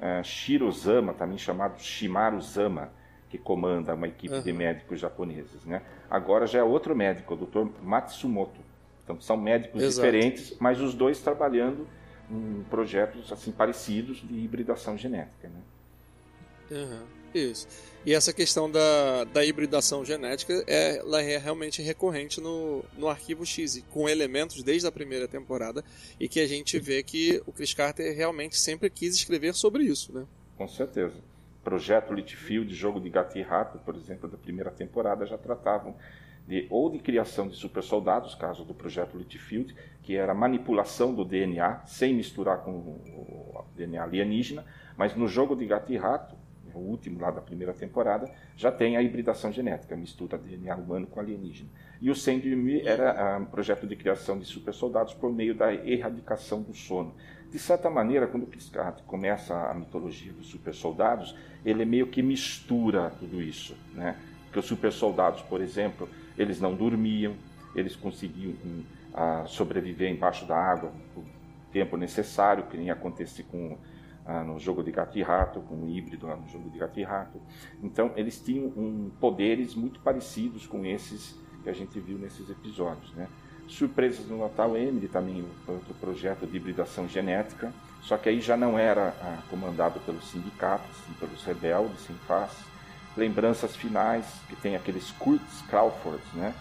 [0.00, 2.90] eh, Shirozama, também chamado Shimaru Zama,
[3.30, 4.42] que comanda uma equipe uhum.
[4.42, 5.64] de médicos japoneses.
[5.64, 5.80] Né?
[6.10, 7.70] Agora já é outro médico, o Dr.
[7.82, 8.60] Matsumoto.
[9.04, 10.06] Então são médicos Exato.
[10.06, 11.86] diferentes, mas os dois trabalhando
[12.30, 15.48] em projetos assim parecidos de hibridação genética.
[15.48, 15.60] Né?
[16.72, 17.66] Uhum, isso.
[18.04, 23.44] E essa questão da, da hibridação genética é, ela é realmente recorrente no, no arquivo
[23.44, 25.84] X, com elementos desde a primeira temporada,
[26.18, 30.12] e que a gente vê que o Chris Carter realmente sempre quis escrever sobre isso.
[30.12, 30.26] Né?
[30.56, 31.14] Com certeza.
[31.62, 35.94] Projeto Litfield, jogo de gato e rato, por exemplo, da primeira temporada, já tratavam
[36.46, 41.24] de, ou de criação de super soldados, caso do projeto Litfield, que era manipulação do
[41.24, 44.64] DNA sem misturar com o DNA alienígena,
[44.96, 46.34] mas no jogo de gato e rato,
[46.74, 51.20] o último lá da primeira temporada, já tem a hibridação genética, mistura DNA humano com
[51.20, 51.68] alienígena.
[52.00, 56.62] E o Send-Me era um projeto de criação de super soldados por meio da erradicação
[56.62, 57.14] do sono.
[57.50, 62.22] De certa maneira, quando o Piscati começa a mitologia dos super soldados, ele meio que
[62.22, 64.16] mistura tudo isso, né?
[64.44, 66.08] Porque os super soldados, por exemplo,
[66.38, 67.34] eles não dormiam,
[67.74, 71.24] eles conseguiam uh, sobreviver embaixo da água por
[71.72, 73.72] tempo necessário, que nem acontece com
[74.26, 77.02] uh, no jogo de gato e rato, com o híbrido no jogo de gato e
[77.02, 77.40] rato.
[77.82, 83.12] Então, eles tinham um, poderes muito parecidos com esses que a gente viu nesses episódios,
[83.14, 83.28] né?
[83.70, 87.72] Surpresas no Natal, Emily também outro projeto de hibridação genética,
[88.02, 92.64] só que aí já não era ah, comandado pelos sindicatos, sim pelos rebeldes, sem face.
[93.16, 96.54] Lembranças finais, que tem aqueles Kurtz Crawfords, né?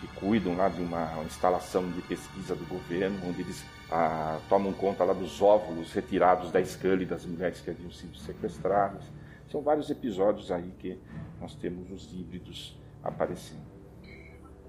[0.00, 4.72] que cuidam lá de uma, uma instalação de pesquisa do governo, onde eles ah, tomam
[4.72, 9.02] conta lá dos óvulos retirados da Scully das mulheres que haviam sido sequestradas.
[9.50, 10.98] São vários episódios aí que
[11.38, 13.69] nós temos os híbridos aparecendo.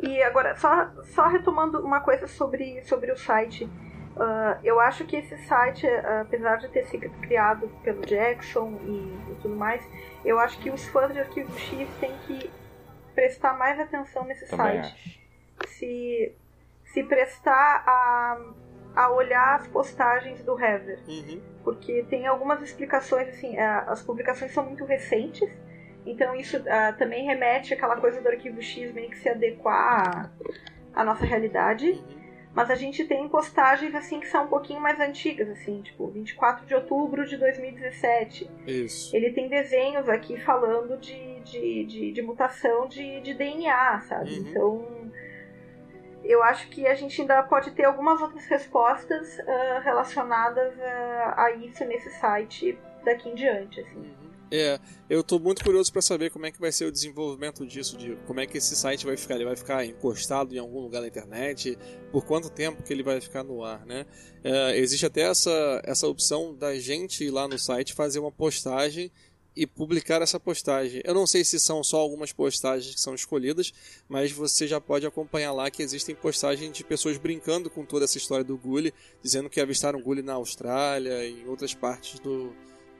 [0.02, 3.66] E agora, só, só retomando uma coisa sobre, sobre o site.
[3.66, 9.32] Uh, eu acho que esse site, uh, apesar de ter sido criado pelo Jackson e,
[9.32, 9.88] e, tudo mais,
[10.26, 12.52] eu acho que os fãs de Arquivo X têm que
[13.16, 14.94] prestar mais atenção nesse Também site.
[14.94, 15.70] Acho.
[15.70, 16.36] Se,
[16.86, 18.42] se prestar a,
[18.96, 21.00] a olhar as postagens do Heather.
[21.08, 21.42] Uhum.
[21.64, 25.50] Porque tem algumas explicações, assim, uh, as publicações são muito recentes
[26.06, 30.32] então isso uh, também remete àquela coisa do arquivo X meio que se adequar
[30.94, 32.02] à, à nossa realidade.
[32.54, 36.66] Mas a gente tem postagens assim que são um pouquinho mais antigas, assim, tipo 24
[36.66, 38.50] de outubro de 2017.
[38.68, 39.16] Isso.
[39.16, 44.32] Ele tem desenhos aqui falando de, de, de, de mutação de, de DNA, sabe?
[44.32, 44.48] Uhum.
[44.50, 45.12] Então
[46.24, 51.52] eu acho que a gente ainda pode ter algumas outras respostas uh, relacionadas a, a,
[51.54, 54.21] isso nesse site daqui em diante, assim.
[54.52, 54.78] É,
[55.10, 58.18] eu tô muito curioso para saber como é que vai ser o desenvolvimento disso, de
[58.28, 59.36] como é que esse site vai ficar.
[59.36, 61.78] Ele vai ficar encostado em algum lugar na internet?
[62.12, 64.06] Por quanto tempo que ele vai ficar no ar, né?
[64.44, 69.10] É, existe até essa, essa opção da gente ir lá no site fazer uma postagem
[69.56, 71.02] e publicar essa postagem.
[71.06, 73.74] Eu não sei se são só algumas postagens que são escolhidas,
[74.08, 78.18] mas você já pode acompanhar lá que existem postagens de pessoas brincando com toda essa
[78.18, 82.54] história do Gully, dizendo que avistaram Gully na Austrália e em outras partes do,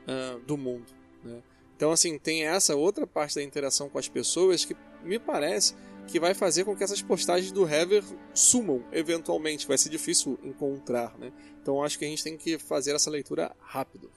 [0.06, 1.01] uh, do mundo.
[1.24, 1.42] Né?
[1.76, 5.74] Então, assim, tem essa outra parte da interação com as pessoas que me parece
[6.06, 8.04] que vai fazer com que essas postagens do Hever
[8.34, 9.66] sumam eventualmente.
[9.66, 11.32] Vai ser difícil encontrar, né?
[11.60, 14.10] Então, acho que a gente tem que fazer essa leitura rápido.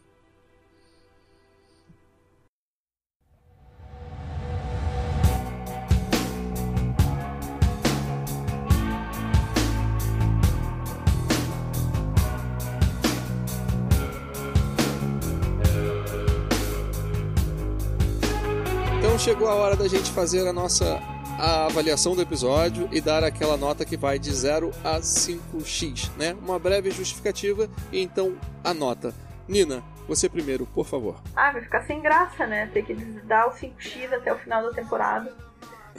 [19.26, 21.02] Chegou a hora da gente fazer a nossa
[21.40, 26.38] a avaliação do episódio e dar aquela nota que vai de 0 a 5x, né?
[26.44, 29.16] Uma breve justificativa e então a nota.
[29.48, 31.20] Nina, você primeiro, por favor.
[31.36, 32.70] Ah, vai ficar sem graça, né?
[32.72, 35.36] Ter que dar o 5x até o final da temporada.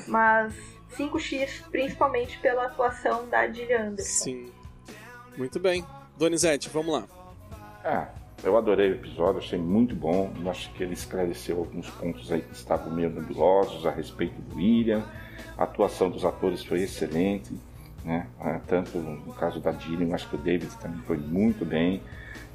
[0.06, 0.54] Mas
[0.96, 4.24] 5x principalmente pela atuação da Jill Anderson.
[4.24, 4.52] Sim.
[5.36, 5.84] Muito bem.
[6.16, 7.04] Donizete, vamos lá.
[7.84, 8.06] Ah,
[8.42, 10.32] eu adorei o episódio, achei muito bom.
[10.40, 14.56] Eu acho que ele esclareceu alguns pontos aí que estavam meio nebulosos a respeito do
[14.56, 15.02] William.
[15.56, 17.52] A atuação dos atores foi excelente,
[18.04, 18.26] né?
[18.38, 22.02] Ah, tanto no caso da Gillian, acho que o David também foi muito bem.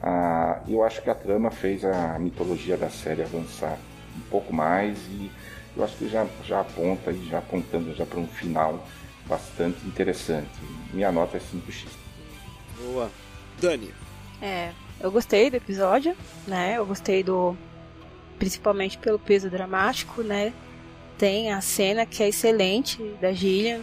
[0.02, 3.78] Ah, eu acho que a trama fez a mitologia da série avançar
[4.18, 5.32] um pouco mais e
[5.76, 8.86] eu acho que já, já aponta e já apontando já para um final
[9.26, 10.50] bastante interessante.
[10.94, 11.88] Minha nota é 5x.
[12.78, 13.10] Boa.
[13.60, 13.94] Dani.
[14.42, 14.72] É,
[15.02, 16.16] eu gostei do episódio,
[16.48, 16.76] né?
[16.78, 17.56] Eu gostei do.
[18.38, 20.54] Principalmente pelo peso dramático, né?
[21.18, 23.82] Tem a cena que é excelente da Gillian,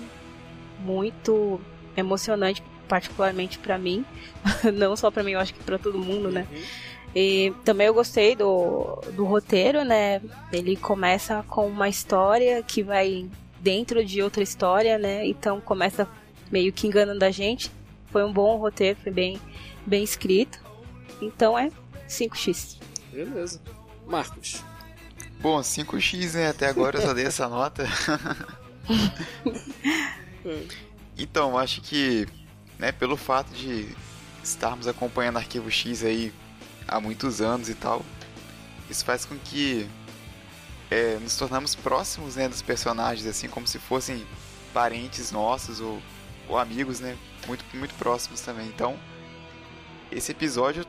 [0.81, 1.61] muito
[1.97, 4.05] emocionante, particularmente para mim.
[4.75, 6.47] Não só para mim, eu acho que para todo mundo, né?
[7.15, 10.21] E também eu gostei do, do roteiro, né?
[10.53, 13.29] Ele começa com uma história que vai
[13.61, 15.27] dentro de outra história, né?
[15.27, 16.09] Então começa
[16.51, 17.71] meio que enganando a gente.
[18.07, 19.41] Foi um bom roteiro, foi bem,
[19.87, 20.68] bem escrito.
[21.21, 21.71] Então é
[22.09, 22.77] 5x.
[23.13, 23.61] Beleza.
[24.07, 24.63] Marcos.
[25.41, 26.49] Bom, 5x, né?
[26.49, 27.87] Até agora eu só dei essa nota.
[31.17, 32.27] então, acho que,
[32.79, 33.89] né, pelo fato de
[34.43, 36.33] estarmos acompanhando Arquivo X aí
[36.87, 38.05] há muitos anos e tal,
[38.91, 39.89] isso faz com que
[40.91, 44.27] é, nos tornamos próximos, né, dos personagens, assim, como se fossem
[44.73, 46.01] parentes nossos ou,
[46.49, 47.17] ou amigos, né,
[47.47, 48.67] muito, muito próximos também.
[48.67, 48.99] Então,
[50.11, 50.85] esse episódio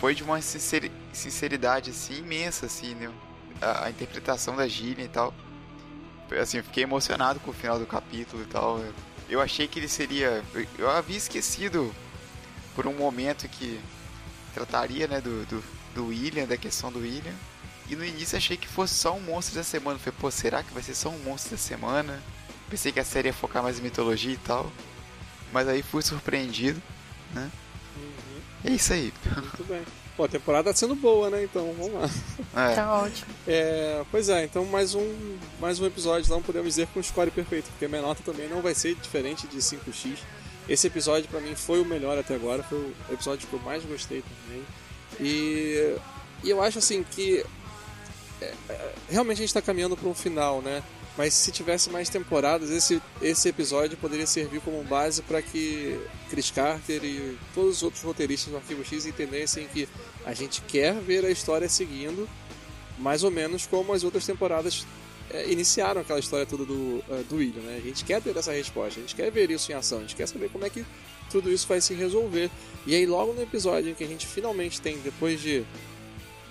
[0.00, 3.10] foi de uma sinceri- sinceridade, assim, imensa, assim, né,
[3.60, 5.34] a, a interpretação da Gillian e tal.
[6.40, 8.84] Assim, eu fiquei emocionado com o final do capítulo e tal.
[9.28, 10.42] Eu achei que ele seria...
[10.54, 11.94] Eu, eu havia esquecido
[12.74, 13.80] por um momento que
[14.54, 15.64] trataria, né, do, do,
[15.94, 17.34] do William, da questão do William.
[17.88, 19.98] E no início achei que fosse só um monstro da semana.
[19.98, 22.22] Falei, pô, será que vai ser só um monstro da semana?
[22.68, 24.70] Pensei que a série ia focar mais em mitologia e tal.
[25.50, 26.82] Mas aí fui surpreendido,
[27.32, 27.50] né?
[28.64, 29.12] É isso aí.
[29.34, 29.82] Muito bem.
[30.16, 31.44] Pô, a temporada tá sendo boa, né?
[31.44, 32.10] Então, vamos lá.
[32.70, 32.74] É.
[32.74, 33.26] Tá ótimo.
[33.46, 37.66] É, pois é, então mais um, mais um episódio, não podemos dizer com score perfeito,
[37.70, 40.18] porque a minha nota também não vai ser diferente de 5x.
[40.68, 43.84] Esse episódio pra mim foi o melhor até agora, foi o episódio que eu mais
[43.84, 44.64] gostei também.
[45.20, 45.96] E,
[46.42, 47.44] e eu acho assim que
[48.40, 50.82] é, é, realmente a gente tá caminhando para um final, né?
[51.18, 55.98] Mas se tivesse mais temporadas, esse, esse episódio poderia servir como base para que
[56.30, 59.88] Chris Carter e todos os outros roteiristas do Arquivo X entendessem que
[60.24, 62.28] a gente quer ver a história seguindo,
[62.96, 64.86] mais ou menos como as outras temporadas
[65.30, 67.80] é, iniciaram aquela história toda do, uh, do William, né?
[67.82, 70.14] A gente quer ter essa resposta, a gente quer ver isso em ação, a gente
[70.14, 70.86] quer saber como é que
[71.32, 72.48] tudo isso vai se resolver.
[72.86, 75.66] E aí logo no episódio em que a gente finalmente tem, depois de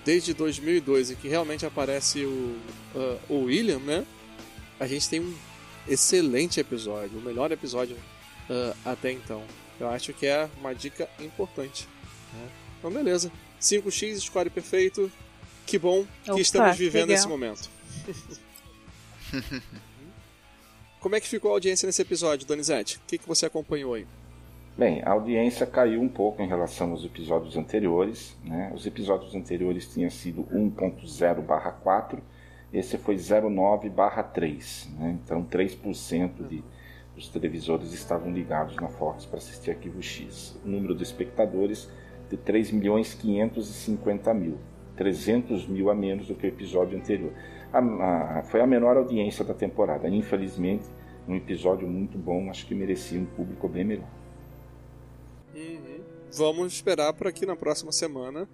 [0.04, 2.54] desde 2002 em que realmente aparece o,
[2.94, 4.06] uh, o William, né?
[4.78, 5.34] A gente tem um
[5.88, 7.96] excelente episódio, o melhor episódio
[8.48, 9.42] uh, até então.
[9.80, 11.88] Eu acho que é uma dica importante.
[12.32, 12.48] Né?
[12.78, 13.30] Então, beleza.
[13.60, 15.10] 5x, score perfeito.
[15.66, 17.16] Que bom que Opa, estamos vivendo legal.
[17.16, 17.70] esse momento.
[21.00, 22.96] Como é que ficou a audiência nesse episódio, Donizete?
[22.96, 24.06] O que, que você acompanhou aí?
[24.76, 28.36] Bem, a audiência caiu um pouco em relação aos episódios anteriores.
[28.44, 28.72] Né?
[28.74, 32.20] Os episódios anteriores tinham sido 1.0/4,
[32.72, 34.88] esse foi 0.9/3.
[34.98, 35.18] Né?
[35.22, 36.62] Então, 3% de,
[37.14, 40.58] dos televisores estavam ligados na Fox para assistir Arquivo X.
[40.64, 41.88] O número de espectadores
[42.28, 44.58] de 3 milhões 550 mil,
[44.96, 47.32] 300 mil a menos do que o episódio anterior.
[47.72, 47.78] A,
[48.38, 50.08] a, foi a menor audiência da temporada.
[50.08, 50.84] Infelizmente,
[51.26, 54.08] um episódio muito bom, acho que merecia um público bem melhor.
[55.54, 56.00] Uhum.
[56.36, 58.48] Vamos esperar para que na próxima semana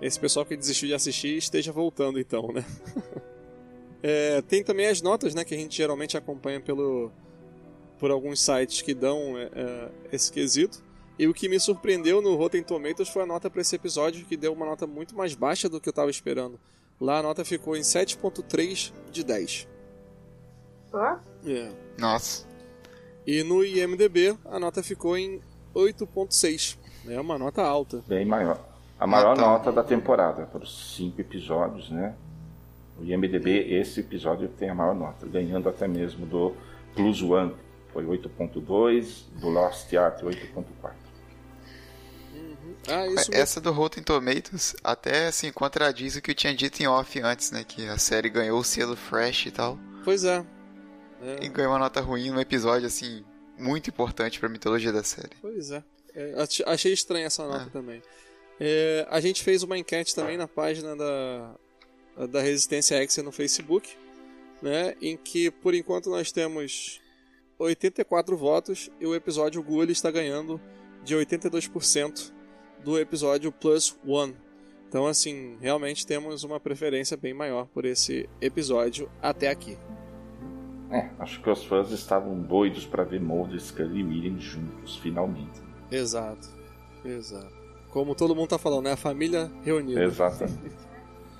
[0.00, 2.64] esse pessoal que desistiu de assistir esteja voltando, então, né?
[4.06, 7.10] É, tem também as notas, né, que a gente geralmente acompanha pelo,
[7.98, 10.84] por alguns sites que dão é, é, esse quesito.
[11.18, 14.36] E o que me surpreendeu no Rotten Tomatoes foi a nota para esse episódio, que
[14.36, 16.60] deu uma nota muito mais baixa do que eu estava esperando.
[17.00, 19.68] Lá a nota ficou em 7.3 de 10.
[20.92, 21.16] Ó,
[21.46, 21.70] É.
[21.98, 22.46] Nossa.
[23.26, 25.40] E no IMDB a nota ficou em
[25.74, 26.76] 8.6.
[27.08, 28.02] É uma nota alta.
[28.06, 28.58] Bem maior.
[29.00, 32.14] A maior Nota- nota da temporada, para os cinco episódios, né?
[32.98, 36.54] O IMDB, esse episódio tem a maior nota, ganhando até mesmo do
[36.94, 37.54] Plus One,
[37.92, 40.92] foi 8.2, do Lost Art 8.4.
[42.88, 43.34] Ah, isso mesmo.
[43.34, 47.50] Essa do Rotten Tomatoes até assim contradiz o que eu tinha dito em off antes,
[47.50, 47.64] né?
[47.64, 49.78] Que a série ganhou o selo Fresh e tal.
[50.04, 50.44] Pois é.
[51.22, 53.24] É, E ganhou uma nota ruim num episódio, assim,
[53.58, 55.30] muito importante pra mitologia da série.
[55.40, 55.82] Pois é.
[56.14, 58.02] É, ach- achei estranha essa nota também.
[58.60, 61.54] É, a gente fez uma enquete também na página da,
[62.30, 63.96] da Resistência X no Facebook,
[64.62, 67.00] né, em que por enquanto nós temos
[67.58, 70.60] 84 votos e o episódio Ghoul está ganhando
[71.02, 72.32] de 82%
[72.82, 74.34] do episódio Plus One.
[74.88, 79.76] Então, assim, realmente temos uma preferência bem maior por esse episódio até aqui.
[80.90, 83.20] É, acho que os fãs estavam doidos para ver
[83.58, 85.60] Scully e William juntos, finalmente.
[85.90, 86.48] Exato,
[87.04, 87.52] exato.
[87.90, 88.92] Como todo mundo tá falando, né?
[88.92, 90.04] A família reunida.
[90.04, 90.76] Exatamente.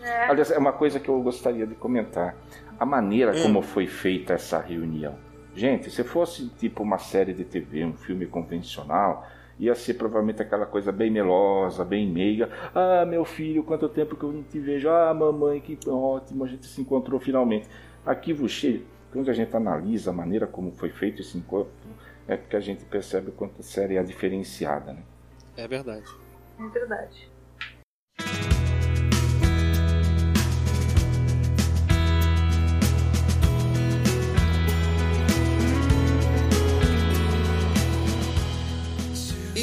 [0.04, 0.28] É.
[0.28, 2.36] Aliás, é uma coisa que eu gostaria de comentar.
[2.78, 3.42] A maneira hum.
[3.42, 5.14] como foi feita essa reunião.
[5.54, 9.26] Gente, se fosse tipo uma série de TV, um filme convencional,
[9.58, 12.50] ia ser provavelmente aquela coisa bem melosa, bem meiga.
[12.74, 14.88] Ah, meu filho, quanto tempo que eu não te vejo.
[14.88, 17.68] Ah, mamãe, que ótimo, a gente se encontrou finalmente.
[18.04, 18.84] Arquivo cheio.
[19.12, 21.70] Quando a gente analisa a maneira como foi feito esse encontro,
[22.26, 25.02] é porque a gente percebe quanto a série é diferenciada, né?
[25.56, 26.10] É verdade.
[26.58, 27.33] É verdade.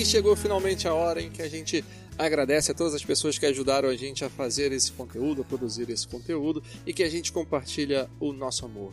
[0.01, 1.85] E chegou finalmente a hora em que a gente
[2.17, 5.87] agradece a todas as pessoas que ajudaram a gente a fazer esse conteúdo, a produzir
[5.91, 8.91] esse conteúdo e que a gente compartilha o nosso amor.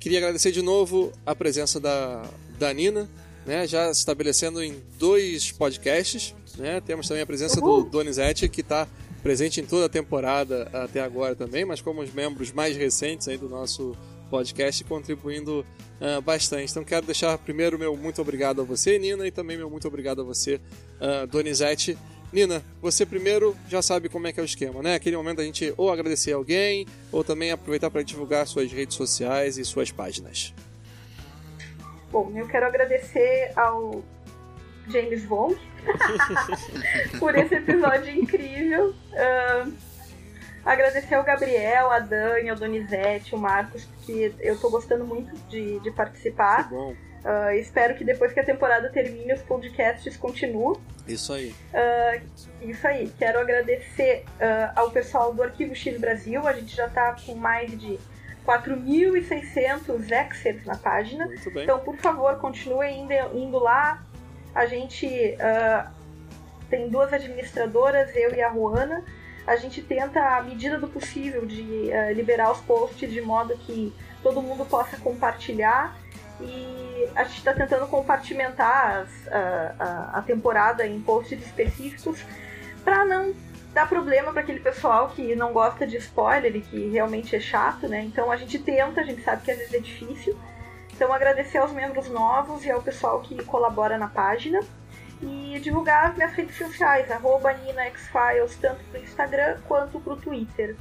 [0.00, 2.28] Queria agradecer de novo a presença da,
[2.58, 3.08] da Nina,
[3.46, 6.34] né, já se estabelecendo em dois podcasts.
[6.56, 6.80] Né?
[6.80, 7.84] Temos também a presença Uhul.
[7.84, 8.88] do Donizete, que está
[9.22, 13.38] presente em toda a temporada até agora também, mas como os membros mais recentes aí
[13.38, 13.96] do nosso
[14.28, 15.64] podcast, contribuindo
[16.00, 16.70] uh, bastante.
[16.70, 20.20] Então quero deixar primeiro meu muito obrigado a você, Nina, e também meu muito obrigado
[20.20, 20.60] a você,
[21.00, 21.98] uh, Donizete
[22.32, 24.94] Nina, você primeiro já sabe como é que é o esquema, né?
[24.94, 29.56] Aquele momento a gente ou agradecer alguém, ou também aproveitar para divulgar suas redes sociais
[29.56, 30.54] e suas páginas.
[32.12, 34.02] Bom, eu quero agradecer ao
[34.88, 35.56] James Wong
[37.18, 38.90] por esse episódio incrível.
[39.12, 39.72] Uh,
[40.64, 45.80] agradecer ao Gabriel, a Dani, ao Donizete, o Marcos, porque eu tô gostando muito de,
[45.80, 46.68] de participar.
[46.68, 47.08] Que.
[47.18, 50.80] Uh, espero que depois que a temporada termine, os podcasts continuem.
[51.06, 51.54] Isso aí.
[51.74, 52.22] Uh,
[52.62, 53.12] isso aí.
[53.18, 56.46] Quero agradecer uh, ao pessoal do Arquivo X Brasil.
[56.46, 57.98] A gente já está com mais de
[58.46, 61.26] 4.600 excerpts na página.
[61.26, 61.64] Muito bem.
[61.64, 64.02] Então, por favor, continuem indo, indo lá.
[64.54, 65.36] A gente
[66.70, 69.04] tem duas administradoras, eu e a Juana.
[69.48, 74.42] A gente tenta, à medida do possível, de liberar os posts de modo que todo
[74.42, 75.96] mundo possa compartilhar
[76.40, 82.22] e a gente está tentando compartimentar as, a, a, a, temporada em posts específicos
[82.84, 83.34] para não
[83.72, 87.88] dar problema para aquele pessoal que não gosta de spoiler e que realmente é chato,
[87.88, 88.02] né?
[88.02, 90.38] Então a gente tenta, a gente sabe que às vezes é difícil.
[90.94, 94.60] Então agradecer aos membros novos e ao pessoal que colabora na página
[95.22, 100.76] e divulgar as minhas redes sociais, arroba NinaXFiles, tanto pro Instagram quanto pro Twitter.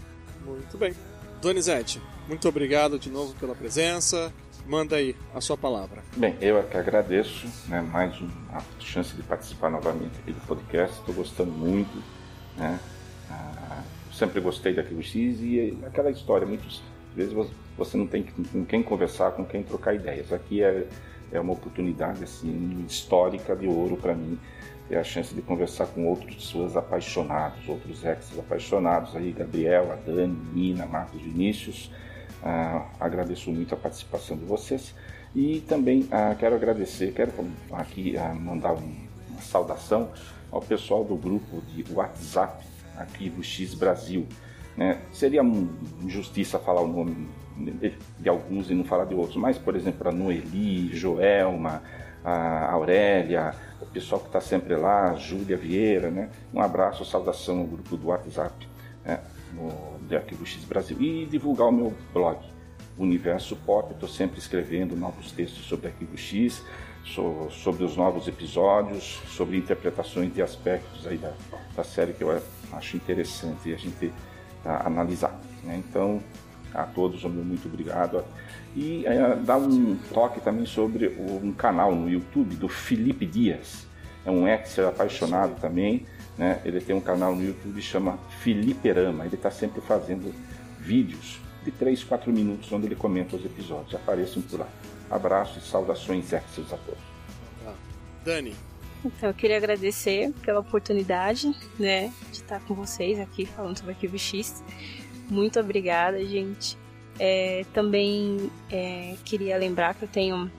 [0.45, 0.93] Muito bem.
[1.41, 4.33] Donizete, muito obrigado de novo pela presença.
[4.67, 6.03] Manda aí a sua palavra.
[6.17, 10.99] Bem, eu é que agradeço né, mais uma chance de participar novamente aqui do podcast.
[10.99, 12.03] Estou gostando muito.
[12.57, 12.77] Né?
[13.31, 13.81] Ah,
[14.13, 16.45] sempre gostei daquilo X e aquela história.
[16.45, 16.81] Muitas
[17.15, 17.33] vezes
[17.77, 20.33] você não tem com quem conversar, com quem trocar ideias.
[20.33, 20.85] Aqui é,
[21.31, 24.39] é uma oportunidade assim, histórica de ouro para mim.
[24.89, 29.95] É a chance de conversar com outras pessoas apaixonadas, outros ex apaixonados aí, Gabriel, a
[29.95, 31.91] Dani, Nina, Marcos Vinícius.
[32.41, 34.93] Ah, agradeço muito a participação de vocês
[35.35, 37.33] e também ah, quero agradecer, quero
[37.73, 38.95] aqui ah, mandar um,
[39.29, 40.09] uma saudação
[40.51, 44.25] ao pessoal do grupo de WhatsApp aqui do X Brasil.
[44.75, 45.01] Né?
[45.11, 45.41] Seria
[46.01, 47.27] injustiça falar o nome
[47.57, 51.81] de, alguns e não falar de outros, mas, por exemplo, a Noeli, Joelma,
[52.23, 56.29] a Aurélia, o pessoal que está sempre lá, Júlia Vieira, né?
[56.53, 58.67] um abraço, saudação ao grupo do WhatsApp.
[59.03, 59.19] Né?
[59.53, 62.39] no Arquivo X Brasil e divulgar o meu blog,
[62.97, 63.93] Universo Pop.
[63.93, 66.63] Estou sempre escrevendo novos textos sobre Arquivo X,
[67.51, 71.31] sobre os novos episódios, sobre interpretações de aspectos aí da,
[71.75, 72.41] da série que eu
[72.73, 74.11] acho interessante a gente
[74.65, 75.39] analisar.
[75.63, 75.81] Né?
[75.87, 76.21] Então,
[76.73, 78.23] a todos, meu muito obrigado.
[78.75, 83.87] E é, dar um toque também sobre um canal no YouTube do Felipe Dias.
[84.25, 86.05] É um ex apaixonado também
[86.37, 86.61] né?
[86.63, 89.25] Ele tem um canal no YouTube que chama Filiperama.
[89.25, 90.33] Ele está sempre fazendo
[90.79, 93.95] vídeos de 3, 4 minutos onde ele comenta os episódios.
[93.95, 94.67] Apareçam por lá.
[95.09, 97.01] Abraços e saudações extras a todos.
[97.65, 97.73] Ah,
[98.23, 98.55] Dani.
[99.03, 104.17] Então, eu queria agradecer pela oportunidade, né, de estar com vocês aqui falando sobre Arquivo
[104.17, 104.63] X.
[105.29, 106.77] Muito obrigada, gente.
[107.19, 110.51] É, também é, queria lembrar que eu tenho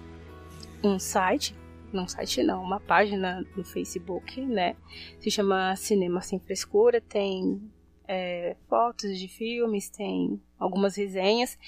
[0.82, 1.54] um site
[1.92, 4.76] não site não, uma página no Facebook, né?
[5.20, 7.60] Se chama Cinema Sem Frescura, tem
[8.06, 11.58] é, fotos de filmes, tem algumas resenhas.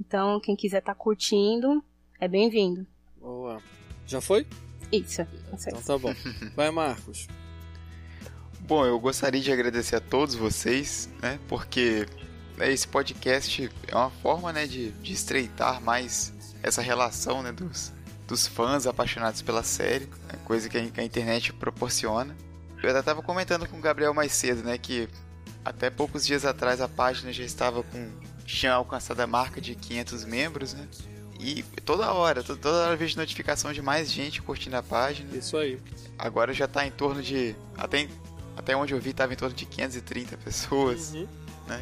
[0.00, 1.82] Então, quem quiser estar tá curtindo,
[2.20, 2.86] é bem-vindo.
[3.20, 3.62] Boa.
[4.06, 4.46] Já foi?
[4.90, 5.26] Isso.
[5.52, 6.14] Então tá bom.
[6.56, 7.28] Vai, Marcos.
[8.60, 11.38] Bom, eu gostaria de agradecer a todos vocês, né?
[11.48, 12.27] Porque né,
[12.60, 16.32] esse podcast é uma forma, né, de, de estreitar mais
[16.62, 17.92] essa relação, né, dos,
[18.26, 22.36] dos fãs apaixonados pela série, né, coisa que a, que a internet proporciona.
[22.82, 25.08] Eu até estava comentando com o Gabriel mais cedo, né, que
[25.64, 28.10] até poucos dias atrás a página já estava com
[28.44, 30.88] tinha alcançado a marca de 500 membros, né?
[31.38, 35.36] E toda hora, toda hora eu vejo notificação de mais gente curtindo a página.
[35.36, 35.78] Isso aí.
[36.18, 38.08] Agora já está em torno de até
[38.56, 41.28] até onde eu vi estava em torno de 530 pessoas, Uhum.
[41.68, 41.80] né?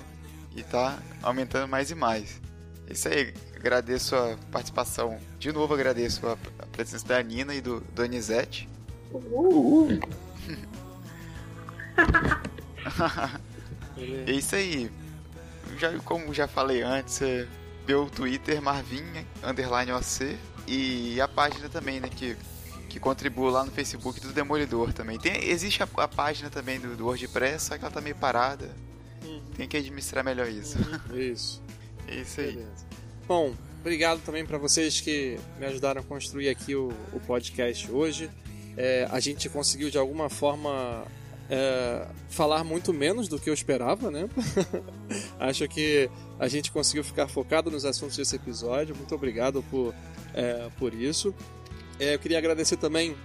[0.56, 2.40] E tá aumentando mais e mais.
[2.88, 5.18] Isso aí, agradeço a participação.
[5.38, 8.68] De novo agradeço a, a presença da Nina e do Donizete.
[9.12, 10.00] Uhul.
[13.98, 14.90] É isso aí.
[15.78, 17.48] Já, como já falei antes, é
[17.88, 19.04] meu Twitter Marvin
[19.42, 22.36] underline OC e a página também, né, que,
[22.88, 25.18] que contribua lá no Facebook do Demolidor também.
[25.18, 28.70] Tem, existe a, a página também do, do WordPress, só que ela tá meio parada.
[29.26, 29.42] Uhum.
[29.56, 30.78] Tem que administrar melhor isso.
[31.14, 31.62] Isso.
[32.08, 32.52] É isso aí.
[32.52, 32.86] Beleza.
[33.26, 38.30] Bom, obrigado também para vocês que me ajudaram a construir aqui o, o podcast hoje.
[38.76, 41.04] É, a gente conseguiu de alguma forma
[41.50, 44.28] é, falar muito menos do que eu esperava, né?
[45.38, 48.94] Acho que a gente conseguiu ficar focado nos assuntos desse episódio.
[48.94, 49.94] Muito obrigado por,
[50.34, 51.34] é, por isso.
[51.98, 53.16] É, eu queria agradecer também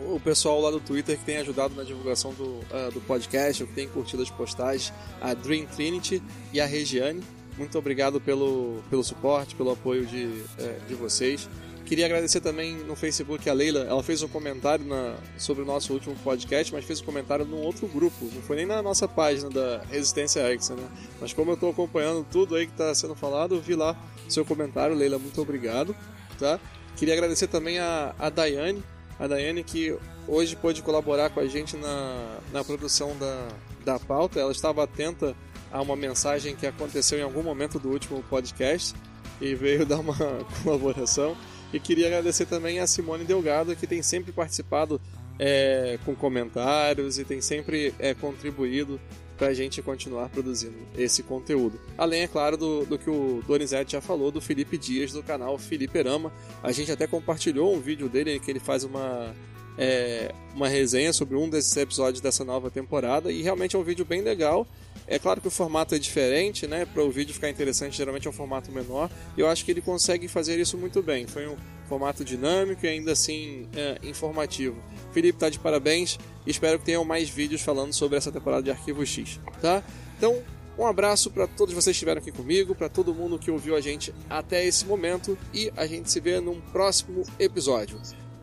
[0.00, 3.72] o pessoal lá do Twitter que tem ajudado na divulgação do, ah, do podcast, que
[3.72, 6.22] tem curtido as postagens, a Dream Trinity
[6.52, 7.22] e a Regiane.
[7.56, 11.48] Muito obrigado pelo, pelo suporte, pelo apoio de, eh, de vocês.
[11.84, 13.80] Queria agradecer também no Facebook a Leila.
[13.80, 17.58] Ela fez um comentário na, sobre o nosso último podcast, mas fez um comentário num
[17.58, 18.28] outro grupo.
[18.34, 20.88] Não foi nem na nossa página da Resistência Hexa, né?
[21.20, 23.94] Mas como eu estou acompanhando tudo aí que está sendo falado, vi lá
[24.28, 24.96] seu comentário.
[24.96, 25.94] Leila, muito obrigado.
[26.38, 26.58] Tá?
[26.96, 28.82] Queria agradecer também a, a Daiane.
[29.18, 29.96] A Daiane que
[30.26, 33.48] hoje pôde colaborar com a gente na, na produção da,
[33.84, 34.40] da pauta.
[34.40, 35.34] Ela estava atenta
[35.70, 38.94] a uma mensagem que aconteceu em algum momento do último podcast
[39.40, 40.16] e veio dar uma
[40.62, 41.36] colaboração.
[41.72, 45.00] E queria agradecer também a Simone Delgado, que tem sempre participado
[45.38, 49.00] é, com comentários e tem sempre é, contribuído
[49.36, 51.80] para a gente continuar produzindo esse conteúdo.
[51.98, 55.58] Além, é claro, do, do que o Donizete já falou, do Felipe Dias, do canal
[55.58, 56.32] Felipe Erama.
[56.62, 59.34] A gente até compartilhou um vídeo dele em que ele faz uma,
[59.76, 64.04] é, uma resenha sobre um desses episódios dessa nova temporada e realmente é um vídeo
[64.04, 64.66] bem legal.
[65.06, 66.86] É claro que o formato é diferente, né?
[66.86, 69.10] Para o vídeo ficar interessante, geralmente é um formato menor.
[69.36, 71.26] E eu acho que ele consegue fazer isso muito bem.
[71.26, 71.56] Foi um
[71.88, 74.76] formato dinâmico e ainda assim é, informativo.
[75.12, 78.70] Felipe tá de parabéns e espero que tenham mais vídeos falando sobre essa temporada de
[78.70, 79.82] Arquivo X, tá?
[80.16, 80.42] Então,
[80.76, 83.80] um abraço para todos vocês que estiveram aqui comigo, para todo mundo que ouviu a
[83.80, 88.00] gente até esse momento e a gente se vê num próximo episódio.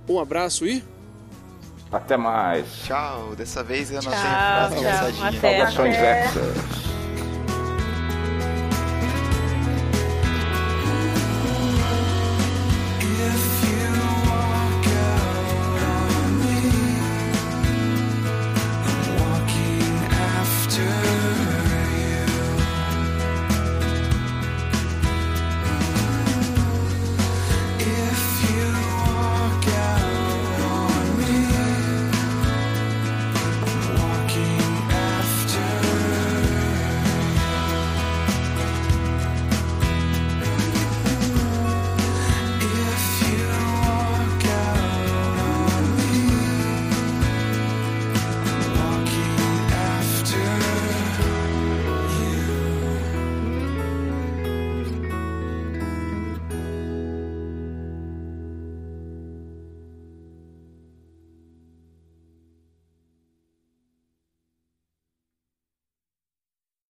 [0.07, 0.83] Um abraço e
[1.91, 2.65] Até mais.
[2.85, 4.75] Tchau, dessa vez eu não Tchau, tenho frase
[5.17, 5.39] tchau, até.
[5.41, 6.25] Saudações Até.
[6.25, 6.81] Exas.